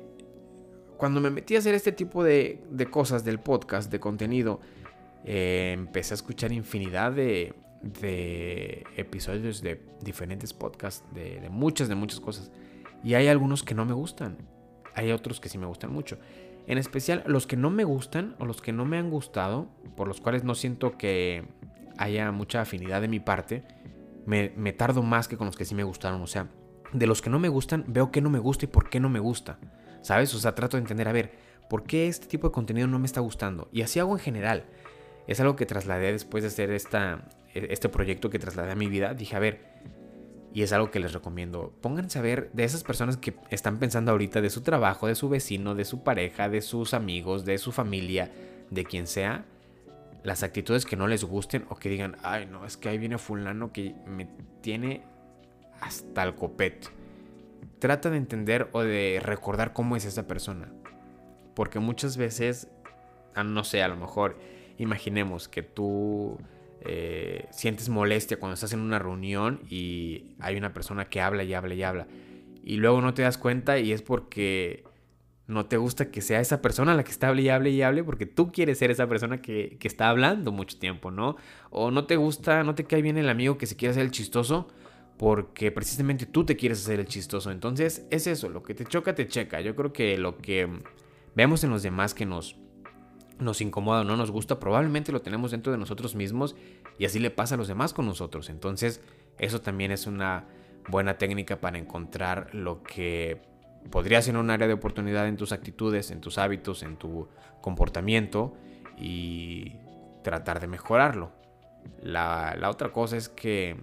Cuando 1.03 1.19
me 1.19 1.31
metí 1.31 1.57
a 1.57 1.59
hacer 1.59 1.75
este 1.75 1.91
tipo 1.91 2.23
de, 2.23 2.63
de 2.69 2.85
cosas 2.85 3.25
del 3.25 3.37
podcast, 3.37 3.91
de 3.91 3.99
contenido, 3.99 4.61
eh, 5.25 5.73
empecé 5.73 6.13
a 6.13 6.15
escuchar 6.15 6.53
infinidad 6.53 7.11
de, 7.11 7.53
episodios 8.95 9.61
de 9.61 9.81
diferentes 9.99 10.53
podcasts, 10.53 11.03
de, 11.13 11.49
muchas, 11.49 11.89
de 11.89 11.95
muchas 11.95 12.21
cosas. 12.21 12.53
Y 13.03 13.15
hay 13.15 13.27
algunos 13.27 13.63
que 13.63 13.75
no 13.75 13.83
me 13.83 13.91
gustan. 13.91 14.37
Hay 14.95 15.11
otros 15.11 15.41
que 15.41 15.49
sí 15.49 15.57
me 15.57 15.65
gustan 15.65 15.91
mucho. 15.91 16.19
En 16.67 16.77
especial 16.77 17.25
los 17.27 17.47
que 17.47 17.57
no 17.57 17.69
me 17.69 17.83
gustan 17.83 18.37
o 18.39 18.45
los 18.45 18.61
que 18.61 18.71
no 18.71 18.85
me 18.85 18.97
han 18.97 19.09
gustado, 19.09 19.67
por 19.97 20.07
los 20.07 20.21
cuales 20.21 20.45
no 20.45 20.55
siento 20.55 20.97
que 20.97 21.43
haya 21.97 22.31
mucha 22.31 22.61
afinidad 22.61 23.01
de 23.01 23.09
mi 23.09 23.19
parte, 23.19 23.65
me, 24.25 24.53
me 24.55 24.71
tardo 24.71 25.03
más 25.03 25.27
que 25.27 25.35
con 25.35 25.47
los 25.47 25.57
que 25.57 25.65
sí 25.65 25.75
me 25.75 25.83
gustaron. 25.83 26.21
O 26.21 26.27
sea, 26.27 26.47
de 26.93 27.07
los 27.07 27.21
que 27.21 27.29
no 27.29 27.39
me 27.39 27.49
gustan, 27.49 27.83
veo 27.89 28.09
qué 28.09 28.21
no 28.21 28.29
me 28.29 28.39
gusta 28.39 28.63
y 28.63 28.69
por 28.69 28.89
qué 28.89 29.01
no 29.01 29.09
me 29.09 29.19
gusta. 29.19 29.59
¿Sabes? 30.03 30.35
O 30.35 30.39
sea, 30.39 30.53
trato 30.53 30.77
de 30.77 30.81
entender, 30.81 31.07
a 31.07 31.13
ver, 31.13 31.31
¿por 31.69 31.83
qué 31.83 32.07
este 32.07 32.27
tipo 32.27 32.47
de 32.47 32.53
contenido 32.53 32.87
no 32.87 32.99
me 32.99 33.07
está 33.07 33.21
gustando? 33.21 33.69
Y 33.71 33.81
así 33.81 33.99
hago 33.99 34.13
en 34.13 34.19
general 34.19 34.65
es 35.27 35.39
algo 35.39 35.55
que 35.55 35.65
trasladé 35.65 36.11
después 36.11 36.43
de 36.43 36.49
hacer 36.49 36.71
esta, 36.71 37.23
e, 37.53 37.67
este 37.71 37.89
proyecto 37.89 38.29
que 38.29 38.39
trasladé 38.39 38.71
a 38.71 38.75
mi 38.75 38.87
vida. 38.87 39.13
Dije, 39.13 39.35
a 39.35 39.39
ver, 39.39 39.61
y 40.53 40.61
es 40.61 40.73
algo 40.73 40.91
que 40.91 40.99
les 40.99 41.13
recomiendo. 41.13 41.73
Pónganse 41.81 42.19
a 42.19 42.21
ver 42.21 42.51
de 42.53 42.63
esas 42.63 42.83
personas 42.83 43.17
que 43.17 43.35
están 43.49 43.79
pensando 43.79 44.11
ahorita 44.11 44.41
de 44.41 44.49
su 44.49 44.61
trabajo, 44.61 45.07
de 45.07 45.15
su 45.15 45.29
vecino, 45.29 45.75
de 45.75 45.85
su 45.85 46.03
pareja, 46.03 46.49
de 46.49 46.61
sus 46.61 46.93
amigos, 46.93 47.45
de 47.45 47.57
su 47.57 47.71
familia, 47.71 48.31
de 48.69 48.83
quien 48.85 49.07
sea, 49.07 49.45
las 50.23 50.43
actitudes 50.43 50.85
que 50.85 50.95
no 50.95 51.07
les 51.07 51.23
gusten 51.23 51.65
o 51.69 51.75
que 51.75 51.89
digan, 51.89 52.17
ay, 52.23 52.45
no, 52.45 52.65
es 52.65 52.77
que 52.77 52.89
ahí 52.89 52.97
viene 52.97 53.17
fulano 53.17 53.73
que 53.73 53.95
me 54.05 54.27
tiene 54.61 55.03
hasta 55.81 56.23
el 56.23 56.35
copete. 56.35 56.87
Trata 57.79 58.09
de 58.09 58.17
entender 58.17 58.69
o 58.71 58.81
de 58.81 59.19
recordar 59.23 59.73
cómo 59.73 59.95
es 59.95 60.05
esa 60.05 60.27
persona. 60.27 60.71
Porque 61.55 61.79
muchas 61.79 62.17
veces, 62.17 62.69
ah, 63.35 63.43
no 63.43 63.63
sé, 63.63 63.83
a 63.83 63.87
lo 63.87 63.95
mejor 63.95 64.37
imaginemos 64.77 65.47
que 65.47 65.63
tú 65.63 66.37
eh, 66.81 67.45
sientes 67.51 67.89
molestia 67.89 68.39
cuando 68.39 68.55
estás 68.55 68.73
en 68.73 68.79
una 68.79 68.99
reunión 68.99 69.61
y 69.69 70.35
hay 70.39 70.57
una 70.57 70.73
persona 70.73 71.05
que 71.05 71.21
habla 71.21 71.43
y 71.43 71.53
habla 71.53 71.73
y 71.73 71.83
habla. 71.83 72.07
Y 72.63 72.77
luego 72.77 73.01
no 73.01 73.13
te 73.13 73.21
das 73.21 73.37
cuenta 73.37 73.79
y 73.79 73.91
es 73.91 74.01
porque 74.01 74.83
no 75.47 75.65
te 75.65 75.77
gusta 75.77 76.09
que 76.09 76.21
sea 76.21 76.39
esa 76.39 76.61
persona 76.61 76.95
la 76.95 77.03
que 77.03 77.11
está 77.11 77.27
hable 77.27 77.41
y 77.43 77.49
hable 77.49 77.69
y 77.69 77.81
hable 77.81 78.03
porque 78.03 78.25
tú 78.25 78.51
quieres 78.51 78.79
ser 78.79 78.91
esa 78.91 79.07
persona 79.07 79.41
que, 79.41 79.77
que, 79.79 79.87
está 79.87 80.09
hablando 80.09 80.51
mucho 80.51 80.79
tiempo, 80.79 81.11
¿no? 81.11 81.35
O 81.69 81.91
no 81.91 82.05
te 82.05 82.15
gusta, 82.15 82.63
no 82.63 82.75
te 82.75 82.85
cae 82.85 83.01
bien 83.01 83.17
el 83.17 83.29
amigo 83.29 83.57
que 83.57 83.65
se 83.65 83.75
quiere 83.75 83.91
hacer 83.91 84.03
el 84.03 84.11
chistoso 84.11 84.69
porque 85.17 85.71
precisamente 85.71 86.25
tú 86.25 86.45
te 86.45 86.55
quieres 86.55 86.81
hacer 86.81 86.99
el 86.99 87.07
chistoso. 87.07 87.51
Entonces 87.51 88.05
es 88.09 88.27
eso, 88.27 88.49
lo 88.49 88.63
que 88.63 88.73
te 88.73 88.85
choca 88.85 89.15
te 89.15 89.27
checa. 89.27 89.61
Yo 89.61 89.75
creo 89.75 89.93
que 89.93 90.17
lo 90.17 90.37
que 90.37 90.67
vemos 91.35 91.63
en 91.63 91.69
los 91.69 91.83
demás 91.83 92.13
que 92.13 92.25
nos 92.25 92.57
nos 93.39 93.61
incomoda 93.61 94.01
o 94.01 94.03
no 94.03 94.15
nos 94.15 94.31
gusta, 94.31 94.59
probablemente 94.59 95.11
lo 95.11 95.21
tenemos 95.21 95.51
dentro 95.51 95.71
de 95.71 95.77
nosotros 95.77 96.15
mismos 96.15 96.55
y 96.97 97.05
así 97.05 97.19
le 97.19 97.31
pasa 97.31 97.55
a 97.55 97.57
los 97.57 97.67
demás 97.67 97.93
con 97.93 98.05
nosotros. 98.05 98.49
Entonces, 98.49 99.01
eso 99.37 99.61
también 99.61 99.91
es 99.91 100.07
una 100.07 100.45
buena 100.87 101.17
técnica 101.17 101.59
para 101.59 101.77
encontrar 101.77 102.53
lo 102.53 102.83
que 102.83 103.41
podría 103.89 104.21
ser 104.21 104.37
un 104.37 104.49
área 104.49 104.67
de 104.67 104.73
oportunidad 104.73 105.27
en 105.27 105.37
tus 105.37 105.51
actitudes, 105.51 106.11
en 106.11 106.21
tus 106.21 106.37
hábitos, 106.37 106.83
en 106.83 106.97
tu 106.97 107.27
comportamiento 107.61 108.55
y 108.97 109.73
tratar 110.23 110.59
de 110.59 110.67
mejorarlo. 110.67 111.31
La, 112.01 112.55
la 112.57 112.69
otra 112.69 112.91
cosa 112.91 113.17
es 113.17 113.29
que 113.29 113.75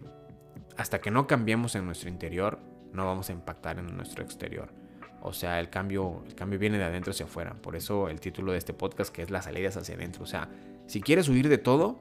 hasta 0.81 0.99
que 1.03 1.11
no 1.11 1.27
cambiemos 1.27 1.75
en 1.75 1.85
nuestro 1.85 2.09
interior, 2.09 2.59
no 2.95 3.05
vamos 3.05 3.29
a 3.29 3.33
impactar 3.35 3.79
en 3.79 3.95
nuestro 3.99 4.25
exterior. 4.25 4.73
O 5.21 5.35
sea, 5.35 5.61
el 5.61 5.69
cambio, 5.69 6.25
el 6.27 6.35
cambio 6.35 6.59
viene 6.59 6.79
de 6.79 6.85
adentro 6.85 7.11
hacia 7.11 7.27
afuera. 7.27 7.53
Por 7.53 7.77
eso 7.77 8.09
el 8.09 8.19
título 8.19 8.53
de 8.53 8.59
este 8.59 8.73
podcast 8.73 9.15
que 9.15 9.21
es 9.21 9.31
las 9.31 9.45
salidas 9.45 9.77
hacia 9.77 9.95
adentro. 9.95 10.25
O 10.25 10.27
sea, 10.27 10.49
si 10.87 11.03
quieres 11.03 11.29
huir 11.29 11.51
de 11.51 11.59
todo, 11.59 11.99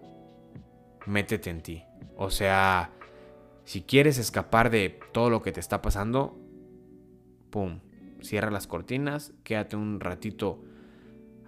métete 1.05 1.49
en 1.49 1.61
ti. 1.61 1.83
O 2.15 2.31
sea, 2.31 2.91
si 3.65 3.81
quieres 3.81 4.17
escapar 4.17 4.69
de 4.69 4.97
todo 5.11 5.29
lo 5.29 5.41
que 5.41 5.51
te 5.51 5.59
está 5.59 5.81
pasando, 5.81 6.39
pum, 7.49 7.81
cierra 8.21 8.49
las 8.49 8.65
cortinas, 8.65 9.33
quédate 9.43 9.75
un 9.75 9.99
ratito 9.99 10.63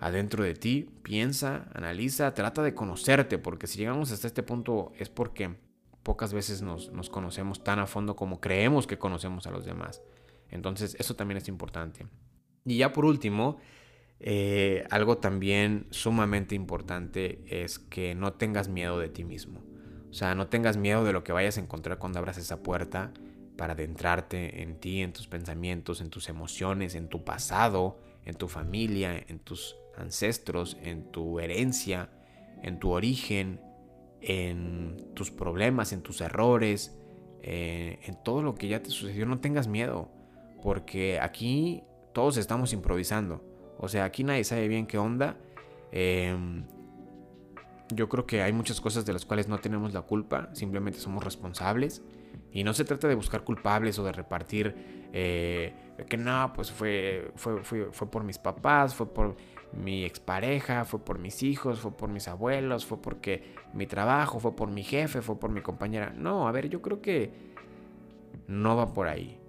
adentro 0.02 0.44
de 0.44 0.54
ti, 0.54 0.90
piensa, 1.02 1.70
analiza, 1.74 2.34
trata 2.34 2.62
de 2.62 2.74
conocerte, 2.74 3.38
porque 3.38 3.68
si 3.68 3.78
llegamos 3.78 4.12
hasta 4.12 4.28
este 4.28 4.44
punto 4.44 4.92
es 5.00 5.08
porque 5.08 5.71
pocas 6.04 6.34
veces 6.34 6.62
nos, 6.62 6.92
nos 6.92 7.10
conocemos 7.10 7.64
tan 7.64 7.80
a 7.80 7.88
fondo 7.88 8.16
como 8.16 8.40
creemos 8.40 8.88
que 8.88 8.98
conocemos 8.98 9.48
a 9.48 9.52
los 9.52 9.66
demás. 9.66 10.02
Entonces 10.50 10.96
eso 11.00 11.16
también 11.16 11.38
es 11.38 11.48
importante. 11.48 12.08
Y 12.66 12.78
ya 12.78 12.94
por 12.94 13.06
último, 13.06 13.58
eh, 14.20 14.86
algo 14.92 15.18
también 15.18 15.88
sumamente 15.90 16.54
importante 16.54 17.44
es 17.48 17.80
que 17.80 18.14
no 18.14 18.34
tengas 18.34 18.68
miedo 18.68 19.00
de 19.00 19.10
ti 19.10 19.24
mismo. 19.24 19.64
O 20.12 20.14
sea, 20.14 20.36
no 20.36 20.48
tengas 20.48 20.78
miedo 20.78 21.04
de 21.04 21.14
lo 21.14 21.24
que 21.24 21.32
vayas 21.32 21.58
a 21.58 21.62
encontrar 21.62 21.98
cuando 21.98 22.20
abras 22.20 22.38
esa 22.38 22.62
puerta 22.62 23.14
para 23.58 23.74
adentrarte 23.74 24.62
en 24.62 24.80
ti, 24.80 25.02
en 25.02 25.14
tus 25.14 25.28
pensamientos, 25.28 26.02
en 26.02 26.10
tus 26.10 26.30
emociones, 26.30 26.96
en 26.96 27.08
tu 27.08 27.24
pasado, 27.24 28.00
en 28.26 28.36
tu 28.36 28.48
familia, 28.48 29.24
en 29.28 29.40
tus 29.40 29.76
ancestros, 29.98 30.78
en 30.84 31.12
tu 31.12 31.40
herencia, 31.40 32.10
en 32.62 32.80
tu 32.80 32.92
origen, 32.92 33.62
en 34.22 35.14
tus 35.14 35.32
problemas, 35.32 35.94
en 35.94 36.02
tus 36.02 36.22
errores, 36.22 36.98
eh, 37.42 38.00
en 38.04 38.24
todo 38.24 38.42
lo 38.42 38.56
que 38.56 38.68
ya 38.68 38.82
te 38.82 38.90
sucedió. 38.90 39.26
No 39.26 39.40
tengas 39.40 39.68
miedo. 39.68 40.10
Porque 40.62 41.20
aquí 41.20 41.84
todos 42.14 42.38
estamos 42.38 42.72
improvisando. 42.74 43.44
O 43.78 43.88
sea, 43.88 44.06
aquí 44.06 44.24
nadie 44.24 44.44
sabe 44.44 44.68
bien 44.68 44.86
qué 44.86 44.98
onda. 44.98 45.38
Em, 45.92 46.66
yo 47.94 48.08
creo 48.08 48.26
que 48.26 48.42
hay 48.44 48.54
muchas 48.54 48.80
cosas 48.80 49.06
de 49.06 49.14
las 49.14 49.26
cuales 49.26 49.48
no 49.48 49.58
tenemos 49.58 49.94
la 49.94 50.04
culpa, 50.04 50.50
simplemente 50.54 51.00
somos 51.00 51.24
responsables. 51.24 52.04
Y 52.52 52.64
no 52.64 52.74
se 52.74 52.86
trata 52.86 53.08
de 53.08 53.16
buscar 53.16 53.44
culpables 53.44 53.98
o 53.98 54.04
de 54.04 54.12
repartir 54.12 55.10
eh, 55.14 55.74
que 56.08 56.18
no, 56.18 56.52
pues 56.54 56.72
fue, 56.72 57.32
fue, 57.36 57.64
fue, 57.64 57.92
fue, 57.92 58.10
por 58.10 58.24
mis 58.24 58.38
papás, 58.38 58.96
fue 58.96 59.12
por 59.12 59.36
mi 59.74 60.04
expareja, 60.04 60.86
fue 60.86 61.00
por 61.04 61.20
mis 61.20 61.44
hijos, 61.44 61.80
fue 61.80 61.92
por 61.92 62.10
mis 62.10 62.28
abuelos, 62.28 62.86
fue 62.86 63.02
porque 63.02 63.56
mi 63.74 63.88
trabajo, 63.88 64.40
fue 64.40 64.56
por 64.56 64.70
mi 64.70 64.84
jefe, 64.84 65.22
fue 65.22 65.40
por 65.40 65.52
mi 65.52 65.62
compañera. 65.62 66.12
No, 66.16 66.48
a 66.48 66.52
ver, 66.52 66.70
yo 66.70 66.82
creo 66.82 67.02
que 67.02 67.52
no 68.48 68.76
va 68.76 68.94
por 68.94 69.08
ahí 69.08 69.42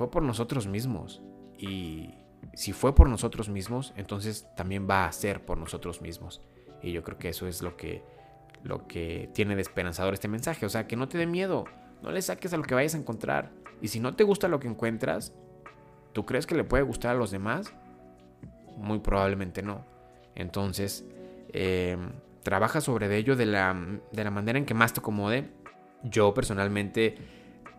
fue 0.00 0.10
por 0.10 0.22
nosotros 0.22 0.66
mismos. 0.66 1.20
Y 1.58 2.14
si 2.54 2.72
fue 2.72 2.94
por 2.94 3.06
nosotros 3.06 3.50
mismos, 3.50 3.92
entonces 3.96 4.46
también 4.56 4.88
va 4.88 5.04
a 5.04 5.12
ser 5.12 5.44
por 5.44 5.58
nosotros 5.58 6.00
mismos. 6.00 6.40
Y 6.82 6.92
yo 6.92 7.04
creo 7.04 7.18
que 7.18 7.28
eso 7.28 7.46
es 7.46 7.60
lo 7.60 7.76
que, 7.76 8.02
lo 8.62 8.86
que 8.86 9.28
tiene 9.34 9.56
de 9.56 9.60
esperanzador 9.60 10.14
este 10.14 10.26
mensaje. 10.26 10.64
O 10.64 10.70
sea, 10.70 10.86
que 10.86 10.96
no 10.96 11.06
te 11.06 11.18
dé 11.18 11.26
miedo, 11.26 11.66
no 12.02 12.12
le 12.12 12.22
saques 12.22 12.54
a 12.54 12.56
lo 12.56 12.62
que 12.62 12.74
vayas 12.74 12.94
a 12.94 12.98
encontrar. 12.98 13.50
Y 13.82 13.88
si 13.88 14.00
no 14.00 14.16
te 14.16 14.24
gusta 14.24 14.48
lo 14.48 14.58
que 14.58 14.68
encuentras, 14.68 15.34
¿tú 16.14 16.24
crees 16.24 16.46
que 16.46 16.54
le 16.54 16.64
puede 16.64 16.82
gustar 16.82 17.14
a 17.14 17.18
los 17.18 17.30
demás? 17.30 17.74
Muy 18.80 18.98
probablemente 18.98 19.62
no. 19.62 19.84
Entonces, 20.34 21.04
eh, 21.52 21.96
trabaja 22.42 22.80
sobre 22.80 23.14
ello 23.16 23.36
de 23.36 23.46
la, 23.46 23.76
de 24.12 24.24
la 24.24 24.30
manera 24.30 24.58
en 24.58 24.64
que 24.64 24.74
más 24.74 24.92
te 24.92 25.00
acomode. 25.00 25.50
Yo 26.02 26.32
personalmente 26.32 27.16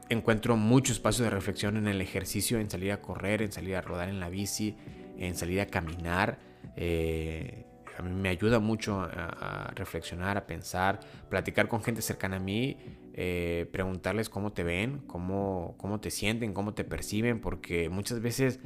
encuentro 0.09 0.57
mucho 0.57 0.91
espacio 0.91 1.23
de 1.23 1.31
reflexión 1.31 1.77
en 1.77 1.87
el 1.87 2.01
ejercicio, 2.01 2.59
en 2.59 2.69
salir 2.69 2.91
a 2.91 3.01
correr, 3.01 3.41
en 3.41 3.51
salir 3.51 3.75
a 3.75 3.81
rodar 3.81 4.09
en 4.09 4.19
la 4.19 4.29
bici, 4.29 4.75
en 5.17 5.35
salir 5.35 5.61
a 5.61 5.67
caminar. 5.67 6.37
Eh, 6.75 7.65
a 7.97 8.01
mí 8.01 8.11
me 8.11 8.29
ayuda 8.29 8.59
mucho 8.59 9.01
a, 9.01 9.71
reflexionar, 9.75 10.37
a 10.37 10.45
pensar, 10.47 10.99
platicar 11.29 11.67
con 11.67 11.83
gente 11.83 12.01
cercana 12.01 12.37
a 12.37 12.39
mí, 12.39 12.77
eh, 13.13 13.69
preguntarles 13.71 14.29
cómo 14.29 14.53
te 14.53 14.63
ven, 14.63 14.99
cómo, 15.07 15.75
cómo 15.77 15.99
te 15.99 16.09
sienten, 16.09 16.53
cómo 16.53 16.73
te 16.73 16.83
perciben, 16.83 17.41
porque 17.41 17.89
muchas 17.89 18.21
veces 18.21 18.59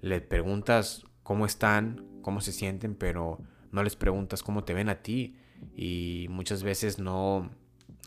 les 0.00 0.20
preguntas 0.20 1.04
cómo 1.26 1.44
están, 1.44 2.06
cómo 2.22 2.40
se 2.40 2.52
sienten, 2.52 2.94
pero 2.94 3.40
no 3.72 3.82
les 3.82 3.96
preguntas 3.96 4.44
cómo 4.44 4.62
te 4.62 4.74
ven 4.74 4.88
a 4.88 5.02
ti 5.02 5.34
y 5.74 6.28
muchas 6.30 6.62
veces 6.62 7.00
no, 7.00 7.50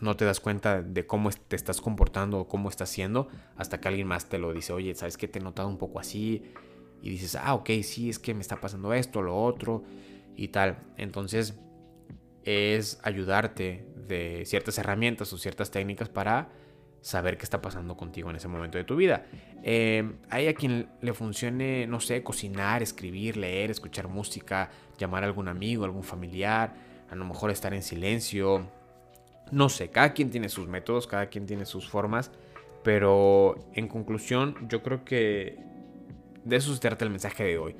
no 0.00 0.16
te 0.16 0.24
das 0.24 0.40
cuenta 0.40 0.80
de 0.80 1.06
cómo 1.06 1.28
te 1.28 1.54
estás 1.54 1.82
comportando 1.82 2.38
o 2.38 2.48
cómo 2.48 2.70
estás 2.70 2.90
haciendo 2.90 3.28
hasta 3.58 3.78
que 3.78 3.88
alguien 3.88 4.06
más 4.06 4.30
te 4.30 4.38
lo 4.38 4.54
dice, 4.54 4.72
oye, 4.72 4.94
¿sabes 4.94 5.18
que 5.18 5.28
te 5.28 5.38
he 5.38 5.42
notado 5.42 5.68
un 5.68 5.76
poco 5.76 6.00
así? 6.00 6.44
Y 7.02 7.10
dices, 7.10 7.36
ah, 7.36 7.52
ok, 7.52 7.68
sí, 7.82 8.08
es 8.08 8.18
que 8.18 8.32
me 8.32 8.40
está 8.40 8.58
pasando 8.58 8.94
esto, 8.94 9.20
lo 9.20 9.36
otro 9.36 9.84
y 10.34 10.48
tal. 10.48 10.78
Entonces 10.96 11.60
es 12.44 13.00
ayudarte 13.02 13.86
de 14.08 14.44
ciertas 14.46 14.78
herramientas 14.78 15.30
o 15.34 15.36
ciertas 15.36 15.70
técnicas 15.70 16.08
para 16.08 16.48
saber 17.02 17.38
qué 17.38 17.44
está 17.44 17.62
pasando 17.62 17.96
contigo 17.96 18.30
en 18.30 18.36
ese 18.36 18.48
momento 18.48 18.78
de 18.78 18.84
tu 18.84 18.96
vida. 18.96 19.24
Eh, 19.62 20.12
hay 20.28 20.48
a 20.48 20.54
quien 20.54 20.88
le 21.00 21.14
funcione, 21.14 21.86
no 21.86 22.00
sé, 22.00 22.22
cocinar, 22.22 22.82
escribir, 22.82 23.36
leer, 23.36 23.70
escuchar 23.70 24.08
música, 24.08 24.70
llamar 24.98 25.22
a 25.22 25.26
algún 25.26 25.48
amigo, 25.48 25.84
algún 25.84 26.02
familiar, 26.02 26.74
a 27.10 27.14
lo 27.14 27.24
mejor 27.24 27.50
estar 27.50 27.72
en 27.74 27.82
silencio. 27.82 28.68
No 29.50 29.68
sé, 29.68 29.90
cada 29.90 30.12
quien 30.12 30.30
tiene 30.30 30.48
sus 30.48 30.68
métodos, 30.68 31.06
cada 31.06 31.26
quien 31.26 31.46
tiene 31.46 31.64
sus 31.64 31.88
formas, 31.88 32.30
pero 32.82 33.56
en 33.74 33.88
conclusión 33.88 34.68
yo 34.68 34.82
creo 34.82 35.04
que 35.04 35.58
de 36.44 36.56
eso 36.56 36.72
se 36.72 36.80
trata 36.80 37.04
el 37.04 37.10
mensaje 37.10 37.44
de 37.44 37.58
hoy, 37.58 37.76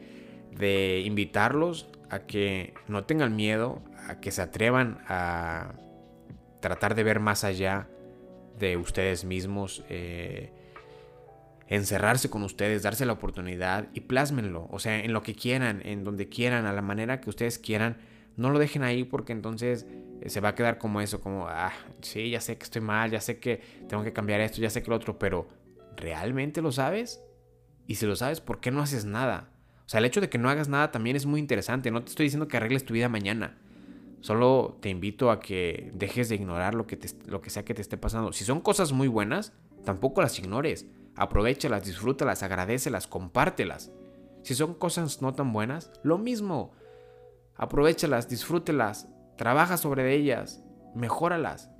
de 0.56 1.02
invitarlos 1.04 1.88
a 2.08 2.20
que 2.20 2.74
no 2.88 3.04
tengan 3.04 3.36
miedo, 3.36 3.82
a 4.08 4.20
que 4.20 4.30
se 4.30 4.42
atrevan 4.42 4.98
a 5.06 5.74
tratar 6.60 6.94
de 6.94 7.04
ver 7.04 7.20
más 7.20 7.44
allá 7.44 7.86
de 8.60 8.76
ustedes 8.76 9.24
mismos, 9.24 9.82
eh, 9.88 10.52
encerrarse 11.66 12.30
con 12.30 12.42
ustedes, 12.42 12.82
darse 12.82 13.06
la 13.06 13.14
oportunidad 13.14 13.88
y 13.94 14.00
plásmenlo, 14.00 14.68
o 14.70 14.78
sea, 14.78 15.02
en 15.02 15.12
lo 15.12 15.22
que 15.22 15.34
quieran, 15.34 15.82
en 15.84 16.04
donde 16.04 16.28
quieran, 16.28 16.66
a 16.66 16.72
la 16.72 16.82
manera 16.82 17.20
que 17.20 17.30
ustedes 17.30 17.58
quieran, 17.58 17.96
no 18.36 18.50
lo 18.50 18.58
dejen 18.58 18.82
ahí 18.82 19.04
porque 19.04 19.32
entonces 19.32 19.86
eh, 20.20 20.28
se 20.28 20.40
va 20.40 20.50
a 20.50 20.54
quedar 20.54 20.78
como 20.78 21.00
eso, 21.00 21.20
como, 21.20 21.48
ah, 21.48 21.72
sí, 22.02 22.30
ya 22.30 22.40
sé 22.40 22.58
que 22.58 22.64
estoy 22.64 22.82
mal, 22.82 23.10
ya 23.10 23.20
sé 23.20 23.38
que 23.38 23.60
tengo 23.88 24.04
que 24.04 24.12
cambiar 24.12 24.40
esto, 24.40 24.60
ya 24.60 24.70
sé 24.70 24.82
que 24.82 24.90
lo 24.90 24.96
otro, 24.96 25.18
pero 25.18 25.48
¿realmente 25.96 26.60
lo 26.60 26.72
sabes? 26.72 27.22
Y 27.86 27.96
si 27.96 28.06
lo 28.06 28.16
sabes, 28.16 28.40
¿por 28.40 28.60
qué 28.60 28.70
no 28.70 28.82
haces 28.82 29.04
nada? 29.04 29.50
O 29.86 29.88
sea, 29.88 29.98
el 29.98 30.04
hecho 30.04 30.20
de 30.20 30.28
que 30.28 30.38
no 30.38 30.50
hagas 30.50 30.68
nada 30.68 30.92
también 30.92 31.16
es 31.16 31.26
muy 31.26 31.40
interesante, 31.40 31.90
no 31.90 32.02
te 32.02 32.10
estoy 32.10 32.24
diciendo 32.26 32.46
que 32.46 32.56
arregles 32.56 32.84
tu 32.84 32.94
vida 32.94 33.08
mañana. 33.08 33.58
Solo 34.20 34.78
te 34.80 34.88
invito 34.90 35.30
a 35.30 35.40
que 35.40 35.90
dejes 35.94 36.28
de 36.28 36.34
ignorar 36.34 36.74
lo 36.74 36.86
que, 36.86 36.98
lo 37.26 37.40
que 37.40 37.50
sea 37.50 37.64
que 37.64 37.74
te 37.74 37.82
esté 37.82 37.96
pasando. 37.96 38.32
Si 38.32 38.44
son 38.44 38.60
cosas 38.60 38.92
muy 38.92 39.08
buenas, 39.08 39.52
tampoco 39.84 40.20
las 40.20 40.38
ignores 40.38 40.86
Aprovechalas, 41.16 41.84
disfrútalas, 41.84 42.42
agradecelas, 42.42 43.06
compártelas. 43.06 43.92
Si 44.42 44.54
son 44.54 44.72
cosas 44.72 45.20
no 45.20 45.34
tan 45.34 45.52
buenas, 45.52 45.92
lo 46.02 46.18
mismo. 46.18 46.72
Aprovechalas, 47.56 48.28
disfrútelas, 48.28 49.06
trabaja 49.36 49.76
sobre 49.76 50.14
ellas, 50.14 50.64
mejóralas. 50.94 51.70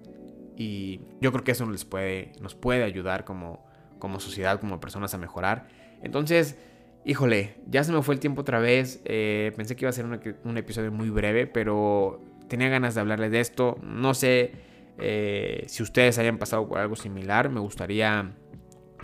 Y 0.57 1.01
yo 1.23 1.33
creo 1.33 1.43
que 1.43 1.53
eso 1.53 1.65
nos 1.65 1.87
puede, 1.87 2.33
nos 2.43 2.55
puede 2.55 2.85
ayudar 2.85 3.25
como, 3.25 3.65
como 3.99 4.21
sociedad, 4.21 4.61
como 4.61 4.79
personas 4.79 5.15
a 5.15 5.19
mejorar. 5.19 5.69
Entonces, 6.03 6.59
híjole, 7.07 7.57
ya 7.67 7.83
se 7.83 7.93
me 7.93 8.03
fue 8.03 8.15
el 8.15 8.21
tiempo 8.21 8.43
otra 8.43 8.59
vez. 8.59 9.01
Eh, 9.07 9.53
pensé 9.57 9.75
que 9.75 9.85
iba 9.85 9.91
a 9.91 9.95
ser 9.95 10.05
un, 10.05 10.59
episodio 10.59 10.93
muy 10.93 11.09
breve, 11.09 11.47
pero 11.47 12.21
tenía 12.51 12.69
ganas 12.69 12.95
de 12.95 13.01
hablarles 13.01 13.31
de 13.31 13.41
esto. 13.41 13.79
No 13.83 14.13
sé 14.13 14.53
eh, 14.99 15.65
si 15.69 15.83
ustedes 15.83 16.19
hayan 16.19 16.37
pasado 16.37 16.69
por 16.69 16.79
algo 16.79 16.97
similar. 16.97 17.49
Me 17.49 17.61
gustaría 17.61 18.35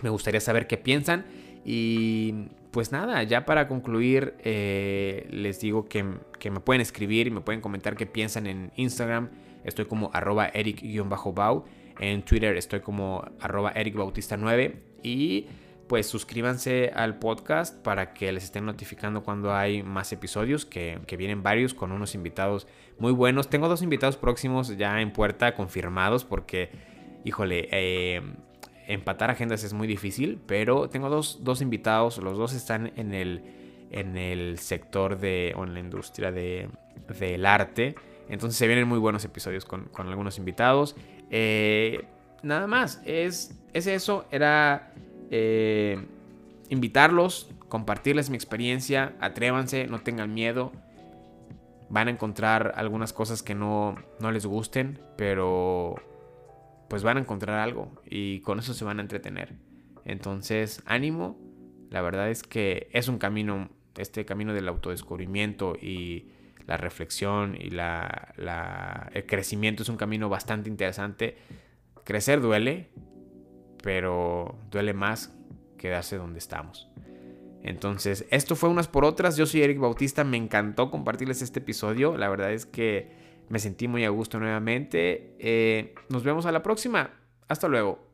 me 0.03 0.09
gustaría 0.09 0.39
saber 0.39 0.67
qué 0.67 0.77
piensan. 0.77 1.25
Y 1.65 2.49
pues 2.71 2.91
nada, 2.91 3.23
ya 3.23 3.45
para 3.45 3.67
concluir, 3.67 4.35
eh, 4.43 5.27
les 5.31 5.59
digo 5.59 5.85
que, 5.85 6.03
me 6.03 6.59
pueden 6.59 6.81
escribir 6.81 7.27
y 7.27 7.31
me 7.31 7.41
pueden 7.41 7.61
comentar 7.61 7.95
qué 7.95 8.05
piensan 8.05 8.47
en 8.47 8.71
Instagram. 8.75 9.29
Estoy 9.63 9.85
como 9.85 10.11
arroba 10.13 10.47
eric-bau. 10.47 11.65
En 11.99 12.21
Twitter 12.23 12.55
estoy 12.57 12.81
como 12.81 13.25
arroba 13.39 13.73
ericbautista9. 13.73 14.75
Y 15.03 15.47
pues 15.87 16.07
suscríbanse 16.07 16.91
al 16.93 17.17
podcast 17.19 17.75
para 17.81 18.13
que 18.13 18.31
les 18.31 18.43
estén 18.43 18.65
notificando 18.65 19.23
cuando 19.23 19.53
hay 19.53 19.83
más 19.83 20.11
episodios, 20.11 20.65
que, 20.65 20.99
que, 21.07 21.17
vienen 21.17 21.43
varios 21.43 21.73
con 21.73 21.91
unos 21.91 22.15
invitados 22.15 22.67
muy 22.99 23.11
buenos. 23.11 23.49
Tengo 23.49 23.67
dos 23.67 23.81
invitados 23.81 24.17
próximos 24.17 24.77
ya 24.77 25.01
en 25.01 25.11
puerta 25.11 25.55
confirmados 25.55 26.25
porque, 26.25 26.69
híjole, 27.23 27.69
eh, 27.71 28.21
empatar 28.87 29.29
agendas 29.29 29.63
es 29.63 29.73
muy 29.73 29.87
difícil, 29.87 30.39
pero 30.47 30.89
tengo 30.89 31.09
dos, 31.09 31.61
invitados, 31.61 32.17
los 32.17 32.37
dos 32.37 32.53
están 32.53 32.93
en 32.95 33.13
el, 33.13 33.43
en 33.91 34.17
el 34.17 34.57
sector 34.59 35.19
de, 35.19 35.53
o 35.57 35.63
en 35.63 35.73
la 35.73 35.79
industria 35.79 36.31
de, 36.31 36.69
del 37.19 37.45
arte. 37.45 37.95
Entonces 38.29 38.57
se 38.57 38.67
vienen 38.67 38.87
muy 38.87 38.97
buenos 38.97 39.23
episodios 39.25 39.65
con, 39.65 39.89
algunos 39.97 40.37
invitados. 40.37 40.95
Eh, 41.29 42.05
nada 42.43 42.67
más, 42.67 43.01
es, 43.05 43.59
es 43.73 43.87
eso, 43.87 44.25
era 44.31 44.93
eh, 45.31 46.05
invitarlos, 46.69 47.49
compartirles 47.69 48.29
mi 48.29 48.35
experiencia, 48.35 49.15
atrévanse, 49.19 49.87
no 49.87 49.99
tengan 49.99 50.33
miedo. 50.33 50.71
Van 51.89 52.07
a 52.07 52.11
encontrar 52.11 52.73
algunas 52.75 53.13
cosas 53.13 53.43
que 53.43 53.55
no, 53.55 53.95
no 54.19 54.31
les 54.31 54.45
gusten, 54.45 54.99
pero 55.17 55.95
pues 56.89 57.03
van 57.03 57.17
a 57.17 57.21
encontrar 57.21 57.59
algo 57.59 57.91
y 58.05 58.41
con 58.41 58.59
eso 58.59 58.73
se 58.73 58.85
van 58.85 58.99
a 58.99 59.01
entretener. 59.01 59.53
Entonces, 60.05 60.81
ánimo. 60.85 61.37
La 61.89 62.01
verdad 62.01 62.29
es 62.29 62.43
que 62.43 62.89
es 62.91 63.07
un 63.07 63.17
camino, 63.17 63.69
este 63.97 64.25
camino 64.25 64.53
del 64.53 64.67
autodescubrimiento 64.67 65.75
y 65.81 66.27
la 66.65 66.75
reflexión 66.75 67.55
y 67.59 67.69
la, 67.69 68.33
el 69.13 69.25
crecimiento 69.25 69.83
es 69.83 69.89
un 69.89 69.95
camino 69.95 70.27
bastante 70.27 70.69
interesante. 70.69 71.37
Crecer 72.03 72.41
duele, 72.41 72.89
pero 73.81 74.57
duele 74.69 74.93
más 74.93 75.33
quedarse 75.77 76.17
donde 76.17 76.39
estamos. 76.39 76.89
Entonces, 77.63 78.25
esto 78.29 78.55
fue 78.55 78.69
unas 78.69 78.87
por 78.87 79.03
otras. 79.03 79.35
Yo 79.35 79.45
soy 79.45 79.61
Eric 79.61 79.79
Bautista, 79.79 80.23
me 80.23 80.37
encantó 80.37 80.89
compartirles 80.89 81.41
este 81.41 81.59
episodio. 81.59 82.17
La 82.17 82.29
verdad 82.29 82.51
es 82.51 82.65
que 82.65 83.11
me 83.49 83.59
sentí 83.59 83.87
muy 83.87 84.05
a 84.05 84.09
gusto 84.09 84.39
nuevamente. 84.39 85.35
Eh, 85.39 85.95
nos 86.09 86.23
vemos 86.23 86.45
a 86.45 86.51
la 86.51 86.63
próxima. 86.63 87.11
Hasta 87.47 87.67
luego. 87.67 88.07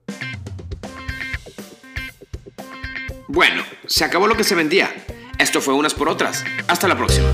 Bueno, 3.27 3.63
se 3.85 4.05
acabó 4.05 4.27
lo 4.27 4.35
que 4.35 4.43
se 4.43 4.55
vendía. 4.55 4.89
Esto 5.39 5.61
fue 5.61 5.73
unas 5.73 5.93
por 5.93 6.09
otras. 6.09 6.43
Hasta 6.67 6.87
la 6.87 6.95
próxima. 6.95 7.31